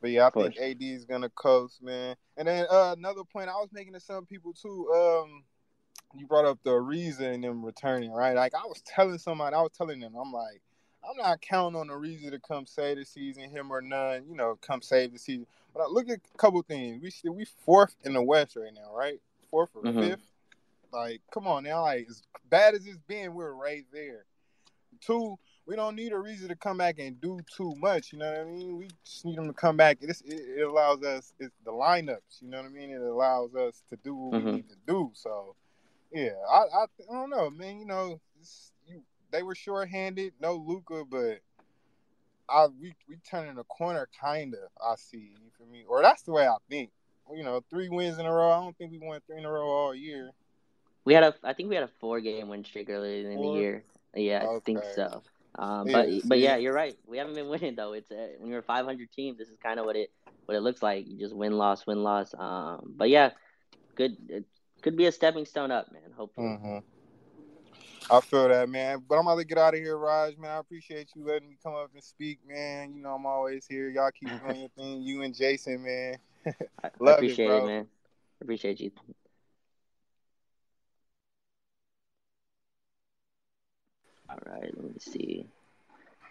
But 0.00 0.10
yeah, 0.10 0.26
I 0.26 0.30
think. 0.30 0.58
AD 0.58 0.76
is 0.80 1.04
gonna 1.04 1.30
coast, 1.30 1.82
man. 1.82 2.16
And 2.36 2.46
then 2.46 2.66
uh, 2.70 2.94
another 2.96 3.24
point 3.24 3.48
I 3.48 3.54
was 3.54 3.70
making 3.72 3.94
to 3.94 4.00
some 4.00 4.26
people 4.26 4.52
too. 4.52 4.88
Um, 4.92 5.42
you 6.14 6.26
brought 6.26 6.44
up 6.44 6.58
the 6.62 6.74
reason 6.74 7.40
them 7.40 7.64
returning, 7.64 8.12
right? 8.12 8.34
Like 8.34 8.54
I 8.54 8.66
was 8.66 8.82
telling 8.82 9.18
somebody, 9.18 9.54
I 9.54 9.62
was 9.62 9.72
telling 9.76 10.00
them, 10.00 10.14
I'm 10.14 10.32
like, 10.32 10.62
I'm 11.08 11.16
not 11.16 11.40
counting 11.40 11.78
on 11.78 11.88
the 11.88 11.96
reason 11.96 12.30
to 12.32 12.38
come 12.38 12.66
save 12.66 12.98
the 12.98 13.04
season, 13.04 13.50
him 13.50 13.70
or 13.70 13.80
none, 13.80 14.24
you 14.28 14.34
know, 14.34 14.58
come 14.60 14.82
save 14.82 15.12
the 15.12 15.18
season. 15.18 15.46
But 15.74 15.82
I 15.82 15.86
look 15.88 16.08
at 16.08 16.18
a 16.18 16.38
couple 16.38 16.62
things. 16.62 17.02
We 17.02 17.30
we 17.30 17.44
fourth 17.64 17.96
in 18.04 18.12
the 18.12 18.22
West 18.22 18.56
right 18.56 18.72
now, 18.74 18.94
right? 18.94 19.20
Fourth 19.50 19.70
or 19.74 19.82
mm-hmm. 19.82 20.00
fifth. 20.00 20.32
Like, 20.92 21.20
come 21.32 21.46
on 21.46 21.64
now, 21.64 21.82
like 21.82 22.06
as 22.08 22.22
bad 22.48 22.74
as 22.74 22.86
it's 22.86 22.98
been, 23.06 23.34
we're 23.34 23.52
right 23.52 23.84
there. 23.92 24.24
Two, 25.00 25.38
we 25.66 25.74
don't 25.74 25.96
need 25.96 26.12
a 26.12 26.18
reason 26.18 26.48
to 26.48 26.54
come 26.54 26.78
back 26.78 26.98
and 26.98 27.20
do 27.20 27.40
too 27.54 27.74
much. 27.78 28.12
You 28.12 28.20
know 28.20 28.30
what 28.30 28.40
I 28.40 28.44
mean? 28.44 28.78
We 28.78 28.88
just 29.04 29.24
need 29.24 29.36
them 29.36 29.48
to 29.48 29.52
come 29.52 29.76
back. 29.76 29.98
It, 30.00 30.16
it, 30.24 30.62
allows 30.62 31.02
us 31.02 31.32
it's 31.40 31.56
the 31.64 31.72
lineups. 31.72 32.40
You 32.40 32.48
know 32.48 32.58
what 32.58 32.66
I 32.66 32.70
mean? 32.70 32.90
It 32.90 33.02
allows 33.02 33.54
us 33.54 33.82
to 33.90 33.96
do 34.04 34.14
what 34.14 34.34
mm-hmm. 34.34 34.46
we 34.46 34.52
need 34.56 34.68
to 34.68 34.76
do. 34.86 35.10
So, 35.14 35.56
yeah, 36.12 36.30
I, 36.48 36.58
I, 36.58 36.84
I 37.10 37.12
don't 37.12 37.30
know, 37.30 37.50
man. 37.50 37.80
You 37.80 37.86
know, 37.86 38.20
you, 38.86 39.02
they 39.32 39.42
were 39.42 39.56
short-handed, 39.56 40.34
no 40.40 40.54
Luca, 40.54 41.04
but 41.04 41.40
I 42.48 42.68
we 42.80 42.94
we 43.08 43.16
turning 43.28 43.58
a 43.58 43.64
corner, 43.64 44.08
kind 44.20 44.54
of. 44.54 44.70
I 44.80 44.94
see. 44.96 45.34
You 45.42 45.50
feel 45.58 45.66
me? 45.66 45.84
Or 45.88 46.00
that's 46.00 46.22
the 46.22 46.32
way 46.32 46.46
I 46.46 46.56
think. 46.70 46.90
You 47.34 47.42
know, 47.42 47.60
three 47.68 47.88
wins 47.88 48.18
in 48.18 48.26
a 48.26 48.32
row. 48.32 48.52
I 48.52 48.62
don't 48.62 48.78
think 48.78 48.92
we 48.92 49.00
won 49.00 49.20
three 49.26 49.38
in 49.38 49.44
a 49.44 49.50
row 49.50 49.66
all 49.66 49.94
year. 49.94 50.30
We 51.04 51.12
had 51.12 51.24
a, 51.24 51.34
I 51.42 51.54
think 51.54 51.68
we 51.68 51.74
had 51.74 51.84
a 51.84 51.90
four-game 52.00 52.48
win 52.48 52.64
streak 52.64 52.88
earlier 52.88 53.30
in 53.30 53.40
the 53.40 53.48
year. 53.48 53.84
Yeah, 54.14 54.42
okay. 54.44 54.56
I 54.56 54.60
think 54.60 54.84
so. 54.94 55.22
Um, 55.58 55.88
but 55.90 56.08
but 56.24 56.38
yeah, 56.38 56.56
you're 56.56 56.74
right. 56.74 56.96
We 57.06 57.18
haven't 57.18 57.34
been 57.34 57.48
winning 57.50 57.74
though. 57.74 57.92
It's 57.92 58.10
a, 58.10 58.34
when 58.38 58.50
you're 58.50 58.60
a 58.60 58.62
500 58.62 59.10
team, 59.12 59.36
this 59.38 59.48
is 59.48 59.56
kind 59.58 59.80
of 59.80 59.86
what 59.86 59.96
it 59.96 60.10
what 60.44 60.56
it 60.56 60.60
looks 60.60 60.82
like. 60.82 61.06
You 61.06 61.18
just 61.18 61.34
win 61.34 61.56
loss 61.56 61.86
win 61.86 62.02
loss. 62.02 62.34
Um, 62.36 62.94
but 62.96 63.08
yeah, 63.08 63.30
good. 63.94 64.16
It 64.28 64.44
could 64.82 64.96
be 64.96 65.06
a 65.06 65.12
stepping 65.12 65.46
stone 65.46 65.70
up, 65.70 65.92
man. 65.92 66.12
Hopefully. 66.16 66.48
Mm-hmm. 66.48 66.78
I 68.08 68.20
feel 68.20 68.48
that, 68.48 68.68
man. 68.68 69.02
But 69.08 69.16
I'm 69.16 69.26
about 69.26 69.38
to 69.38 69.44
get 69.44 69.58
out 69.58 69.74
of 69.74 69.80
here, 69.80 69.96
Raj, 69.96 70.36
man. 70.38 70.52
I 70.52 70.58
appreciate 70.58 71.10
you 71.16 71.26
letting 71.26 71.48
me 71.48 71.56
come 71.60 71.74
up 71.74 71.90
and 71.92 72.02
speak, 72.02 72.38
man. 72.46 72.94
You 72.94 73.02
know 73.02 73.14
I'm 73.14 73.26
always 73.26 73.66
here. 73.66 73.88
Y'all 73.88 74.10
keep 74.12 74.28
doing 74.28 74.60
your 74.60 74.68
thing. 74.70 75.02
You 75.02 75.22
and 75.22 75.34
Jason, 75.34 75.82
man. 75.82 76.14
I 76.84 76.90
appreciate 77.12 77.50
it, 77.50 77.62
it, 77.62 77.66
man. 77.66 77.86
Appreciate 78.40 78.80
you. 78.80 78.92
All 84.28 84.38
right, 84.46 84.70
let 84.74 84.84
me 84.84 84.98
see. 84.98 85.46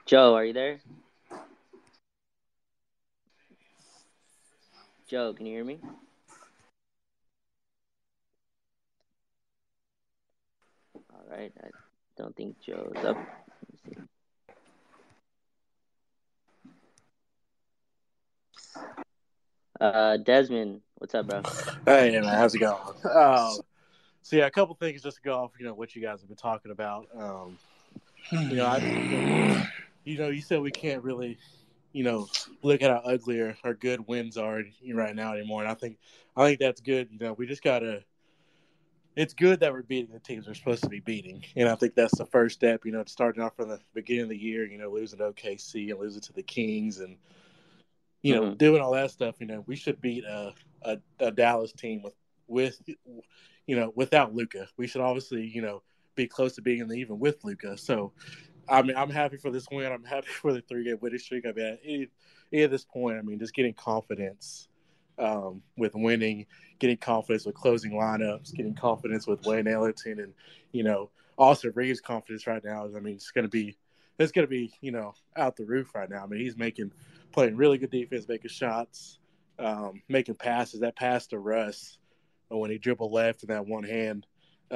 Joe, 0.05 0.36
are 0.36 0.43
you 0.43 0.53
there? 0.53 0.79
Joe, 5.08 5.34
can 5.34 5.45
you 5.45 5.55
hear 5.55 5.63
me? 5.63 5.79
All 10.95 11.23
right, 11.29 11.53
I 11.63 11.67
don't 12.17 12.36
think 12.36 12.60
Joe's 12.60 12.95
up. 13.05 13.17
Uh, 19.79 20.17
Desmond, 20.17 20.81
what's 20.95 21.15
up, 21.15 21.27
bro? 21.27 21.41
Hey, 21.86 22.12
man, 22.12 22.23
how's 22.23 22.55
it 22.55 22.60
going? 22.60 22.77
Um, 23.13 23.60
so 24.21 24.36
yeah, 24.36 24.47
a 24.47 24.51
couple 24.51 24.75
things 24.75 25.03
just 25.03 25.17
to 25.17 25.23
go 25.23 25.38
off, 25.43 25.51
you 25.60 25.65
know, 25.65 25.73
what 25.73 25.95
you 25.95 26.01
guys 26.01 26.21
have 26.21 26.27
been 26.27 26.38
talking 26.38 26.71
about. 26.71 27.08
Um, 27.15 27.58
you 28.32 28.56
know, 28.56 28.66
I, 28.66 29.70
you 30.04 30.18
know, 30.18 30.30
you 30.30 30.42
said 30.42 30.62
we 30.62 30.72
can't 30.72 31.04
really, 31.04 31.38
you 31.94 32.04
know, 32.04 32.28
look 32.62 32.82
at 32.82 32.92
how 32.92 33.02
ugly 33.06 33.40
or, 33.40 33.58
or 33.64 33.74
good 33.74 34.08
wins 34.08 34.38
are 34.38 34.64
right 34.94 35.16
now 35.16 35.34
anymore, 35.34 35.62
and 35.62 35.72
I 35.72 35.76
think, 35.76 35.98
I 36.36 36.46
think 36.46 36.60
that's 36.60 36.82
good. 36.82 37.10
You 37.12 37.20
know, 37.20 37.34
we 37.34 37.48
just 37.48 37.64
gotta. 37.64 38.04
It's 39.16 39.34
good 39.34 39.62
that 39.62 39.72
we're 39.72 39.82
beating 39.82 40.12
the 40.12 40.20
teams 40.20 40.46
we're 40.46 40.56
supposed 40.56 40.84
to 40.84 40.90
be 40.90 41.00
beating, 41.00 41.46
and 41.56 41.70
I 41.70 41.76
think 41.76 41.96
that's 41.96 42.18
the 42.18 42.26
first 42.26 42.56
step. 42.56 42.86
You 42.86 42.92
know, 42.92 43.04
starting 43.08 43.42
off 43.42 43.56
from 43.56 43.70
the 43.70 43.80
beginning 43.94 44.24
of 44.24 44.30
the 44.30 44.38
year, 44.38 44.66
you 44.66 44.78
know, 44.78 44.92
losing 44.92 45.20
to 45.20 45.32
OKC 45.32 45.92
and 45.92 46.00
losing 46.00 46.22
to 46.22 46.34
the 46.34 46.44
Kings, 46.44 47.00
and 47.00 47.16
you 48.22 48.36
know, 48.36 48.42
mm-hmm. 48.42 48.56
doing 48.56 48.82
all 48.82 48.92
that 48.92 49.12
stuff. 49.12 49.36
You 49.40 49.48
know, 49.48 49.64
we 49.68 49.78
should 49.78 50.02
beat 50.02 50.26
a, 50.26 50.54
a, 50.82 50.98
a 51.20 51.32
Dallas 51.32 51.72
team 51.72 52.02
with 52.02 52.14
with 52.48 52.82
you 53.68 53.76
know 53.76 53.94
without 53.96 54.36
Luka. 54.36 54.68
We 54.76 54.88
should 54.88 55.02
obviously 55.02 55.46
you 55.46 55.62
know 55.62 55.82
be 56.15 56.28
close 56.28 56.56
to 56.56 56.62
being 56.62 56.80
in 56.80 56.88
the 56.88 56.95
even 56.95 57.19
with 57.19 57.43
Luka. 57.43 57.78
So, 57.78 58.12
I 58.67 58.82
mean, 58.82 58.95
I'm 58.95 59.10
happy 59.10 59.38
for 59.38 59.51
this 59.51 59.67
win. 59.71 59.91
I'm 59.91 60.04
happy 60.04 60.28
for 60.41 60.54
the 60.54 60.62
three 60.62 60.86
game 60.86 60.97
winning 61.01 61.19
streak. 61.19 61.45
I 61.45 61.51
mean, 61.51 61.65
at, 61.65 61.80
any, 61.84 62.10
at 62.63 62.71
this 62.71 62.86
point, 62.86 63.17
I 63.17 63.21
mean, 63.21 63.39
just 63.39 63.54
getting 63.54 63.73
confidence 63.73 64.67
um, 65.17 65.62
with 65.78 65.95
winning, 65.95 66.45
getting 66.80 66.97
confidence 66.97 67.45
with 67.45 67.56
closing 67.56 67.91
lineups, 67.91 68.54
getting 68.54 68.75
confidence 68.75 69.28
with 69.28 69.45
Wayne 69.45 69.67
Ellington, 69.67 70.19
and 70.19 70.34
you 70.71 70.84
know, 70.84 71.10
Austin 71.38 71.71
Reaves' 71.75 72.01
confidence 72.01 72.47
right 72.47 72.63
now 72.63 72.86
I 72.86 72.99
mean, 72.99 73.15
it's 73.15 73.32
going 73.32 73.43
to 73.43 73.49
be, 73.49 73.78
it's 74.19 74.32
going 74.32 74.45
to 74.45 74.49
be, 74.49 74.73
you 74.82 74.91
know, 74.91 75.13
out 75.36 75.56
the 75.56 75.65
roof 75.65 75.93
right 75.95 76.10
now. 76.10 76.23
I 76.23 76.28
mean, 76.28 76.39
he's 76.39 76.58
making, 76.58 76.91
playing 77.32 77.56
really 77.56 77.78
good 77.78 77.91
defense, 77.91 78.28
making 78.28 78.49
shots, 78.49 79.19
um, 79.60 80.01
making 80.08 80.36
passes. 80.36 80.82
That 80.82 80.95
pass 80.95 81.28
to 81.28 81.39
Russ 81.39 81.97
when 82.49 82.71
he 82.71 82.78
dribbled 82.78 83.12
left 83.12 83.43
in 83.43 83.49
that 83.49 83.67
one 83.67 83.84
hand 83.84 84.25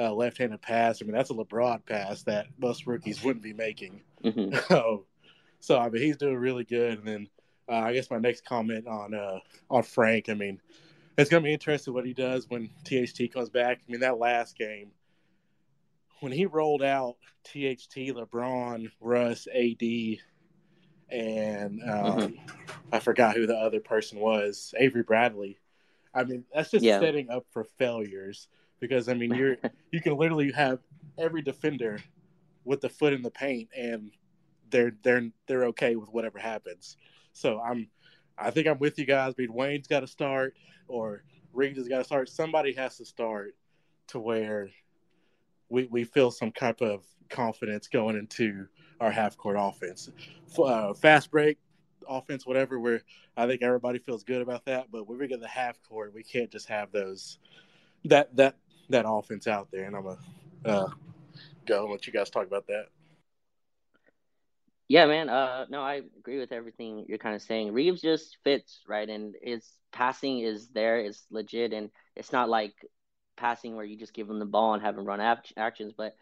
uh, 0.00 0.12
left-handed 0.12 0.62
pass. 0.62 1.00
I 1.00 1.04
mean, 1.04 1.14
that's 1.14 1.30
a 1.30 1.34
LeBron 1.34 1.84
pass 1.84 2.22
that 2.22 2.46
most 2.58 2.86
rookies 2.86 3.22
wouldn't 3.22 3.42
be 3.42 3.52
making. 3.52 4.00
Mm-hmm. 4.24 4.56
so, 4.68 5.04
so 5.60 5.78
I 5.78 5.88
mean, 5.90 6.02
he's 6.02 6.16
doing 6.16 6.36
really 6.36 6.64
good. 6.64 6.98
And 6.98 7.06
then 7.06 7.28
uh, 7.68 7.76
I 7.76 7.92
guess 7.92 8.10
my 8.10 8.18
next 8.18 8.44
comment 8.44 8.86
on 8.86 9.14
uh, 9.14 9.40
on 9.70 9.82
Frank. 9.82 10.28
I 10.28 10.34
mean, 10.34 10.60
it's 11.18 11.30
gonna 11.30 11.42
be 11.42 11.52
interesting 11.52 11.94
what 11.94 12.06
he 12.06 12.14
does 12.14 12.48
when 12.48 12.70
THT 12.84 13.32
comes 13.32 13.50
back. 13.50 13.80
I 13.86 13.92
mean, 13.92 14.00
that 14.00 14.18
last 14.18 14.56
game 14.56 14.90
when 16.20 16.32
he 16.32 16.46
rolled 16.46 16.82
out 16.82 17.16
THT, 17.44 18.12
LeBron, 18.12 18.90
Russ, 19.00 19.48
AD, 19.48 19.82
and 21.10 21.82
um, 21.82 22.18
mm-hmm. 22.18 22.34
I 22.92 23.00
forgot 23.00 23.36
who 23.36 23.46
the 23.46 23.56
other 23.56 23.80
person 23.80 24.18
was, 24.18 24.74
Avery 24.78 25.02
Bradley. 25.02 25.58
I 26.14 26.24
mean, 26.24 26.44
that's 26.54 26.70
just 26.70 26.84
yeah. 26.84 27.00
setting 27.00 27.30
up 27.30 27.46
for 27.52 27.64
failures 27.78 28.48
because 28.80 29.08
I 29.08 29.14
mean 29.14 29.34
you're 29.34 29.56
you 29.92 30.00
can 30.00 30.16
literally 30.16 30.52
have 30.52 30.80
every 31.18 31.42
defender 31.42 31.98
with 32.64 32.80
the 32.80 32.88
foot 32.88 33.12
in 33.12 33.22
the 33.22 33.30
paint 33.30 33.68
and 33.76 34.10
they're 34.70 34.92
they're 35.02 35.30
they're 35.46 35.64
okay 35.66 35.96
with 35.96 36.08
whatever 36.10 36.38
happens. 36.38 36.96
So 37.32 37.60
I'm 37.60 37.88
I 38.38 38.50
think 38.50 38.66
I'm 38.66 38.78
with 38.78 38.98
you 38.98 39.04
guys. 39.04 39.34
I 39.38 39.42
mean 39.42 39.52
Wayne's 39.52 39.86
got 39.86 40.00
to 40.00 40.06
start 40.06 40.54
or 40.88 41.22
Riggs 41.52 41.78
has 41.78 41.88
got 41.88 41.98
to 41.98 42.04
start. 42.04 42.28
Somebody 42.28 42.72
has 42.74 42.96
to 42.98 43.04
start 43.04 43.54
to 44.08 44.18
where 44.18 44.70
we 45.68 45.86
we 45.90 46.04
feel 46.04 46.30
some 46.30 46.52
type 46.52 46.80
of 46.80 47.04
confidence 47.28 47.88
going 47.88 48.16
into 48.16 48.66
our 49.00 49.10
half 49.10 49.36
court 49.36 49.56
offense. 49.58 50.10
Uh, 50.58 50.92
fast 50.94 51.30
break 51.30 51.58
offense, 52.08 52.46
whatever. 52.46 52.78
Where 52.78 53.02
I 53.36 53.46
think 53.46 53.62
everybody 53.62 53.98
feels 53.98 54.24
good 54.24 54.42
about 54.42 54.64
that. 54.66 54.88
But 54.90 55.08
when 55.08 55.18
we 55.18 55.28
get 55.28 55.40
the 55.40 55.48
half 55.48 55.80
court, 55.82 56.12
we 56.14 56.22
can't 56.22 56.50
just 56.50 56.68
have 56.68 56.92
those 56.92 57.38
that 58.04 58.34
that 58.36 58.56
that 58.90 59.08
offense 59.08 59.46
out 59.46 59.68
there, 59.70 59.84
and 59.84 59.96
I'm 59.96 60.02
gonna 60.02 60.18
uh, 60.64 60.88
go 61.66 61.84
and 61.84 61.92
let 61.92 62.06
you 62.06 62.12
guys 62.12 62.30
talk 62.30 62.46
about 62.46 62.66
that. 62.68 62.86
Yeah, 64.88 65.06
man. 65.06 65.28
Uh, 65.28 65.66
no, 65.68 65.82
I 65.82 66.02
agree 66.18 66.38
with 66.40 66.50
everything 66.50 67.04
you're 67.08 67.18
kind 67.18 67.36
of 67.36 67.42
saying. 67.42 67.72
Reaves 67.72 68.00
just 68.00 68.38
fits 68.42 68.82
right, 68.88 69.08
and 69.08 69.34
his 69.40 69.64
passing 69.92 70.40
is 70.40 70.68
there, 70.68 70.98
is 71.00 71.22
legit, 71.30 71.72
and 71.72 71.90
it's 72.16 72.32
not 72.32 72.48
like 72.48 72.74
passing 73.36 73.76
where 73.76 73.84
you 73.84 73.96
just 73.96 74.12
give 74.12 74.28
him 74.28 74.38
the 74.38 74.44
ball 74.44 74.74
and 74.74 74.82
have 74.82 74.98
him 74.98 75.04
run 75.04 75.20
actions, 75.56 75.94
but 75.96 76.16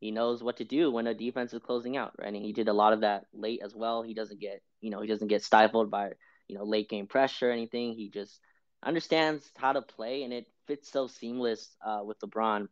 he 0.00 0.10
knows 0.10 0.42
what 0.42 0.56
to 0.56 0.64
do 0.64 0.90
when 0.90 1.06
a 1.06 1.14
defense 1.14 1.52
is 1.52 1.60
closing 1.60 1.96
out, 1.96 2.12
right? 2.18 2.32
And 2.32 2.44
he 2.44 2.52
did 2.52 2.68
a 2.68 2.72
lot 2.72 2.92
of 2.92 3.00
that 3.00 3.26
late 3.32 3.60
as 3.62 3.74
well. 3.74 4.02
He 4.02 4.14
doesn't 4.14 4.40
get, 4.40 4.62
you 4.80 4.90
know, 4.90 5.00
he 5.00 5.06
doesn't 5.06 5.28
get 5.28 5.44
stifled 5.44 5.90
by, 5.90 6.12
you 6.48 6.56
know, 6.56 6.64
late 6.64 6.88
game 6.88 7.06
pressure 7.06 7.50
or 7.50 7.52
anything. 7.52 7.94
He 7.94 8.08
just 8.08 8.40
understands 8.84 9.48
how 9.56 9.72
to 9.72 9.82
play, 9.82 10.22
and 10.22 10.32
it 10.32 10.46
fits 10.66 10.90
so 10.90 11.06
seamless 11.06 11.76
uh, 11.84 12.00
with 12.04 12.18
LeBron. 12.20 12.68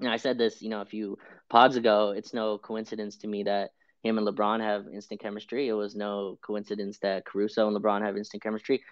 And 0.00 0.08
I 0.08 0.16
said 0.16 0.38
this, 0.38 0.60
you 0.60 0.68
know, 0.68 0.82
a 0.82 0.86
few 0.86 1.18
pods 1.48 1.76
ago. 1.76 2.12
It's 2.16 2.34
no 2.34 2.58
coincidence 2.58 3.16
to 3.18 3.28
me 3.28 3.44
that 3.44 3.70
him 4.02 4.18
and 4.18 4.26
LeBron 4.26 4.60
have 4.60 4.86
instant 4.92 5.20
chemistry. 5.20 5.68
It 5.68 5.72
was 5.72 5.94
no 5.94 6.38
coincidence 6.42 6.98
that 6.98 7.24
Caruso 7.24 7.66
and 7.66 7.76
LeBron 7.76 8.02
have 8.02 8.16
instant 8.16 8.42
chemistry. 8.42 8.82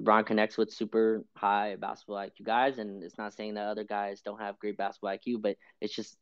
LeBron 0.00 0.26
connects 0.26 0.58
with 0.58 0.72
super 0.72 1.24
high 1.34 1.76
basketball 1.76 2.16
IQ 2.16 2.44
guys, 2.44 2.78
and 2.78 3.02
it's 3.02 3.16
not 3.16 3.32
saying 3.32 3.54
that 3.54 3.66
other 3.66 3.84
guys 3.84 4.20
don't 4.20 4.40
have 4.40 4.58
great 4.58 4.76
basketball 4.76 5.16
IQ, 5.16 5.40
but 5.40 5.56
it's 5.80 5.94
just 5.94 6.16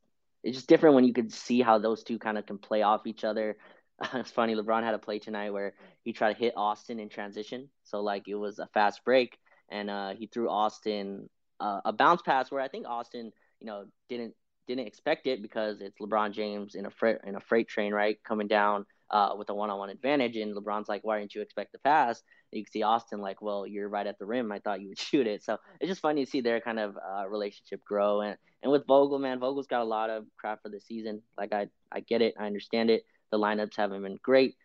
it's 0.45 0.57
just 0.57 0.69
different 0.69 0.95
when 0.95 1.05
you 1.05 1.15
could 1.15 1.33
see 1.33 1.63
how 1.63 1.79
those 1.79 2.05
two 2.05 2.19
kind 2.19 2.37
of 2.37 2.47
can 2.47 2.59
play 2.59 2.83
off 2.83 3.07
each 3.07 3.25
other. 3.25 3.57
it's 4.15 4.31
funny, 4.31 4.55
LeBron 4.55 4.85
had 4.85 4.95
a 4.95 4.99
play 4.99 5.19
tonight 5.19 5.51
where 5.51 5.75
he 6.05 6.13
tried 6.13 6.35
to 6.35 6.39
hit 6.39 6.55
Austin 6.57 7.01
in 7.01 7.09
transition, 7.09 7.69
so 7.83 8.01
like 8.01 8.29
it 8.29 8.35
was 8.35 8.59
a 8.59 8.69
fast 8.69 9.05
break, 9.05 9.39
and 9.69 9.91
uh, 9.91 10.11
he 10.15 10.27
threw 10.27 10.49
Austin 10.49 11.29
uh, 11.65 11.81
a 11.87 11.93
bounce 11.93 12.21
pass 12.21 12.51
where 12.51 12.61
I 12.61 12.69
think 12.69 12.87
Austin, 12.87 13.33
you 13.59 13.67
know, 13.67 13.87
didn't 14.11 14.35
didn't 14.67 14.87
expect 14.87 15.27
it 15.27 15.43
because 15.43 15.81
it's 15.81 15.99
LeBron 15.99 16.33
James 16.33 16.75
in 16.75 16.87
a 16.87 16.91
freight 16.91 17.19
in 17.25 17.37
a 17.37 17.41
freight 17.41 17.69
train, 17.69 17.93
right, 17.93 18.23
coming 18.23 18.49
down 18.49 18.85
uh, 19.11 19.35
with 19.37 19.49
a 19.49 19.55
one-on-one 19.55 19.91
advantage, 19.91 20.37
and 20.37 20.55
LeBron's 20.55 20.89
like, 20.89 21.05
"Why 21.05 21.19
didn't 21.19 21.35
you 21.35 21.41
expect 21.41 21.73
the 21.73 21.79
pass?" 21.79 22.23
And 22.53 22.59
you 22.59 22.65
can 22.65 22.71
see 22.71 22.83
Austin 22.83 23.21
like, 23.21 23.41
"Well, 23.41 23.67
you're 23.67 23.89
right 23.89 24.07
at 24.07 24.19
the 24.19 24.27
rim. 24.27 24.53
I 24.53 24.59
thought 24.59 24.83
you 24.83 24.89
would 24.89 24.99
shoot 25.09 25.27
it." 25.27 25.43
So 25.43 25.59
it's 25.81 25.89
just 25.89 26.03
funny 26.03 26.25
to 26.25 26.31
see 26.31 26.43
their 26.43 26.61
kind 26.61 26.79
of 26.79 26.99
uh, 26.99 27.27
relationship 27.29 27.83
grow. 27.83 28.21
And 28.21 28.37
and 28.63 28.71
with 28.71 28.87
Vogel, 28.87 29.19
man, 29.19 29.41
Vogel's 29.41 29.67
got 29.67 29.81
a 29.81 29.85
lot 29.85 30.11
of 30.11 30.27
crap 30.37 30.63
for 30.63 30.69
the 30.69 30.81
season. 30.81 31.23
Like 31.39 31.55
I 31.55 31.69
I 31.91 32.01
get 32.01 32.21
it, 32.21 32.35
I 32.39 32.45
understand 32.47 32.91
it. 32.91 33.07
The 33.31 33.39
lineups 33.39 33.77
haven't 33.77 34.03
been 34.03 34.19
great. 34.23 34.57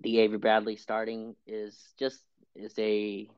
The 0.00 0.18
Avery 0.18 0.38
Bradley 0.38 0.76
starting 0.76 1.36
is 1.46 1.78
just 1.96 2.20
is 2.56 2.74
a 2.78 3.28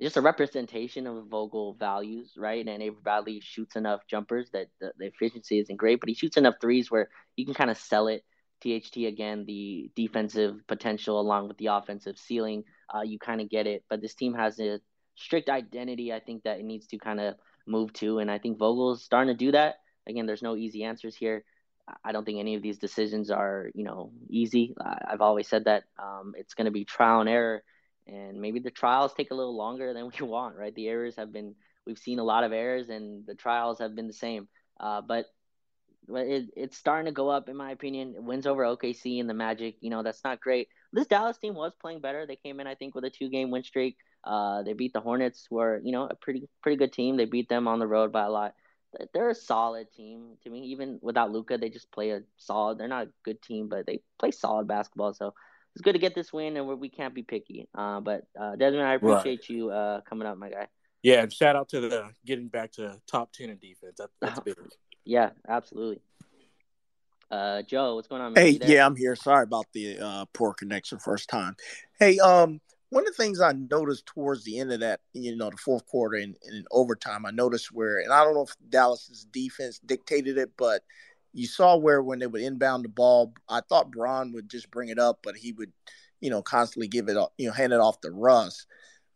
just 0.00 0.16
a 0.16 0.20
representation 0.20 1.06
of 1.06 1.26
Vogel 1.26 1.74
values, 1.74 2.34
right? 2.36 2.66
And 2.66 2.82
Avery 2.82 2.98
Bradley 3.02 3.40
shoots 3.40 3.76
enough 3.76 4.00
jumpers 4.08 4.50
that 4.52 4.68
the, 4.80 4.92
the, 4.98 5.06
efficiency 5.06 5.58
isn't 5.58 5.76
great, 5.76 6.00
but 6.00 6.08
he 6.08 6.14
shoots 6.14 6.36
enough 6.36 6.54
threes 6.60 6.90
where 6.90 7.08
you 7.36 7.44
can 7.44 7.54
kind 7.54 7.70
of 7.70 7.76
sell 7.76 8.08
it 8.08 8.24
THT 8.60 8.98
again, 9.06 9.44
the 9.46 9.90
defensive 9.94 10.66
potential 10.66 11.20
along 11.20 11.48
with 11.48 11.58
the 11.58 11.66
offensive 11.66 12.18
ceiling, 12.18 12.64
uh, 12.94 13.02
you 13.02 13.18
kind 13.18 13.40
of 13.40 13.48
get 13.48 13.66
it. 13.66 13.84
But 13.88 14.00
this 14.00 14.14
team 14.14 14.34
has 14.34 14.58
a 14.60 14.80
strict 15.14 15.48
identity. 15.48 16.12
I 16.12 16.20
think 16.20 16.44
that 16.44 16.58
it 16.58 16.64
needs 16.64 16.86
to 16.88 16.98
kind 16.98 17.20
of 17.20 17.34
move 17.66 17.92
to, 17.94 18.18
and 18.18 18.30
I 18.30 18.38
think 18.38 18.58
Vogel's 18.58 19.04
starting 19.04 19.32
to 19.32 19.38
do 19.38 19.52
that. 19.52 19.76
Again, 20.08 20.26
there's 20.26 20.42
no 20.42 20.56
easy 20.56 20.84
answers 20.84 21.14
here. 21.14 21.44
I 22.04 22.12
don't 22.12 22.24
think 22.24 22.38
any 22.38 22.54
of 22.54 22.62
these 22.62 22.78
decisions 22.78 23.30
are, 23.30 23.70
you 23.74 23.84
know, 23.84 24.12
easy. 24.28 24.74
I've 24.80 25.20
always 25.20 25.48
said 25.48 25.64
that 25.64 25.84
um, 25.98 26.34
it's 26.36 26.54
going 26.54 26.66
to 26.66 26.70
be 26.70 26.84
trial 26.84 27.20
and 27.20 27.28
error, 27.28 27.62
and 28.08 28.40
maybe 28.40 28.60
the 28.60 28.70
trials 28.70 29.12
take 29.14 29.30
a 29.30 29.34
little 29.34 29.56
longer 29.56 29.92
than 29.92 30.06
we 30.06 30.26
want. 30.26 30.56
Right? 30.56 30.74
The 30.74 30.88
errors 30.88 31.16
have 31.16 31.32
been, 31.32 31.54
we've 31.86 31.98
seen 31.98 32.18
a 32.18 32.24
lot 32.24 32.44
of 32.44 32.52
errors, 32.52 32.88
and 32.88 33.26
the 33.26 33.34
trials 33.34 33.78
have 33.78 33.94
been 33.94 34.06
the 34.06 34.12
same. 34.12 34.48
Uh, 34.80 35.00
but 35.00 35.26
it, 36.08 36.50
it's 36.56 36.78
starting 36.78 37.06
to 37.06 37.12
go 37.12 37.28
up, 37.28 37.48
in 37.48 37.56
my 37.56 37.70
opinion. 37.70 38.14
Wins 38.18 38.46
over 38.46 38.62
OKC 38.62 39.20
and 39.20 39.28
the 39.28 39.34
Magic, 39.34 39.76
you 39.80 39.90
know, 39.90 40.02
that's 40.02 40.24
not 40.24 40.40
great. 40.40 40.68
This 40.92 41.06
Dallas 41.06 41.38
team 41.38 41.54
was 41.54 41.72
playing 41.80 42.00
better. 42.00 42.26
They 42.26 42.36
came 42.36 42.60
in, 42.60 42.66
I 42.66 42.74
think, 42.74 42.94
with 42.94 43.04
a 43.04 43.10
two-game 43.10 43.50
win 43.50 43.62
streak. 43.62 43.98
Uh, 44.24 44.62
they 44.62 44.72
beat 44.72 44.92
the 44.92 45.00
Hornets, 45.00 45.46
who 45.48 45.58
are, 45.58 45.80
you 45.84 45.92
know, 45.92 46.08
a 46.10 46.14
pretty 46.14 46.48
pretty 46.62 46.76
good 46.76 46.92
team. 46.92 47.16
They 47.16 47.24
beat 47.24 47.48
them 47.48 47.68
on 47.68 47.78
the 47.78 47.86
road 47.86 48.10
by 48.10 48.24
a 48.24 48.30
lot 48.30 48.54
they're 49.12 49.30
a 49.30 49.34
solid 49.34 49.92
team 49.92 50.36
to 50.42 50.50
me. 50.50 50.60
Even 50.66 50.98
without 51.02 51.30
Luka, 51.30 51.58
they 51.58 51.68
just 51.70 51.92
play 51.92 52.10
a 52.10 52.22
solid. 52.36 52.78
They're 52.78 52.88
not 52.88 53.06
a 53.06 53.12
good 53.24 53.42
team, 53.42 53.68
but 53.68 53.86
they 53.86 54.00
play 54.18 54.30
solid 54.30 54.66
basketball. 54.66 55.14
So 55.14 55.34
it's 55.78 55.84
good 55.84 55.92
to 55.92 56.00
get 56.00 56.16
this 56.16 56.32
win, 56.32 56.56
and 56.56 56.66
we 56.66 56.88
can't 56.88 57.14
be 57.14 57.22
picky. 57.22 57.68
Uh, 57.72 58.00
but 58.00 58.24
uh, 58.38 58.56
Desmond, 58.56 58.82
I 58.82 58.94
appreciate 58.94 59.42
right. 59.42 59.48
you 59.48 59.70
uh, 59.70 60.00
coming 60.00 60.26
up, 60.26 60.36
my 60.36 60.50
guy. 60.50 60.66
Yeah, 61.04 61.22
and 61.22 61.32
shout 61.32 61.54
out 61.54 61.68
to 61.68 61.80
the 61.80 62.10
getting 62.26 62.48
back 62.48 62.72
to 62.72 63.00
top 63.06 63.32
ten 63.32 63.48
in 63.50 63.58
defense. 63.58 63.98
That, 63.98 64.10
that's 64.20 64.40
big. 64.44 64.56
yeah, 65.04 65.30
absolutely. 65.48 66.00
Uh, 67.30 67.62
Joe, 67.62 67.94
what's 67.94 68.08
going 68.08 68.22
on? 68.22 68.32
Man? 68.32 68.44
Hey, 68.44 68.58
yeah, 68.60 68.84
I'm 68.84 68.96
here. 68.96 69.14
Sorry 69.14 69.44
about 69.44 69.66
the 69.72 70.00
uh, 70.00 70.24
poor 70.32 70.52
connection 70.52 70.98
first 70.98 71.28
time. 71.28 71.54
Hey, 72.00 72.18
um, 72.18 72.60
one 72.90 73.06
of 73.06 73.16
the 73.16 73.22
things 73.22 73.40
I 73.40 73.52
noticed 73.52 74.06
towards 74.06 74.42
the 74.42 74.58
end 74.58 74.72
of 74.72 74.80
that, 74.80 74.98
you 75.12 75.36
know, 75.36 75.50
the 75.50 75.58
fourth 75.58 75.86
quarter 75.86 76.16
and, 76.16 76.34
in 76.50 76.64
overtime, 76.72 77.24
I 77.24 77.30
noticed 77.30 77.70
where, 77.70 78.00
and 78.00 78.12
I 78.12 78.24
don't 78.24 78.34
know 78.34 78.42
if 78.42 78.56
Dallas's 78.68 79.28
defense 79.30 79.78
dictated 79.78 80.38
it, 80.38 80.50
but 80.56 80.82
you 81.38 81.46
saw 81.46 81.76
where 81.76 82.02
when 82.02 82.18
they 82.18 82.26
would 82.26 82.42
inbound 82.42 82.84
the 82.84 82.88
ball, 82.88 83.32
I 83.48 83.60
thought 83.60 83.92
Bron 83.92 84.32
would 84.32 84.48
just 84.48 84.70
bring 84.70 84.88
it 84.88 84.98
up, 84.98 85.20
but 85.22 85.36
he 85.36 85.52
would, 85.52 85.72
you 86.20 86.30
know, 86.30 86.42
constantly 86.42 86.88
give 86.88 87.08
it, 87.08 87.16
you 87.38 87.46
know, 87.46 87.52
hand 87.52 87.72
it 87.72 87.80
off 87.80 88.00
to 88.00 88.10
Russ. 88.10 88.66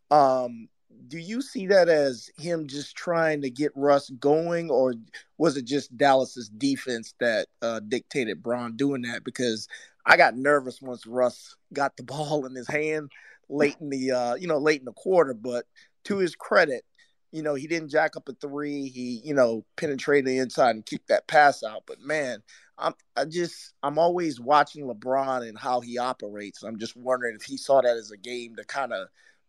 Um, 0.09 0.69
do 1.07 1.17
you 1.17 1.41
see 1.41 1.67
that 1.67 1.89
as 1.89 2.29
him 2.37 2.67
just 2.67 2.95
trying 2.95 3.41
to 3.41 3.49
get 3.49 3.73
Russ 3.75 4.09
going, 4.09 4.69
or 4.69 4.93
was 5.37 5.57
it 5.57 5.65
just 5.65 5.97
Dallas's 5.97 6.47
defense 6.49 7.13
that 7.19 7.47
uh, 7.61 7.81
dictated 7.81 8.41
Bron 8.41 8.77
doing 8.77 9.01
that? 9.01 9.25
Because 9.25 9.67
I 10.05 10.15
got 10.15 10.37
nervous 10.37 10.81
once 10.81 11.05
Russ 11.05 11.55
got 11.73 11.97
the 11.97 12.03
ball 12.03 12.45
in 12.45 12.55
his 12.55 12.67
hand 12.67 13.11
late 13.49 13.75
in 13.81 13.89
the 13.89 14.11
uh, 14.11 14.35
you 14.35 14.47
know 14.47 14.59
late 14.59 14.79
in 14.79 14.85
the 14.85 14.93
quarter. 14.93 15.33
But 15.33 15.65
to 16.05 16.17
his 16.17 16.35
credit, 16.35 16.85
you 17.33 17.41
know 17.41 17.55
he 17.55 17.67
didn't 17.67 17.89
jack 17.89 18.15
up 18.15 18.29
a 18.29 18.33
three. 18.33 18.87
He 18.87 19.21
you 19.25 19.33
know 19.33 19.65
penetrated 19.75 20.25
the 20.25 20.37
inside 20.37 20.75
and 20.75 20.85
kicked 20.85 21.09
that 21.09 21.27
pass 21.27 21.63
out. 21.63 21.83
But 21.85 21.99
man, 21.99 22.43
I'm 22.77 22.93
I 23.17 23.25
just 23.25 23.73
I'm 23.81 23.97
always 23.97 24.39
watching 24.39 24.85
LeBron 24.85 25.47
and 25.47 25.57
how 25.57 25.81
he 25.81 25.97
operates. 25.97 26.63
I'm 26.63 26.79
just 26.79 26.95
wondering 26.95 27.35
if 27.35 27.43
he 27.43 27.57
saw 27.57 27.81
that 27.81 27.97
as 27.97 28.11
a 28.11 28.17
game 28.17 28.55
to 28.55 28.63
kind 28.63 28.93
of 28.93 29.07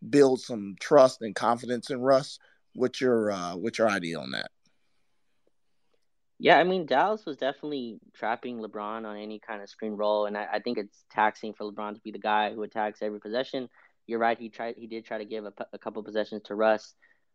build 0.09 0.41
some 0.41 0.75
trust 0.81 1.23
and 1.23 1.35
confidence 1.35 1.91
in 1.91 2.01
Russ. 2.01 2.39
What's 2.75 3.01
your 3.01 3.31
uh, 3.31 3.55
what's 3.57 3.79
your 3.79 3.89
idea 3.89 4.19
on 4.19 4.33
that? 4.33 4.51
Yeah, 6.39 6.59
I 6.59 6.65
mean 6.65 6.87
Dallas 6.87 7.27
was 7.27 7.37
definitely 7.37 8.01
trapping 8.15 8.59
LeBron 8.59 9.07
on 9.07 9.17
any 9.17 9.39
kind 9.39 9.63
of 9.63 9.69
screen 9.69 9.93
roll, 9.93 10.27
and 10.27 10.37
I, 10.37 10.47
I, 10.55 10.59
think 10.59 10.79
it's 10.79 11.05
taxing 11.11 11.55
for 11.55 11.71
LeBron 11.71 11.95
to 11.95 12.01
be 12.01 12.11
the 12.11 12.19
guy 12.19 12.53
who 12.53 12.65
attacks 12.65 13.03
every 13.03 13.21
possession 13.21 13.69
you're 14.07 14.19
right. 14.19 14.39
He 14.39 14.49
tried. 14.49 14.75
He 14.77 14.87
did 14.87 15.05
try 15.05 15.19
to 15.19 15.25
give 15.25 15.45
a, 15.45 15.53
a 15.73 15.79
couple 15.79 16.03
possessions 16.03 16.43
to 16.45 16.55
Russ. 16.55 16.95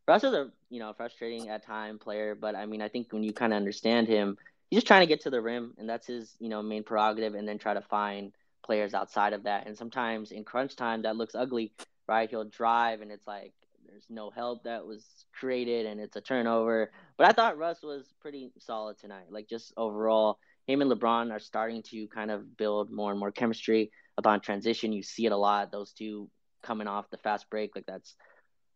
Russ 0.09 0.23
is 0.23 0.33
a 0.33 0.49
you 0.71 0.79
know 0.79 0.91
frustrating 0.91 1.49
at 1.49 1.63
time 1.63 1.99
player, 1.99 2.33
but 2.33 2.55
I 2.55 2.65
mean 2.65 2.81
I 2.81 2.89
think 2.89 3.13
when 3.13 3.23
you 3.23 3.31
kind 3.31 3.53
of 3.53 3.57
understand 3.57 4.07
him, 4.07 4.39
he's 4.71 4.77
just 4.77 4.87
trying 4.87 5.01
to 5.01 5.07
get 5.07 5.21
to 5.21 5.29
the 5.29 5.39
rim, 5.39 5.75
and 5.77 5.87
that's 5.87 6.07
his 6.07 6.35
you 6.39 6.49
know 6.49 6.63
main 6.63 6.83
prerogative, 6.83 7.35
and 7.35 7.47
then 7.47 7.59
try 7.59 7.75
to 7.75 7.81
find 7.81 8.31
players 8.63 8.95
outside 8.95 9.33
of 9.33 9.43
that. 9.43 9.67
And 9.67 9.77
sometimes 9.77 10.31
in 10.31 10.43
crunch 10.43 10.75
time 10.75 11.03
that 11.03 11.15
looks 11.15 11.35
ugly, 11.35 11.73
right? 12.07 12.27
He'll 12.27 12.43
drive, 12.43 13.01
and 13.01 13.11
it's 13.11 13.27
like 13.27 13.53
there's 13.87 14.07
no 14.09 14.31
help 14.31 14.63
that 14.63 14.83
was 14.83 15.05
created, 15.31 15.85
and 15.85 16.01
it's 16.01 16.15
a 16.15 16.21
turnover. 16.21 16.89
But 17.15 17.27
I 17.27 17.31
thought 17.31 17.59
Russ 17.59 17.83
was 17.83 18.11
pretty 18.19 18.51
solid 18.57 18.97
tonight. 18.97 19.27
Like 19.29 19.47
just 19.47 19.73
overall, 19.77 20.39
him 20.65 20.81
and 20.81 20.91
LeBron 20.91 21.31
are 21.31 21.39
starting 21.39 21.83
to 21.83 22.07
kind 22.07 22.31
of 22.31 22.57
build 22.57 22.89
more 22.89 23.11
and 23.11 23.19
more 23.19 23.31
chemistry 23.31 23.91
upon 24.17 24.41
transition. 24.41 24.91
You 24.91 25.03
see 25.03 25.27
it 25.27 25.31
a 25.31 25.37
lot. 25.37 25.71
Those 25.71 25.93
two 25.93 26.31
coming 26.63 26.87
off 26.87 27.11
the 27.11 27.17
fast 27.17 27.47
break. 27.51 27.75
Like 27.75 27.85
that's 27.85 28.15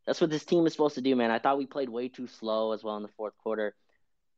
that's 0.05 0.21
what 0.21 0.29
this 0.29 0.45
team 0.45 0.65
is 0.65 0.73
supposed 0.73 0.95
to 0.95 1.01
do, 1.01 1.15
man. 1.15 1.31
I 1.31 1.39
thought 1.39 1.57
we 1.57 1.65
played 1.65 1.89
way 1.89 2.09
too 2.09 2.27
slow 2.27 2.71
as 2.71 2.83
well 2.83 2.97
in 2.97 3.03
the 3.03 3.09
fourth 3.09 3.37
quarter. 3.37 3.75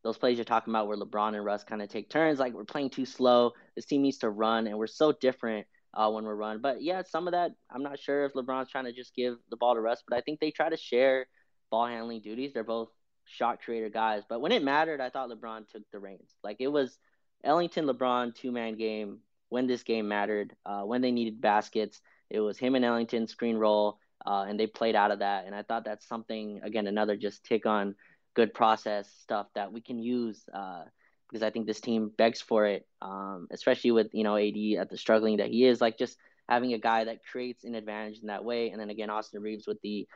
Those 0.04 0.18
plays 0.18 0.38
you're 0.38 0.46
talking 0.46 0.72
about 0.72 0.88
where 0.88 0.98
LeBron 0.98 1.36
and 1.36 1.44
Russ 1.44 1.64
kind 1.64 1.82
of 1.82 1.90
take 1.90 2.10
turns, 2.10 2.40
like 2.40 2.54
we're 2.54 2.64
playing 2.64 2.92
too 2.92 3.06
slow. 3.06 3.54
This 3.76 3.86
team 3.86 4.04
needs 4.04 4.20
to 4.20 4.30
run, 4.30 4.68
and 4.68 4.78
we're 4.78 4.86
so 4.88 5.12
different 5.12 5.66
uh, 5.96 6.12
when 6.12 6.26
we're 6.26 6.36
run. 6.36 6.62
But 6.62 6.84
yeah, 6.84 7.02
some 7.02 7.28
of 7.28 7.32
that 7.32 7.52
I'm 7.72 7.82
not 7.82 8.00
sure 8.00 8.26
if 8.26 8.34
LeBron's 8.34 8.70
trying 8.70 8.86
to 8.86 8.94
just 8.94 9.16
give 9.16 9.38
the 9.50 9.58
ball 9.58 9.74
to 9.74 9.82
Russ, 9.82 10.04
but 10.08 10.18
I 10.18 10.22
think 10.22 10.40
they 10.40 10.52
try 10.52 10.70
to 10.70 10.78
share 10.78 11.26
ball 11.72 11.88
handling 11.88 12.22
duties. 12.22 12.54
They're 12.54 12.64
both 12.64 12.90
shot 13.26 13.62
creator 13.64 13.90
guys. 13.90 14.24
But 14.28 14.42
when 14.42 14.52
it 14.52 14.64
mattered, 14.64 15.02
I 15.02 15.10
thought 15.10 15.30
LeBron 15.30 15.68
took 15.70 15.84
the 15.92 16.00
reins. 16.00 16.36
Like 16.44 16.58
it 16.60 16.68
was 16.68 16.98
Ellington 17.44 17.86
LeBron 17.86 18.36
two 18.36 18.52
man 18.52 18.76
game 18.78 19.20
when 19.50 19.68
this 19.68 19.84
game 19.84 20.08
mattered, 20.08 20.56
uh, 20.66 20.82
when 20.82 21.02
they 21.02 21.12
needed 21.12 21.42
baskets. 21.42 22.02
It 22.30 22.40
was 22.40 22.58
him 22.58 22.76
and 22.76 22.86
Ellington 22.86 23.28
screen 23.28 23.58
roll, 23.58 24.00
uh, 24.26 24.46
and 24.48 24.60
they 24.60 24.68
played 24.68 24.96
out 24.96 25.12
of 25.12 25.20
that. 25.20 25.46
And 25.46 25.56
I 25.56 25.64
thought 25.64 25.86
that's 25.86 26.08
something 26.08 26.62
again 26.64 26.88
another 26.88 27.16
just 27.16 27.44
tick 27.44 27.66
on 27.66 27.96
good 28.36 28.54
process 28.54 29.10
stuff 29.22 29.48
that 29.56 29.72
we 29.72 29.82
can 29.82 30.00
use 30.00 30.44
uh, 30.54 30.84
because 31.30 31.44
I 31.44 31.50
think 31.50 31.66
this 31.66 31.82
team 31.82 32.12
begs 32.18 32.42
for 32.42 32.66
it, 32.66 32.86
um, 33.02 33.48
especially 33.52 33.92
with 33.92 34.08
you 34.14 34.24
know 34.24 34.38
AD 34.38 34.80
at 34.80 34.90
the 34.90 34.98
struggling 34.98 35.38
that 35.38 35.50
he 35.50 35.66
is. 35.66 35.82
Like 35.82 35.98
just 35.98 36.18
having 36.48 36.74
a 36.74 36.80
guy 36.80 37.06
that 37.06 37.26
creates 37.26 37.64
an 37.64 37.76
advantage 37.76 38.20
in 38.20 38.28
that 38.28 38.44
way, 38.44 38.70
and 38.70 38.80
then 38.80 38.90
again 38.90 39.10
Austin 39.10 39.42
Reaves 39.42 39.68
with 39.68 39.82
the 39.82 40.08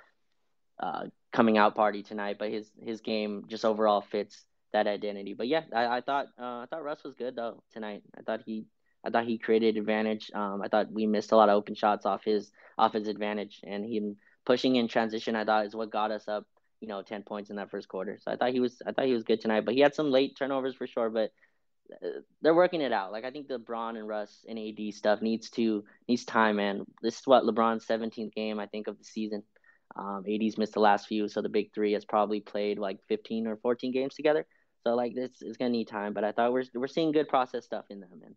uh, 0.80 1.06
coming 1.34 1.58
out 1.58 1.76
party 1.76 2.04
tonight, 2.04 2.38
but 2.40 2.50
his 2.50 2.72
his 2.82 3.02
game 3.02 3.46
just 3.48 3.66
overall 3.66 4.02
fits 4.02 4.46
that 4.72 4.88
identity. 4.88 5.34
But 5.34 5.48
yeah, 5.48 5.64
I, 5.74 5.98
I 5.98 6.02
thought 6.02 6.28
uh, 6.40 6.62
I 6.62 6.66
thought 6.70 6.84
Russ 6.84 7.04
was 7.04 7.16
good 7.16 7.36
though 7.36 7.64
tonight. 7.74 8.04
I 8.18 8.22
thought 8.22 8.42
he 8.46 8.66
I 9.06 9.10
thought 9.10 9.26
he 9.26 9.38
created 9.38 9.78
advantage. 9.78 10.32
Um, 10.34 10.62
I 10.62 10.68
thought 10.68 10.92
we 10.92 11.08
missed 11.08 11.32
a 11.32 11.36
lot 11.36 11.50
of 11.50 11.56
open 11.56 11.76
shots 11.76 12.06
off 12.06 12.24
his 12.24 12.52
off 12.78 12.94
his 12.94 13.08
advantage, 13.08 13.62
and 13.64 13.86
him 13.86 14.18
pushing 14.46 14.76
in 14.76 14.88
transition. 14.88 15.36
I 15.36 15.46
thought 15.46 15.66
is 15.66 15.76
what 15.76 15.92
got 15.92 16.12
us 16.12 16.28
up, 16.28 16.46
you 16.82 16.88
know, 16.88 17.02
ten 17.02 17.24
points 17.24 17.50
in 17.50 17.56
that 17.58 17.72
first 17.72 17.88
quarter. 17.88 18.18
So 18.22 18.32
I 18.32 18.36
thought 18.36 18.52
he 18.52 18.60
was 18.60 18.82
I 18.86 18.92
thought 18.92 19.06
he 19.06 19.14
was 19.14 19.24
good 19.24 19.42
tonight, 19.42 19.66
but 19.66 19.74
he 19.74 19.80
had 19.80 19.96
some 19.96 20.12
late 20.12 20.36
turnovers 20.38 20.76
for 20.76 20.88
sure. 20.88 21.10
But 21.10 21.32
uh, 21.94 22.22
they're 22.42 22.56
working 22.56 22.82
it 22.82 22.92
out. 22.92 23.12
Like 23.12 23.26
I 23.26 23.32
think 23.32 23.48
the 23.48 23.60
LeBron 23.60 23.98
and 23.98 24.08
Russ 24.08 24.46
and 24.48 24.60
AD 24.60 24.94
stuff 24.94 25.22
needs 25.22 25.50
to 25.52 25.84
needs 26.08 26.26
time, 26.26 26.58
man. 26.58 26.86
This 27.02 27.20
is 27.20 27.28
what 27.28 27.44
LeBron's 27.44 27.86
17th 27.86 28.34
game 28.34 28.60
I 28.60 28.68
think 28.68 28.88
of 28.88 28.98
the 28.98 29.06
season. 29.06 29.44
Um, 29.96 30.24
AD's 30.30 30.58
missed 30.58 30.74
the 30.74 30.80
last 30.80 31.08
few, 31.08 31.28
so 31.28 31.42
the 31.42 31.50
big 31.50 31.74
three 31.74 31.94
has 31.94 32.06
probably 32.06 32.42
played 32.42 32.78
like 32.78 33.00
15 33.08 33.48
or 33.48 33.58
14 33.58 33.92
games 33.92 34.14
together. 34.14 34.46
So 34.86 34.96
like 34.96 35.16
this 35.16 35.42
is 35.42 35.58
gonna 35.58 35.72
need 35.72 35.88
time, 35.88 36.14
but 36.14 36.24
I 36.24 36.32
thought 36.32 36.54
we're 36.54 36.66
we're 36.74 36.88
seeing 36.88 37.12
good 37.12 37.28
process 37.28 37.66
stuff 37.66 37.86
in 37.90 38.00
them, 38.00 38.10
man. 38.20 38.36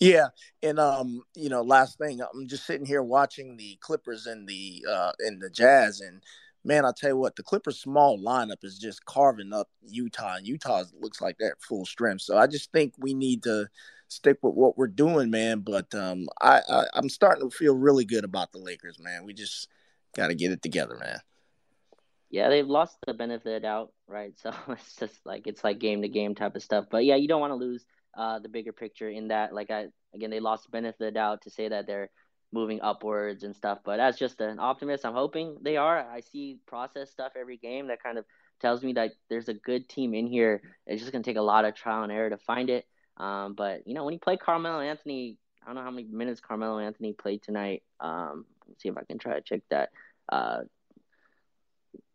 Yeah, 0.00 0.28
and 0.62 0.78
um, 0.78 1.22
you 1.34 1.50
know, 1.50 1.60
last 1.60 1.98
thing, 1.98 2.20
I'm 2.22 2.48
just 2.48 2.66
sitting 2.66 2.86
here 2.86 3.02
watching 3.02 3.58
the 3.58 3.76
Clippers 3.80 4.26
and 4.26 4.48
the 4.48 4.84
uh 4.90 5.12
and 5.20 5.40
the 5.40 5.50
Jazz, 5.50 6.00
and 6.00 6.22
man, 6.64 6.86
I 6.86 6.92
tell 6.96 7.10
you 7.10 7.16
what, 7.16 7.36
the 7.36 7.42
Clippers' 7.42 7.80
small 7.80 8.18
lineup 8.18 8.64
is 8.64 8.78
just 8.78 9.04
carving 9.04 9.52
up 9.52 9.68
Utah, 9.82 10.36
and 10.36 10.46
Utah 10.46 10.84
looks 10.98 11.20
like 11.20 11.36
they're 11.38 11.56
full 11.60 11.84
strength. 11.84 12.22
So 12.22 12.38
I 12.38 12.46
just 12.46 12.72
think 12.72 12.94
we 12.98 13.12
need 13.12 13.42
to 13.42 13.68
stick 14.08 14.38
with 14.42 14.54
what 14.54 14.78
we're 14.78 14.88
doing, 14.88 15.30
man. 15.30 15.60
But 15.60 15.94
um, 15.94 16.28
I, 16.40 16.62
I 16.66 16.86
I'm 16.94 17.10
starting 17.10 17.48
to 17.48 17.54
feel 17.54 17.76
really 17.76 18.06
good 18.06 18.24
about 18.24 18.52
the 18.52 18.58
Lakers, 18.58 18.98
man. 18.98 19.24
We 19.26 19.34
just 19.34 19.68
got 20.16 20.28
to 20.28 20.34
get 20.34 20.50
it 20.50 20.62
together, 20.62 20.96
man. 20.98 21.18
Yeah, 22.30 22.48
they've 22.48 22.66
lost 22.66 22.96
the 23.06 23.12
benefit 23.12 23.62
doubt, 23.62 23.92
right? 24.06 24.32
So 24.42 24.54
it's 24.68 24.96
just 24.96 25.26
like 25.26 25.46
it's 25.46 25.62
like 25.62 25.78
game 25.78 26.00
to 26.02 26.08
game 26.08 26.34
type 26.34 26.56
of 26.56 26.62
stuff. 26.62 26.86
But 26.90 27.04
yeah, 27.04 27.16
you 27.16 27.28
don't 27.28 27.40
want 27.40 27.50
to 27.50 27.56
lose 27.56 27.84
uh, 28.16 28.38
the 28.38 28.48
bigger 28.48 28.72
picture 28.72 29.08
in 29.08 29.28
that, 29.28 29.54
like 29.54 29.70
I 29.70 29.86
again, 30.14 30.30
they 30.30 30.40
lost 30.40 30.70
benefit 30.70 31.00
of 31.00 31.06
the 31.06 31.10
doubt 31.12 31.42
to 31.42 31.50
say 31.50 31.68
that 31.68 31.86
they're 31.86 32.10
moving 32.52 32.80
upwards 32.80 33.44
and 33.44 33.54
stuff. 33.54 33.78
But 33.84 34.00
as 34.00 34.18
just 34.18 34.40
an 34.40 34.58
optimist, 34.58 35.06
I'm 35.06 35.14
hoping 35.14 35.58
they 35.62 35.76
are. 35.76 35.98
I 35.98 36.20
see 36.20 36.58
process 36.66 37.10
stuff 37.10 37.32
every 37.38 37.56
game 37.56 37.88
that 37.88 38.02
kind 38.02 38.18
of 38.18 38.24
tells 38.60 38.82
me 38.82 38.92
that 38.94 39.12
there's 39.28 39.48
a 39.48 39.54
good 39.54 39.88
team 39.88 40.14
in 40.14 40.26
here. 40.26 40.62
It's 40.86 41.00
just 41.00 41.12
gonna 41.12 41.24
take 41.24 41.36
a 41.36 41.42
lot 41.42 41.64
of 41.64 41.74
trial 41.74 42.02
and 42.02 42.12
error 42.12 42.30
to 42.30 42.38
find 42.38 42.70
it. 42.70 42.86
Um, 43.16 43.54
but 43.54 43.86
you 43.86 43.94
know, 43.94 44.04
when 44.04 44.14
you 44.14 44.20
play 44.20 44.36
Carmelo 44.36 44.80
Anthony, 44.80 45.36
I 45.62 45.66
don't 45.66 45.74
know 45.76 45.82
how 45.82 45.90
many 45.90 46.08
minutes 46.10 46.40
Carmelo 46.40 46.78
Anthony 46.78 47.12
played 47.12 47.42
tonight. 47.42 47.82
Um, 48.00 48.46
let's 48.66 48.82
see 48.82 48.88
if 48.88 48.96
I 48.96 49.04
can 49.04 49.18
try 49.18 49.34
to 49.34 49.42
check 49.42 49.60
that. 49.70 49.90
Uh, 50.28 50.60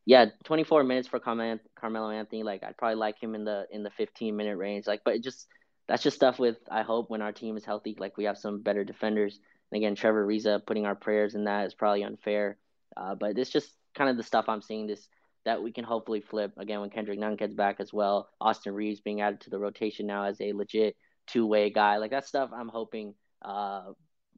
yeah, 0.05 0.27
24 0.43 0.83
minutes 0.83 1.07
for 1.07 1.19
Carmelo 1.19 2.09
Anthony. 2.11 2.43
Like 2.43 2.63
I'd 2.63 2.77
probably 2.77 2.95
like 2.95 3.21
him 3.21 3.35
in 3.35 3.43
the 3.43 3.65
in 3.71 3.83
the 3.83 3.89
15 3.91 4.35
minute 4.35 4.57
range. 4.57 4.85
Like, 4.87 5.01
but 5.03 5.15
it 5.15 5.23
just 5.23 5.47
that's 5.87 6.03
just 6.03 6.15
stuff 6.15 6.39
with 6.39 6.57
I 6.69 6.81
hope 6.81 7.09
when 7.09 7.21
our 7.21 7.31
team 7.31 7.57
is 7.57 7.65
healthy, 7.65 7.95
like 7.99 8.17
we 8.17 8.25
have 8.25 8.37
some 8.37 8.61
better 8.61 8.83
defenders. 8.83 9.39
And 9.71 9.77
again, 9.77 9.95
Trevor 9.95 10.25
Ariza 10.25 10.65
putting 10.65 10.85
our 10.85 10.95
prayers 10.95 11.35
in 11.35 11.45
that 11.45 11.65
is 11.67 11.73
probably 11.73 12.03
unfair, 12.03 12.57
uh, 12.95 13.15
but 13.15 13.37
it's 13.37 13.51
just 13.51 13.71
kind 13.95 14.09
of 14.09 14.17
the 14.17 14.23
stuff 14.23 14.45
I'm 14.47 14.61
seeing 14.61 14.87
this 14.87 15.07
that 15.45 15.61
we 15.61 15.71
can 15.71 15.83
hopefully 15.83 16.21
flip 16.21 16.53
again 16.57 16.81
when 16.81 16.89
Kendrick 16.89 17.19
Nunn 17.19 17.35
gets 17.35 17.53
back 17.53 17.79
as 17.79 17.93
well. 17.93 18.29
Austin 18.41 18.73
Reaves 18.73 19.01
being 19.01 19.21
added 19.21 19.41
to 19.41 19.49
the 19.49 19.59
rotation 19.59 20.07
now 20.07 20.23
as 20.25 20.41
a 20.41 20.53
legit 20.53 20.95
two 21.27 21.45
way 21.45 21.69
guy, 21.69 21.97
like 21.97 22.11
that 22.11 22.27
stuff. 22.27 22.49
I'm 22.53 22.69
hoping 22.69 23.13
uh, 23.43 23.91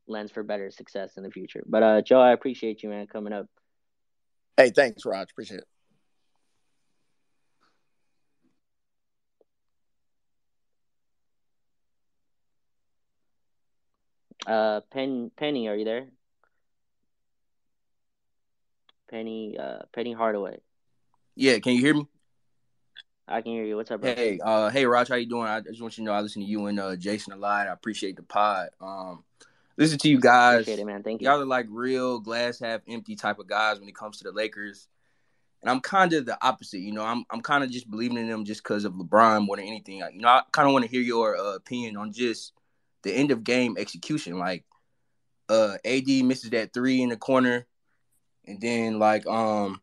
lends 0.08 0.32
for 0.32 0.44
better 0.44 0.70
success 0.72 1.18
in 1.18 1.24
the 1.24 1.32
future. 1.32 1.64
But 1.66 1.84
uh, 1.84 2.02
Joe, 2.02 2.20
I 2.20 2.34
appreciate 2.34 2.84
you, 2.84 2.90
man, 2.90 3.08
coming 3.08 3.34
up. 3.34 3.48
Hey, 4.58 4.72
thanks, 4.72 5.06
Raj. 5.06 5.30
Appreciate 5.32 5.60
it. 5.60 5.68
Uh, 14.48 14.80
Pen 14.92 15.30
Penny, 15.36 15.68
are 15.68 15.76
you 15.76 15.84
there? 15.84 16.08
Penny, 19.12 19.58
uh, 19.58 19.80
Penny 19.94 20.14
Hardaway. 20.14 20.60
Yeah, 21.36 21.60
can 21.60 21.74
you 21.74 21.82
hear 21.82 21.94
me? 21.94 22.08
I 23.28 23.42
can 23.42 23.52
hear 23.52 23.66
you. 23.66 23.76
What's 23.76 23.92
up, 23.92 24.00
bro? 24.00 24.16
Hey, 24.16 24.40
uh, 24.42 24.70
hey, 24.70 24.86
Raj, 24.86 25.10
how 25.10 25.16
you 25.16 25.28
doing? 25.28 25.48
I 25.48 25.60
just 25.60 25.82
want 25.82 25.98
you 25.98 26.04
to 26.04 26.06
know 26.06 26.14
I 26.14 26.22
listen 26.22 26.42
to 26.42 26.48
you 26.48 26.68
and 26.68 26.80
uh, 26.80 26.96
Jason 26.96 27.34
a 27.34 27.36
lot. 27.36 27.68
I 27.68 27.74
appreciate 27.74 28.16
the 28.16 28.24
pod. 28.24 28.70
Um, 28.80 29.26
listen 29.76 29.98
to 30.00 30.10
you 30.10 30.18
guys. 30.18 30.62
Appreciate 30.62 30.80
it, 30.80 30.86
man. 30.86 31.04
Thank 31.04 31.22
you. 31.22 31.28
Y'all 31.28 31.42
are 31.42 31.46
like 31.46 31.66
real 31.70 32.20
glass 32.20 32.62
half 32.62 32.82
empty 32.88 33.18
type 33.18 33.40
of 33.40 33.48
guys 33.48 33.82
when 33.82 33.90
it 33.90 33.96
comes 33.96 34.18
to 34.20 34.24
the 34.24 34.32
Lakers, 34.32 34.88
and 35.62 35.70
I'm 35.70 35.82
kind 35.82 36.14
of 36.14 36.26
the 36.26 36.38
opposite. 36.42 36.80
You 36.80 36.94
know, 36.94 37.04
I'm 37.04 37.26
I'm 37.30 37.42
kind 37.42 37.66
of 37.66 37.70
just 37.70 37.92
believing 37.92 38.18
in 38.18 38.30
them 38.30 38.46
just 38.46 38.64
because 38.64 38.86
of 38.86 38.94
LeBron 38.94 39.46
more 39.46 39.58
than 39.58 39.66
anything. 39.66 39.98
You 40.14 40.22
know, 40.22 40.30
I 40.30 40.44
kind 40.54 40.70
of 40.70 40.72
want 40.72 40.86
to 40.86 40.92
hear 40.92 41.02
your 41.02 41.36
uh, 41.36 41.56
opinion 41.56 41.98
on 41.98 42.14
just 42.14 42.54
the 43.04 43.12
end 43.14 43.32
of 43.32 43.44
game 43.44 43.76
execution. 43.78 44.38
Like, 44.38 44.66
uh, 45.50 45.78
AD 45.86 46.08
misses 46.24 46.50
that 46.52 46.74
three 46.74 47.02
in 47.02 47.10
the 47.10 47.18
corner, 47.18 47.66
and 48.46 48.60
then 48.60 49.00
like 49.00 49.26
um 49.28 49.82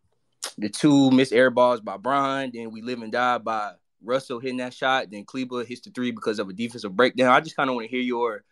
the 0.58 0.68
two 0.68 1.10
missed 1.10 1.32
air 1.32 1.50
balls 1.50 1.80
by 1.80 1.96
Brian. 1.96 2.50
Then 2.52 2.70
we 2.70 2.82
live 2.82 3.02
and 3.02 3.12
die 3.12 3.38
by 3.38 3.72
Russell 4.02 4.40
hitting 4.40 4.58
that 4.58 4.74
shot. 4.74 5.10
Then 5.10 5.24
Kleber 5.24 5.64
hits 5.64 5.80
the 5.82 5.90
three 5.90 6.10
because 6.10 6.38
of 6.38 6.48
a 6.48 6.52
defensive 6.52 6.94
breakdown. 6.94 7.30
I 7.30 7.40
just 7.40 7.56
kind 7.56 7.70
of 7.70 7.76
want 7.76 7.86
to 7.86 7.90
hear 7.90 8.02
your 8.02 8.44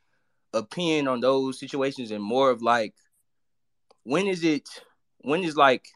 opinion 0.54 1.08
on 1.08 1.20
those 1.20 1.58
situations 1.58 2.10
and 2.10 2.22
more 2.22 2.50
of 2.50 2.62
like 2.62 2.94
when 4.02 4.26
is 4.26 4.44
it 4.44 4.68
when 5.20 5.42
is 5.44 5.56
like 5.56 5.86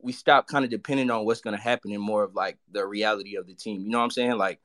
we 0.00 0.12
stop 0.12 0.46
kind 0.46 0.64
of 0.64 0.70
depending 0.70 1.10
on 1.10 1.24
what's 1.24 1.40
going 1.40 1.56
to 1.56 1.62
happen 1.62 1.92
and 1.92 2.02
more 2.02 2.22
of 2.22 2.34
like 2.34 2.58
the 2.70 2.86
reality 2.86 3.36
of 3.36 3.46
the 3.46 3.54
team. 3.54 3.82
You 3.82 3.90
know 3.90 3.98
what 3.98 4.04
I'm 4.04 4.10
saying? 4.10 4.38
Like 4.38 4.60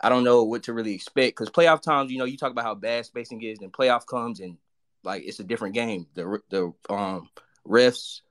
I 0.00 0.08
don't 0.08 0.24
know 0.24 0.44
what 0.44 0.62
to 0.64 0.72
really 0.72 0.94
expect 0.94 1.36
because 1.36 1.50
playoff 1.50 1.82
times, 1.82 2.10
you 2.10 2.18
know, 2.18 2.24
you 2.24 2.36
talk 2.36 2.52
about 2.52 2.64
how 2.64 2.74
bad 2.74 3.04
spacing 3.04 3.42
is, 3.42 3.60
and 3.60 3.72
playoff 3.72 4.06
comes 4.06 4.40
and 4.40 4.56
like 5.02 5.22
it's 5.24 5.40
a 5.40 5.44
different 5.44 5.74
game. 5.74 6.06
The 6.14 6.40
the 6.48 6.72
um 6.88 7.28
refs 7.66 8.22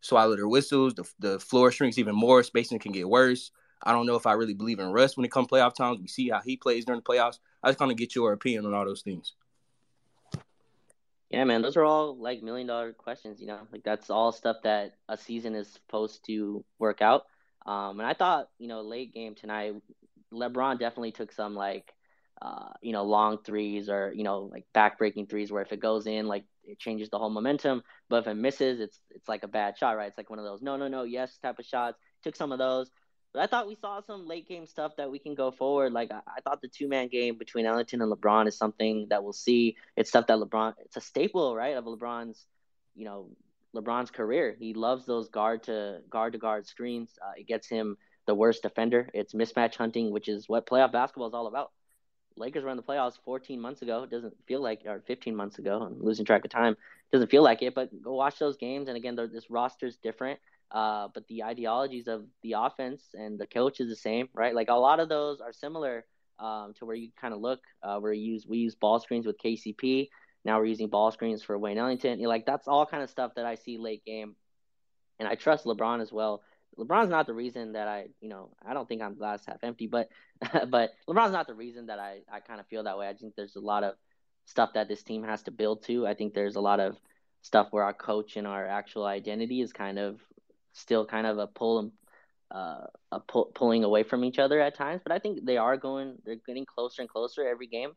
swallow 0.00 0.36
their 0.36 0.48
whistles. 0.48 0.94
The, 0.94 1.04
the 1.18 1.40
floor 1.40 1.72
shrinks 1.72 1.98
even 1.98 2.14
more. 2.14 2.42
Spacing 2.42 2.78
can 2.78 2.92
get 2.92 3.08
worse. 3.08 3.50
I 3.82 3.92
don't 3.92 4.06
know 4.06 4.16
if 4.16 4.26
I 4.26 4.32
really 4.32 4.54
believe 4.54 4.78
in 4.78 4.92
Russ 4.92 5.16
when 5.16 5.24
it 5.24 5.32
comes 5.32 5.48
playoff 5.48 5.74
times. 5.74 6.00
We 6.00 6.08
see 6.08 6.30
how 6.30 6.40
he 6.40 6.56
plays 6.56 6.84
during 6.84 7.00
the 7.00 7.04
playoffs. 7.04 7.38
I 7.62 7.68
just 7.68 7.78
kind 7.78 7.90
of 7.90 7.96
get 7.96 8.14
your 8.14 8.32
opinion 8.32 8.66
on 8.66 8.74
all 8.74 8.84
those 8.84 9.02
things. 9.02 9.34
Yeah, 11.30 11.44
man, 11.44 11.60
those 11.60 11.76
are 11.76 11.84
all 11.84 12.16
like 12.16 12.42
million 12.42 12.66
dollar 12.66 12.92
questions. 12.92 13.40
You 13.40 13.48
know, 13.48 13.58
like 13.72 13.82
that's 13.82 14.10
all 14.10 14.32
stuff 14.32 14.58
that 14.62 14.94
a 15.08 15.16
season 15.16 15.54
is 15.54 15.68
supposed 15.68 16.24
to 16.26 16.64
work 16.78 17.02
out. 17.02 17.26
Um, 17.66 17.98
and 17.98 18.08
I 18.08 18.14
thought, 18.14 18.48
you 18.58 18.68
know, 18.68 18.82
late 18.82 19.12
game 19.12 19.34
tonight, 19.34 19.74
LeBron 20.32 20.78
definitely 20.78 21.12
took 21.12 21.32
some 21.32 21.54
like, 21.54 21.92
uh, 22.40 22.70
you 22.82 22.92
know, 22.92 23.04
long 23.04 23.38
threes 23.38 23.88
or 23.88 24.12
you 24.14 24.24
know, 24.24 24.50
like 24.52 24.66
backbreaking 24.74 25.28
threes 25.28 25.50
where 25.50 25.62
if 25.62 25.72
it 25.72 25.80
goes 25.80 26.06
in, 26.06 26.26
like 26.26 26.44
it 26.64 26.78
changes 26.78 27.08
the 27.10 27.18
whole 27.18 27.30
momentum. 27.30 27.82
But 28.08 28.18
if 28.18 28.26
it 28.26 28.34
misses, 28.34 28.80
it's 28.80 28.98
it's 29.10 29.28
like 29.28 29.42
a 29.42 29.48
bad 29.48 29.78
shot, 29.78 29.96
right? 29.96 30.08
It's 30.08 30.18
like 30.18 30.30
one 30.30 30.38
of 30.38 30.44
those 30.44 30.62
no, 30.62 30.76
no, 30.76 30.88
no, 30.88 31.04
yes 31.04 31.38
type 31.38 31.58
of 31.58 31.64
shots. 31.64 31.98
Took 32.22 32.36
some 32.36 32.52
of 32.52 32.58
those. 32.58 32.90
But 33.32 33.42
I 33.42 33.46
thought 33.46 33.68
we 33.68 33.74
saw 33.74 34.00
some 34.00 34.26
late 34.26 34.48
game 34.48 34.66
stuff 34.66 34.96
that 34.96 35.10
we 35.10 35.18
can 35.18 35.34
go 35.34 35.50
forward. 35.50 35.92
Like 35.92 36.10
I, 36.10 36.20
I 36.26 36.40
thought 36.42 36.62
the 36.62 36.68
two 36.68 36.88
man 36.88 37.08
game 37.08 37.36
between 37.36 37.66
Ellington 37.66 38.02
and 38.02 38.12
LeBron 38.12 38.46
is 38.48 38.56
something 38.56 39.06
that 39.10 39.22
we'll 39.22 39.32
see. 39.32 39.76
It's 39.96 40.08
stuff 40.08 40.26
that 40.28 40.38
LeBron. 40.38 40.74
It's 40.84 40.96
a 40.96 41.00
staple, 41.00 41.54
right, 41.54 41.76
of 41.76 41.84
LeBron's, 41.84 42.46
you 42.94 43.04
know, 43.04 43.30
LeBron's 43.74 44.10
career. 44.10 44.56
He 44.58 44.74
loves 44.74 45.04
those 45.04 45.28
guard 45.28 45.64
to 45.64 46.00
guard 46.08 46.32
to 46.32 46.38
guard 46.38 46.66
screens. 46.66 47.10
Uh, 47.22 47.32
it 47.36 47.46
gets 47.46 47.68
him 47.68 47.98
the 48.26 48.34
worst 48.34 48.62
defender. 48.62 49.08
It's 49.14 49.32
mismatch 49.32 49.76
hunting, 49.76 50.10
which 50.10 50.28
is 50.28 50.48
what 50.48 50.66
playoff 50.66 50.92
basketball 50.92 51.28
is 51.28 51.34
all 51.34 51.46
about. 51.46 51.70
Lakers 52.36 52.64
were 52.64 52.70
in 52.70 52.76
the 52.76 52.82
playoffs 52.82 53.18
14 53.24 53.60
months 53.60 53.82
ago. 53.82 54.02
It 54.02 54.10
doesn't 54.10 54.34
feel 54.46 54.60
like, 54.60 54.82
or 54.84 55.02
15 55.06 55.34
months 55.34 55.58
ago. 55.58 55.80
I'm 55.80 56.02
losing 56.02 56.26
track 56.26 56.44
of 56.44 56.50
time. 56.50 56.72
It 56.74 57.12
doesn't 57.12 57.30
feel 57.30 57.42
like 57.42 57.62
it, 57.62 57.74
but 57.74 57.90
go 58.02 58.14
watch 58.14 58.38
those 58.38 58.56
games. 58.56 58.88
And 58.88 58.96
again, 58.96 59.16
this 59.16 59.50
roster 59.50 59.86
is 59.86 59.96
different, 59.96 60.38
uh, 60.70 61.08
but 61.14 61.26
the 61.28 61.44
ideologies 61.44 62.08
of 62.08 62.26
the 62.42 62.56
offense 62.58 63.02
and 63.14 63.38
the 63.38 63.46
coach 63.46 63.80
is 63.80 63.88
the 63.88 63.96
same, 63.96 64.28
right? 64.34 64.54
Like 64.54 64.68
a 64.68 64.74
lot 64.74 65.00
of 65.00 65.08
those 65.08 65.40
are 65.40 65.52
similar 65.52 66.04
um, 66.38 66.74
to 66.78 66.84
where 66.84 66.96
you 66.96 67.08
kind 67.18 67.32
of 67.32 67.40
look. 67.40 67.60
Uh, 67.82 67.98
where 67.98 68.12
we 68.12 68.18
use 68.18 68.46
we 68.46 68.58
use 68.58 68.74
ball 68.74 69.00
screens 69.00 69.26
with 69.26 69.38
KCP. 69.38 70.08
Now 70.44 70.58
we're 70.58 70.66
using 70.66 70.88
ball 70.88 71.10
screens 71.12 71.42
for 71.42 71.56
Wayne 71.56 71.78
Ellington. 71.78 72.20
You're 72.20 72.28
like 72.28 72.44
that's 72.44 72.68
all 72.68 72.84
kind 72.84 73.02
of 73.02 73.08
stuff 73.08 73.32
that 73.36 73.46
I 73.46 73.54
see 73.54 73.78
late 73.78 74.04
game, 74.04 74.36
and 75.18 75.26
I 75.26 75.36
trust 75.36 75.64
LeBron 75.64 76.02
as 76.02 76.12
well 76.12 76.42
LeBron's 76.78 77.10
not 77.10 77.26
the 77.26 77.34
reason 77.34 77.72
that 77.72 77.88
I, 77.88 78.06
you 78.20 78.28
know, 78.28 78.50
I 78.64 78.74
don't 78.74 78.88
think 78.88 79.02
I'm 79.02 79.16
glass 79.16 79.44
half 79.46 79.62
empty, 79.62 79.86
but 79.86 80.08
but 80.68 80.90
LeBron's 81.08 81.32
not 81.32 81.46
the 81.46 81.54
reason 81.54 81.86
that 81.86 81.98
I 81.98 82.20
I 82.30 82.40
kind 82.40 82.60
of 82.60 82.66
feel 82.66 82.84
that 82.84 82.98
way. 82.98 83.08
I 83.08 83.14
think 83.14 83.34
there's 83.34 83.56
a 83.56 83.60
lot 83.60 83.84
of 83.84 83.94
stuff 84.46 84.74
that 84.74 84.88
this 84.88 85.02
team 85.02 85.24
has 85.24 85.42
to 85.44 85.50
build 85.50 85.84
to. 85.84 86.06
I 86.06 86.14
think 86.14 86.34
there's 86.34 86.56
a 86.56 86.60
lot 86.60 86.80
of 86.80 86.96
stuff 87.42 87.68
where 87.70 87.84
our 87.84 87.92
coach 87.92 88.36
and 88.36 88.46
our 88.46 88.66
actual 88.66 89.04
identity 89.04 89.60
is 89.60 89.72
kind 89.72 89.98
of 89.98 90.20
still 90.72 91.06
kind 91.06 91.26
of 91.26 91.38
a 91.38 91.46
pull 91.46 91.78
and 91.78 91.92
uh, 92.50 92.86
a 93.12 93.20
pull, 93.20 93.46
pulling 93.54 93.84
away 93.84 94.02
from 94.02 94.24
each 94.24 94.38
other 94.38 94.60
at 94.60 94.76
times. 94.76 95.00
But 95.02 95.12
I 95.12 95.18
think 95.18 95.44
they 95.44 95.56
are 95.56 95.76
going, 95.76 96.16
they're 96.24 96.36
getting 96.46 96.66
closer 96.66 97.02
and 97.02 97.08
closer 97.08 97.46
every 97.46 97.66
game. 97.66 97.92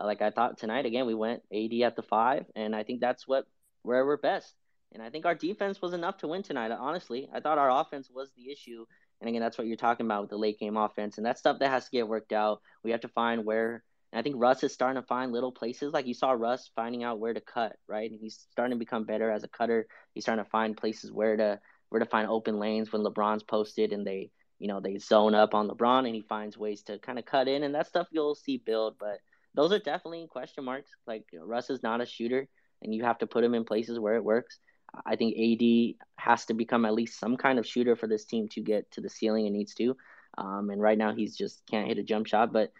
Uh, 0.00 0.06
like 0.06 0.22
I 0.22 0.30
thought 0.30 0.58
tonight, 0.58 0.86
again, 0.86 1.06
we 1.06 1.14
went 1.14 1.42
AD 1.52 1.72
at 1.82 1.96
the 1.96 2.02
five, 2.02 2.46
and 2.56 2.74
I 2.74 2.82
think 2.82 3.00
that's 3.00 3.28
what 3.28 3.44
where 3.82 4.04
we're 4.04 4.16
best. 4.16 4.54
And 4.92 5.02
I 5.02 5.10
think 5.10 5.24
our 5.24 5.34
defense 5.34 5.80
was 5.80 5.94
enough 5.94 6.18
to 6.18 6.28
win 6.28 6.42
tonight. 6.42 6.70
Honestly, 6.70 7.28
I 7.32 7.40
thought 7.40 7.58
our 7.58 7.70
offense 7.70 8.10
was 8.14 8.30
the 8.36 8.50
issue. 8.50 8.84
And 9.20 9.28
again, 9.28 9.40
that's 9.40 9.56
what 9.56 9.66
you're 9.66 9.76
talking 9.76 10.06
about 10.06 10.22
with 10.22 10.30
the 10.30 10.36
late 10.36 10.58
game 10.58 10.76
offense, 10.76 11.16
and 11.16 11.24
that's 11.24 11.40
stuff 11.40 11.60
that 11.60 11.70
has 11.70 11.84
to 11.84 11.90
get 11.90 12.08
worked 12.08 12.32
out. 12.32 12.60
We 12.82 12.90
have 12.90 13.02
to 13.02 13.08
find 13.08 13.44
where. 13.44 13.84
And 14.12 14.18
I 14.18 14.22
think 14.22 14.36
Russ 14.38 14.62
is 14.62 14.72
starting 14.74 15.00
to 15.00 15.06
find 15.06 15.32
little 15.32 15.52
places. 15.52 15.92
Like 15.94 16.06
you 16.06 16.12
saw 16.12 16.32
Russ 16.32 16.70
finding 16.74 17.04
out 17.04 17.20
where 17.20 17.32
to 17.32 17.40
cut, 17.40 17.76
right? 17.88 18.10
And 18.10 18.20
he's 18.20 18.46
starting 18.50 18.76
to 18.76 18.78
become 18.78 19.04
better 19.04 19.30
as 19.30 19.44
a 19.44 19.48
cutter. 19.48 19.86
He's 20.12 20.24
starting 20.24 20.44
to 20.44 20.50
find 20.50 20.76
places 20.76 21.10
where 21.10 21.36
to 21.36 21.60
where 21.88 22.00
to 22.00 22.06
find 22.06 22.28
open 22.28 22.58
lanes 22.58 22.92
when 22.92 23.02
LeBron's 23.02 23.42
posted 23.42 23.92
and 23.92 24.06
they, 24.06 24.30
you 24.58 24.66
know, 24.66 24.80
they 24.80 24.98
zone 24.98 25.34
up 25.34 25.54
on 25.54 25.68
LeBron 25.68 26.06
and 26.06 26.14
he 26.14 26.22
finds 26.22 26.58
ways 26.58 26.82
to 26.84 26.98
kind 26.98 27.18
of 27.18 27.24
cut 27.24 27.48
in. 27.48 27.62
And 27.62 27.74
that 27.74 27.86
stuff 27.86 28.08
you'll 28.10 28.34
see 28.34 28.56
build, 28.58 28.96
but 28.98 29.18
those 29.54 29.72
are 29.72 29.78
definitely 29.78 30.26
question 30.26 30.64
marks. 30.64 30.90
Like 31.06 31.24
Russ 31.38 31.70
is 31.70 31.82
not 31.82 32.00
a 32.00 32.06
shooter, 32.06 32.48
and 32.82 32.94
you 32.94 33.04
have 33.04 33.18
to 33.18 33.26
put 33.26 33.44
him 33.44 33.54
in 33.54 33.64
places 33.64 33.98
where 33.98 34.16
it 34.16 34.24
works. 34.24 34.58
I 35.06 35.16
think 35.16 35.36
AD 35.38 36.06
has 36.16 36.44
to 36.46 36.54
become 36.54 36.84
at 36.84 36.94
least 36.94 37.18
some 37.18 37.36
kind 37.36 37.58
of 37.58 37.66
shooter 37.66 37.96
for 37.96 38.06
this 38.06 38.24
team 38.24 38.48
to 38.50 38.60
get 38.60 38.90
to 38.92 39.00
the 39.00 39.08
ceiling 39.08 39.46
it 39.46 39.50
needs 39.50 39.74
to. 39.74 39.96
Um, 40.36 40.70
and 40.70 40.80
right 40.80 40.98
now 40.98 41.14
he's 41.14 41.36
just 41.36 41.62
can't 41.70 41.88
hit 41.88 41.98
a 41.98 42.02
jump 42.02 42.26
shot. 42.26 42.52
But 42.52 42.72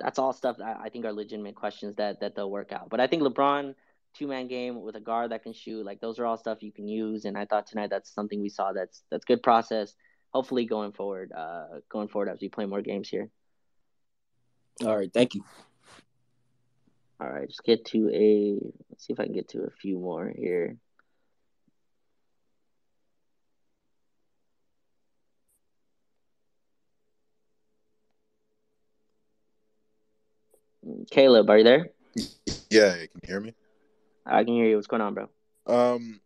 that's 0.00 0.18
all 0.18 0.32
stuff 0.32 0.58
that 0.58 0.78
I 0.82 0.88
think 0.88 1.04
are 1.04 1.12
legitimate 1.12 1.54
questions 1.54 1.96
that 1.96 2.20
that 2.20 2.34
they'll 2.34 2.50
work 2.50 2.72
out. 2.72 2.90
But 2.90 3.00
I 3.00 3.06
think 3.06 3.22
LeBron 3.22 3.74
two 4.14 4.26
man 4.26 4.46
game 4.46 4.80
with 4.82 4.96
a 4.96 5.00
guard 5.00 5.32
that 5.32 5.42
can 5.42 5.52
shoot, 5.52 5.84
like 5.84 6.00
those 6.00 6.18
are 6.18 6.26
all 6.26 6.36
stuff 6.36 6.62
you 6.62 6.72
can 6.72 6.88
use. 6.88 7.24
And 7.24 7.36
I 7.36 7.44
thought 7.44 7.66
tonight 7.66 7.90
that's 7.90 8.12
something 8.12 8.40
we 8.40 8.48
saw 8.48 8.72
that's 8.72 9.02
that's 9.10 9.24
good 9.24 9.42
process. 9.42 9.94
Hopefully 10.32 10.64
going 10.64 10.92
forward, 10.92 11.32
uh, 11.32 11.80
going 11.88 12.08
forward 12.08 12.28
as 12.28 12.40
we 12.40 12.48
play 12.48 12.66
more 12.66 12.82
games 12.82 13.08
here. 13.08 13.30
All 14.84 14.96
right, 14.96 15.12
thank 15.12 15.34
you. 15.34 15.44
All 17.20 17.28
right, 17.28 17.48
just 17.48 17.62
get 17.62 17.84
to 17.86 18.10
a. 18.12 18.58
Let's 18.90 19.06
see 19.06 19.12
if 19.12 19.20
I 19.20 19.24
can 19.24 19.32
get 19.32 19.48
to 19.50 19.62
a 19.62 19.70
few 19.70 19.98
more 19.98 20.32
here. 20.36 20.76
Caleb, 31.10 31.50
are 31.50 31.58
you 31.58 31.64
there? 31.64 31.90
Yeah, 32.70 32.96
you 32.96 33.08
can 33.08 33.20
hear 33.24 33.40
me. 33.40 33.54
I 34.26 34.44
can 34.44 34.54
hear 34.54 34.66
you. 34.66 34.76
What's 34.76 34.86
going 34.86 35.02
on, 35.02 35.14
bro? 35.14 35.28
Um, 35.66 36.20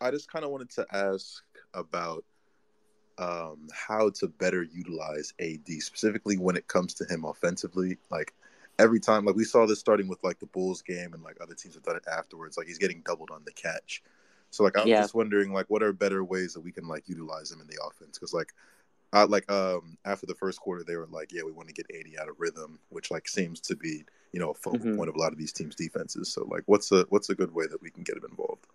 I 0.00 0.10
just 0.10 0.30
kind 0.30 0.44
of 0.44 0.50
wanted 0.50 0.70
to 0.70 0.86
ask 0.92 1.42
about 1.74 2.24
um 3.18 3.66
how 3.72 4.10
to 4.10 4.28
better 4.28 4.62
utilize 4.62 5.34
AD 5.40 5.66
specifically 5.80 6.38
when 6.38 6.56
it 6.56 6.68
comes 6.68 6.94
to 6.94 7.04
him 7.04 7.24
offensively. 7.24 7.98
Like 8.10 8.32
every 8.78 9.00
time, 9.00 9.24
like 9.24 9.36
we 9.36 9.44
saw 9.44 9.66
this 9.66 9.80
starting 9.80 10.08
with 10.08 10.22
like 10.22 10.38
the 10.38 10.46
Bulls 10.46 10.82
game, 10.82 11.14
and 11.14 11.22
like 11.22 11.36
other 11.40 11.54
teams 11.54 11.74
have 11.74 11.82
done 11.82 11.96
it 11.96 12.04
afterwards. 12.10 12.56
Like 12.56 12.68
he's 12.68 12.78
getting 12.78 13.02
doubled 13.04 13.30
on 13.30 13.42
the 13.44 13.52
catch. 13.52 14.02
So 14.50 14.64
like 14.64 14.78
I'm 14.78 14.86
yeah. 14.86 15.02
just 15.02 15.14
wondering, 15.14 15.52
like, 15.52 15.66
what 15.68 15.82
are 15.82 15.92
better 15.92 16.24
ways 16.24 16.54
that 16.54 16.60
we 16.60 16.72
can 16.72 16.86
like 16.86 17.08
utilize 17.08 17.50
him 17.50 17.60
in 17.60 17.66
the 17.66 17.78
offense? 17.86 18.18
Because 18.18 18.32
like 18.32 18.54
I 19.12 19.24
like 19.24 19.50
um 19.50 19.96
after 20.04 20.26
the 20.26 20.34
first 20.34 20.60
quarter 20.60 20.84
they 20.84 20.96
were 20.96 21.06
like, 21.10 21.32
yeah, 21.32 21.42
we 21.42 21.52
want 21.52 21.68
to 21.68 21.74
get 21.74 21.86
AD 21.94 22.20
out 22.20 22.28
of 22.28 22.36
rhythm, 22.38 22.78
which 22.90 23.10
like 23.10 23.28
seems 23.28 23.60
to 23.62 23.76
be 23.76 24.04
you 24.32 24.40
know 24.40 24.50
a 24.50 24.54
focal 24.54 24.80
mm-hmm. 24.80 24.96
point 24.96 25.08
of 25.08 25.16
a 25.16 25.18
lot 25.18 25.32
of 25.32 25.38
these 25.38 25.52
teams' 25.52 25.74
defenses. 25.74 26.32
So 26.32 26.46
like, 26.50 26.64
what's 26.66 26.92
a 26.92 27.06
what's 27.08 27.30
a 27.30 27.34
good 27.34 27.54
way 27.54 27.66
that 27.66 27.80
we 27.82 27.90
can 27.90 28.02
get 28.02 28.16
him 28.16 28.24
involved? 28.28 28.66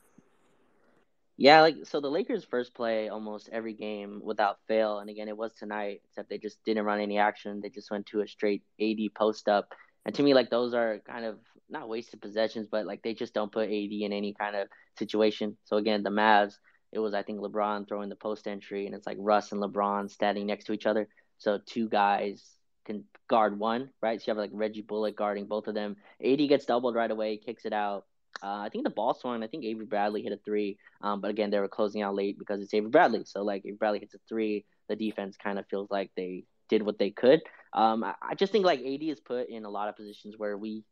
Yeah, 1.38 1.62
like 1.62 1.78
so 1.84 2.00
the 2.00 2.12
Lakers 2.12 2.44
first 2.44 2.74
play 2.74 3.10
almost 3.10 3.50
every 3.52 3.74
game 3.74 4.22
without 4.24 4.60
fail, 4.68 5.00
and 5.00 5.10
again 5.10 5.28
it 5.28 5.38
was 5.38 5.54
tonight, 5.54 6.02
except 6.10 6.30
they 6.30 6.38
just 6.38 6.64
didn't 6.64 6.86
run 6.86 7.00
any 7.00 7.18
action. 7.18 7.62
They 7.62 7.70
just 7.70 7.92
went 7.92 8.06
to 8.08 8.22
a 8.22 8.28
straight 8.28 8.64
AD 8.82 9.00
post 9.16 9.48
up, 9.48 9.74
and 10.06 10.14
to 10.16 10.24
me 10.24 10.34
like 10.34 10.50
those 10.50 10.74
are 10.74 11.00
kind 11.08 11.26
of 11.26 11.40
not 11.70 11.90
wasted 11.90 12.22
possessions, 12.22 12.68
but 12.70 12.86
like 12.86 13.02
they 13.04 13.14
just 13.14 13.34
don't 13.34 13.52
put 13.52 13.66
AD 13.66 13.72
in 13.72 14.14
any 14.14 14.34
kind 14.34 14.56
of 14.56 14.68
situation. 14.98 15.58
So 15.66 15.78
again, 15.78 16.04
the 16.04 16.10
Mavs 16.10 16.58
it 16.94 17.00
was 17.00 17.14
I 17.14 17.24
think 17.24 17.40
LeBron 17.40 17.88
throwing 17.88 18.10
the 18.10 18.16
post 18.16 18.48
entry, 18.48 18.86
and 18.86 18.96
it's 18.96 19.08
like 19.08 19.18
Russ 19.20 19.52
and 19.52 19.62
LeBron 19.62 20.10
standing 20.10 20.46
next 20.46 20.66
to 20.66 20.74
each 20.74 20.86
other. 20.86 21.08
So 21.40 21.60
two 21.66 21.90
guys 21.90 22.48
can 22.86 23.06
guard 23.28 23.58
one, 23.58 23.90
right? 24.02 24.22
So 24.22 24.26
you 24.28 24.32
have 24.32 24.38
like 24.38 24.52
Reggie 24.54 24.82
Bullock 24.82 25.18
guarding 25.18 25.48
both 25.48 25.68
of 25.68 25.74
them. 25.74 25.96
AD 26.24 26.38
gets 26.48 26.66
doubled 26.66 26.96
right 26.96 27.10
away, 27.10 27.38
kicks 27.38 27.66
it 27.66 27.74
out. 27.74 28.06
Uh, 28.42 28.60
I 28.60 28.70
think 28.70 28.84
the 28.84 28.90
ball 28.90 29.14
swung. 29.14 29.44
I 29.44 29.48
think 29.48 29.64
Avery 29.64 29.86
Bradley 29.86 30.22
hit 30.22 30.34
a 30.34 30.38
three, 30.38 30.78
um, 31.02 31.22
but 31.22 31.32
again 31.32 31.50
they 31.50 31.60
were 31.60 31.68
closing 31.68 32.02
out 32.02 32.16
late 32.16 32.38
because 32.38 32.62
it's 32.62 32.74
Avery 32.74 32.90
Bradley. 32.90 33.24
So 33.26 33.44
like 33.44 33.64
if 33.66 33.80
Bradley 33.80 34.00
hits 34.00 34.14
a 34.14 34.20
three, 34.30 34.66
the 34.88 34.96
defense 34.96 35.36
kind 35.38 35.58
of 35.58 35.68
feels 35.68 35.90
like 35.90 36.12
they 36.16 36.46
did 36.70 36.84
what 36.84 37.00
they 37.00 37.10
could. 37.10 37.42
Um, 37.74 38.04
I, 38.04 38.14
I 38.22 38.36
just 38.36 38.52
think 38.52 38.66
like 38.66 38.80
AD 38.80 39.04
is 39.04 39.20
put 39.20 39.50
in 39.50 39.66
a 39.66 39.70
lot 39.70 39.90
of 39.90 39.96
positions 39.96 40.36
where 40.38 40.58
we 40.58 40.84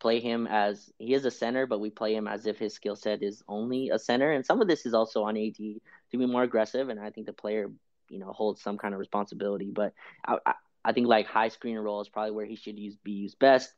play 0.00 0.20
him 0.20 0.46
as 0.46 0.90
he 0.98 1.14
is 1.14 1.24
a 1.24 1.30
center, 1.30 1.66
but 1.66 1.80
we 1.80 1.90
play 1.90 2.14
him 2.14 2.26
as 2.26 2.46
if 2.46 2.58
his 2.58 2.74
skill 2.74 2.96
set 2.96 3.22
is 3.22 3.42
only 3.48 3.90
a 3.90 3.98
center. 3.98 4.32
And 4.32 4.44
some 4.44 4.60
of 4.60 4.68
this 4.68 4.86
is 4.86 4.94
also 4.94 5.22
on 5.22 5.36
AD 5.36 5.56
to 5.56 6.18
be 6.18 6.26
more 6.26 6.42
aggressive. 6.42 6.88
And 6.88 6.98
I 6.98 7.10
think 7.10 7.26
the 7.26 7.32
player, 7.32 7.70
you 8.08 8.18
know, 8.18 8.32
holds 8.32 8.62
some 8.62 8.78
kind 8.78 8.94
of 8.94 9.00
responsibility. 9.00 9.70
But 9.70 9.92
I, 10.26 10.38
I, 10.46 10.54
I 10.84 10.92
think 10.92 11.06
like 11.06 11.26
high 11.26 11.48
screen 11.48 11.76
roll 11.78 12.00
is 12.00 12.08
probably 12.08 12.32
where 12.32 12.46
he 12.46 12.56
should 12.56 12.78
use 12.78 12.96
be 13.04 13.12
used 13.12 13.38
best. 13.38 13.72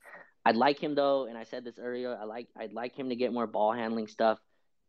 I'd 0.44 0.56
like 0.56 0.78
him 0.78 0.94
though, 0.94 1.26
and 1.26 1.36
I 1.36 1.44
said 1.44 1.64
this 1.64 1.78
earlier. 1.78 2.16
I 2.20 2.24
like 2.24 2.48
I'd 2.56 2.72
like 2.72 2.96
him 2.96 3.10
to 3.10 3.16
get 3.16 3.32
more 3.32 3.46
ball 3.46 3.72
handling 3.72 4.08
stuff. 4.08 4.38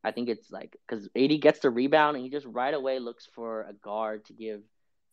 I 0.03 0.11
think 0.11 0.29
it's 0.29 0.51
like 0.51 0.77
because 0.87 1.09
AD 1.15 1.41
gets 1.41 1.59
the 1.59 1.69
rebound 1.69 2.15
and 2.15 2.23
he 2.23 2.31
just 2.31 2.45
right 2.45 2.73
away 2.73 2.99
looks 2.99 3.27
for 3.35 3.63
a 3.63 3.73
guard 3.73 4.25
to 4.25 4.33
give 4.33 4.61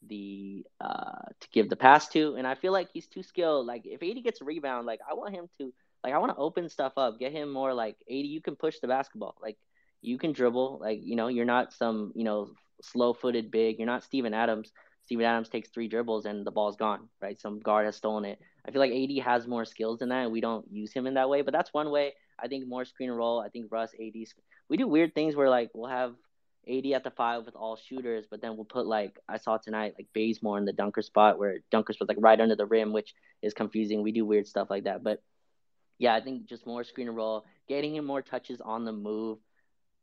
the 0.07 0.65
uh 0.81 1.29
to 1.41 1.49
give 1.53 1.69
the 1.69 1.77
pass 1.77 2.09
to, 2.09 2.37
and 2.37 2.47
I 2.47 2.55
feel 2.55 2.73
like 2.73 2.89
he's 2.93 3.07
too 3.07 3.23
skilled. 3.23 3.67
Like 3.67 3.83
if 3.85 4.03
AD 4.03 4.23
gets 4.25 4.41
a 4.41 4.45
rebound, 4.45 4.87
like 4.87 5.01
I 5.09 5.15
want 5.15 5.35
him 5.35 5.49
to 5.59 5.73
like 6.05 6.15
I 6.15 6.19
want 6.19 6.33
to 6.33 6.39
open 6.39 6.69
stuff 6.69 6.93
up, 6.97 7.19
get 7.19 7.33
him 7.33 7.51
more 7.51 7.75
like 7.75 7.97
80. 8.09 8.29
You 8.29 8.41
can 8.41 8.57
push 8.57 8.79
the 8.81 8.89
basketball, 8.89 9.37
like 9.43 9.59
you 10.01 10.19
can 10.19 10.33
dribble, 10.33 10.79
like 10.81 11.01
you 11.03 11.17
know 11.17 11.29
you're 11.29 11.45
not 11.45 11.73
some 11.73 12.13
you 12.15 12.25
know 12.25 12.51
slow-footed 12.83 13.51
big. 13.51 13.79
You're 13.79 13.87
not 13.87 14.05
Steven 14.05 14.35
Adams. 14.35 14.73
Steven 15.05 15.25
Adams 15.25 15.49
takes 15.49 15.69
three 15.71 15.89
dribbles 15.89 16.25
and 16.25 16.47
the 16.47 16.51
ball's 16.51 16.77
gone, 16.77 17.09
right? 17.21 17.41
Some 17.41 17.59
guard 17.59 17.87
has 17.87 17.97
stolen 17.97 18.25
it. 18.25 18.39
I 18.67 18.71
feel 18.71 18.81
like 18.81 18.93
AD 18.93 19.25
has 19.25 19.47
more 19.47 19.65
skills 19.65 19.99
than 19.99 20.11
that, 20.11 20.25
and 20.25 20.33
we 20.33 20.41
don't 20.41 20.67
use 20.71 20.93
him 20.93 21.07
in 21.07 21.15
that 21.15 21.29
way. 21.29 21.43
But 21.43 21.53
that's 21.53 21.73
one 21.73 21.91
way. 21.91 22.15
I 22.39 22.49
think 22.49 22.67
more 22.67 22.85
screen 22.85 23.11
and 23.11 23.19
roll. 23.19 23.41
I 23.41 23.49
think 23.49 23.71
Russ, 23.71 23.93
AD, 23.95 24.15
we 24.69 24.77
do 24.77 24.87
weird 24.87 25.15
things 25.15 25.37
where 25.37 25.51
like 25.51 25.71
we'll 25.75 25.91
have 25.91 26.15
AD 26.69 26.87
at 26.87 27.05
the 27.05 27.11
five 27.11 27.45
with 27.45 27.57
all 27.57 27.77
shooters, 27.77 28.27
but 28.31 28.41
then 28.41 28.57
we'll 28.57 28.65
put 28.65 28.87
like 28.87 29.19
I 29.29 29.39
saw 29.39 29.59
tonight 29.59 29.95
like 29.99 30.09
Bazemore 30.15 30.59
in 30.59 30.65
the 30.65 30.73
dunker 30.73 31.03
spot 31.03 31.39
where 31.39 31.59
dunkers 31.73 31.99
was 31.99 32.09
like 32.09 32.19
right 32.21 32.41
under 32.41 32.57
the 32.57 32.67
rim, 32.67 32.93
which 32.93 33.15
is 33.43 33.55
confusing. 33.55 34.03
We 34.03 34.13
do 34.13 34.25
weird 34.25 34.47
stuff 34.47 34.71
like 34.71 34.85
that, 34.85 35.03
but 35.03 35.23
yeah, 36.01 36.15
I 36.15 36.23
think 36.23 36.47
just 36.47 36.67
more 36.67 36.83
screen 36.83 37.09
and 37.09 37.17
roll, 37.17 37.45
getting 37.69 37.95
him 37.95 38.07
more 38.07 38.23
touches 38.23 38.63
on 38.63 38.87
the 38.87 38.93
move, 38.93 39.39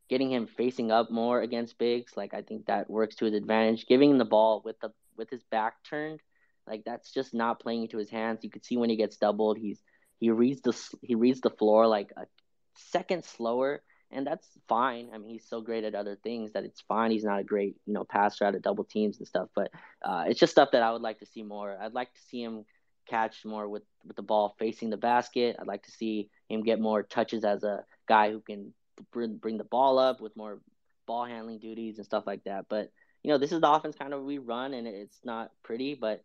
getting 0.09 0.31
him 0.31 0.45
facing 0.45 0.91
up 0.91 1.09
more 1.09 1.41
against 1.41 1.79
bigs. 1.79 2.15
Like 2.15 2.35
I 2.35 2.43
think 2.43 2.67
that 2.67 2.87
works 2.87 3.15
to 3.15 3.25
his 3.25 3.33
advantage. 3.33 3.87
Giving 3.87 4.11
him 4.11 4.19
the 4.19 4.25
ball 4.25 4.61
with 4.63 4.79
the 4.79 4.91
with 5.17 5.31
his 5.31 5.43
back 5.45 5.83
turned, 5.83 6.21
like 6.67 6.83
that's 6.85 7.11
just 7.11 7.33
not 7.33 7.59
playing 7.59 7.81
into 7.81 7.97
his 7.97 8.11
hands. 8.11 8.43
You 8.43 8.51
could 8.51 8.63
see 8.63 8.77
when 8.77 8.91
he 8.91 8.95
gets 8.95 9.17
doubled, 9.17 9.57
he's 9.57 9.81
he 10.19 10.29
reads 10.29 10.61
the 10.61 10.79
he 11.01 11.15
reads 11.15 11.41
the 11.41 11.49
floor 11.49 11.87
like 11.87 12.11
a 12.15 12.27
second 12.75 13.25
slower, 13.25 13.81
and 14.11 14.25
that's 14.25 14.47
fine. 14.69 15.09
I 15.11 15.17
mean, 15.17 15.31
he's 15.31 15.49
so 15.49 15.61
great 15.61 15.83
at 15.83 15.95
other 15.95 16.15
things 16.15 16.51
that 16.51 16.63
it's 16.63 16.81
fine. 16.81 17.09
He's 17.09 17.23
not 17.23 17.39
a 17.39 17.43
great 17.43 17.75
you 17.87 17.93
know 17.93 18.03
passer 18.03 18.45
out 18.45 18.53
of 18.53 18.61
double 18.61 18.83
teams 18.83 19.17
and 19.17 19.27
stuff, 19.27 19.49
but 19.55 19.71
uh, 20.05 20.25
it's 20.27 20.39
just 20.39 20.51
stuff 20.51 20.69
that 20.73 20.83
I 20.83 20.91
would 20.91 21.01
like 21.01 21.21
to 21.21 21.25
see 21.25 21.41
more. 21.41 21.75
I'd 21.81 21.95
like 21.95 22.13
to 22.13 22.21
see 22.29 22.43
him 22.43 22.65
catch 23.07 23.45
more 23.45 23.67
with, 23.67 23.83
with 24.05 24.15
the 24.15 24.21
ball 24.21 24.55
facing 24.59 24.89
the 24.89 24.97
basket. 24.97 25.55
I'd 25.59 25.67
like 25.67 25.83
to 25.83 25.91
see 25.91 26.29
him 26.49 26.63
get 26.63 26.79
more 26.79 27.03
touches 27.03 27.43
as 27.43 27.63
a 27.63 27.83
guy 28.07 28.31
who 28.31 28.41
can 28.41 28.73
bring, 29.11 29.37
bring 29.37 29.57
the 29.57 29.63
ball 29.63 29.99
up 29.99 30.21
with 30.21 30.35
more 30.35 30.59
ball 31.05 31.25
handling 31.25 31.59
duties 31.59 31.97
and 31.97 32.05
stuff 32.05 32.25
like 32.27 32.43
that. 32.45 32.65
But, 32.69 32.91
you 33.23 33.31
know, 33.31 33.37
this 33.37 33.51
is 33.51 33.61
the 33.61 33.71
offense 33.71 33.95
kind 33.95 34.13
of 34.13 34.23
we 34.23 34.37
run, 34.37 34.73
and 34.73 34.87
it's 34.87 35.19
not 35.23 35.51
pretty, 35.63 35.95
but 35.95 36.23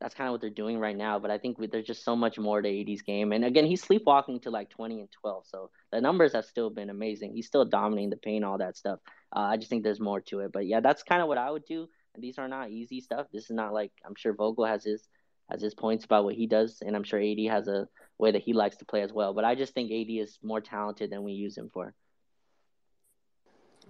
that's 0.00 0.14
kind 0.14 0.28
of 0.28 0.32
what 0.32 0.40
they're 0.40 0.50
doing 0.50 0.78
right 0.78 0.96
now. 0.96 1.18
But 1.18 1.30
I 1.30 1.38
think 1.38 1.58
there's 1.70 1.86
just 1.86 2.04
so 2.04 2.14
much 2.14 2.38
more 2.38 2.62
to 2.62 2.80
AD's 2.80 3.02
game. 3.02 3.32
And 3.32 3.44
again, 3.44 3.66
he's 3.66 3.82
sleepwalking 3.82 4.40
to 4.40 4.50
like 4.50 4.70
20 4.70 5.00
and 5.00 5.08
12. 5.20 5.46
So 5.46 5.70
the 5.90 6.00
numbers 6.00 6.32
have 6.34 6.44
still 6.44 6.70
been 6.70 6.90
amazing. 6.90 7.32
He's 7.34 7.46
still 7.46 7.64
dominating 7.64 8.10
the 8.10 8.16
paint, 8.16 8.44
all 8.44 8.58
that 8.58 8.76
stuff. 8.76 9.00
Uh, 9.34 9.40
I 9.40 9.56
just 9.56 9.70
think 9.70 9.82
there's 9.82 10.00
more 10.00 10.20
to 10.22 10.40
it. 10.40 10.52
But 10.52 10.66
yeah, 10.66 10.80
that's 10.80 11.02
kind 11.02 11.20
of 11.20 11.28
what 11.28 11.38
I 11.38 11.50
would 11.50 11.64
do. 11.64 11.88
These 12.16 12.38
are 12.38 12.48
not 12.48 12.70
easy 12.70 13.00
stuff. 13.00 13.26
This 13.32 13.44
is 13.44 13.50
not 13.50 13.72
like 13.72 13.92
I'm 14.04 14.14
sure 14.16 14.34
Vogel 14.34 14.64
has 14.64 14.84
his 14.84 15.08
has 15.50 15.62
his 15.62 15.74
points 15.74 16.04
about 16.04 16.24
what 16.24 16.34
he 16.34 16.46
does, 16.46 16.82
and 16.84 16.94
I'm 16.94 17.04
sure 17.04 17.20
AD 17.20 17.38
has 17.50 17.68
a 17.68 17.88
way 18.18 18.32
that 18.32 18.42
he 18.42 18.52
likes 18.52 18.76
to 18.78 18.84
play 18.84 19.02
as 19.02 19.12
well. 19.12 19.32
But 19.34 19.44
I 19.44 19.54
just 19.54 19.74
think 19.74 19.90
AD 19.90 20.10
is 20.10 20.38
more 20.42 20.60
talented 20.60 21.10
than 21.10 21.22
we 21.22 21.32
use 21.32 21.56
him 21.56 21.70
for. 21.72 21.94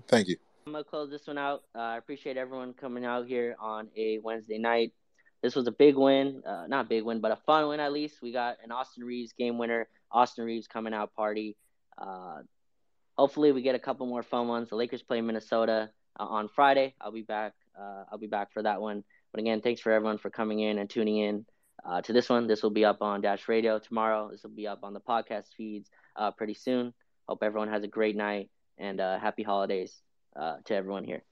Thank 0.07 0.29
you. 0.29 0.37
I'm 0.67 0.73
gonna 0.73 0.85
close 0.85 1.11
this 1.11 1.27
one 1.27 1.39
out. 1.39 1.63
Uh, 1.75 1.79
I 1.79 1.97
appreciate 1.97 2.37
everyone 2.37 2.75
coming 2.75 3.05
out 3.05 3.27
here 3.27 3.57
on 3.59 3.89
a 3.97 4.19
Wednesday 4.19 4.59
night. 4.59 4.93
This 5.43 5.55
was 5.55 5.67
a 5.67 5.73
big 5.73 5.97
win, 5.97 6.43
uh, 6.47 6.67
not 6.67 6.89
big 6.89 7.05
win, 7.05 7.21
but 7.21 7.31
a 7.31 7.37
fun 7.37 7.69
win 7.69 7.81
at 7.81 7.93
least. 7.93 8.21
We 8.21 8.33
got 8.33 8.59
an 8.63 8.71
Austin 8.71 9.05
Reaves 9.05 9.33
game 9.33 9.57
winner, 9.57 9.89
Austin 10.11 10.45
Reaves 10.45 10.67
coming 10.67 10.93
out 10.93 11.15
party. 11.15 11.57
Uh, 11.97 12.43
hopefully, 13.17 13.53
we 13.53 13.63
get 13.63 13.75
a 13.75 13.79
couple 13.79 14.07
more 14.07 14.23
fun 14.23 14.49
ones. 14.49 14.69
The 14.69 14.77
Lakers 14.77 15.03
play 15.03 15.21
Minnesota 15.21 15.91
uh, 16.19 16.25
on 16.25 16.49
Friday. 16.49 16.95
I'll 17.01 17.13
be 17.13 17.23
back. 17.23 17.55
Uh, 17.79 18.05
I'll 18.11 18.19
be 18.19 18.27
back 18.27 18.53
for 18.53 18.63
that 18.63 18.81
one. 18.81 19.05
But 19.33 19.41
again, 19.41 19.61
thanks 19.61 19.81
for 19.81 19.93
everyone 19.93 20.19
for 20.19 20.31
coming 20.31 20.61
in 20.61 20.79
and 20.79 20.89
tuning 20.89 21.19
in 21.19 21.47
uh, 21.85 22.01
to 22.03 22.13
this 22.13 22.29
one. 22.29 22.47
This 22.47 22.63
will 22.63 22.71
be 22.71 22.85
up 22.85 23.03
on 23.03 23.21
Dash 23.21 23.49
Radio 23.49 23.79
tomorrow. 23.79 24.31
This 24.31 24.43
will 24.43 24.51
be 24.51 24.67
up 24.67 24.81
on 24.83 24.95
the 24.95 25.01
podcast 25.01 25.55
feeds 25.57 25.91
uh, 26.17 26.31
pretty 26.31 26.55
soon. 26.55 26.95
Hope 27.29 27.43
everyone 27.43 27.69
has 27.69 27.85
a 27.85 27.89
great 27.89 28.17
night 28.17 28.51
and 28.79 29.01
uh, 29.01 29.19
happy 29.19 29.43
holidays 29.43 30.01
uh, 30.35 30.57
to 30.65 30.75
everyone 30.75 31.05
here. 31.05 31.23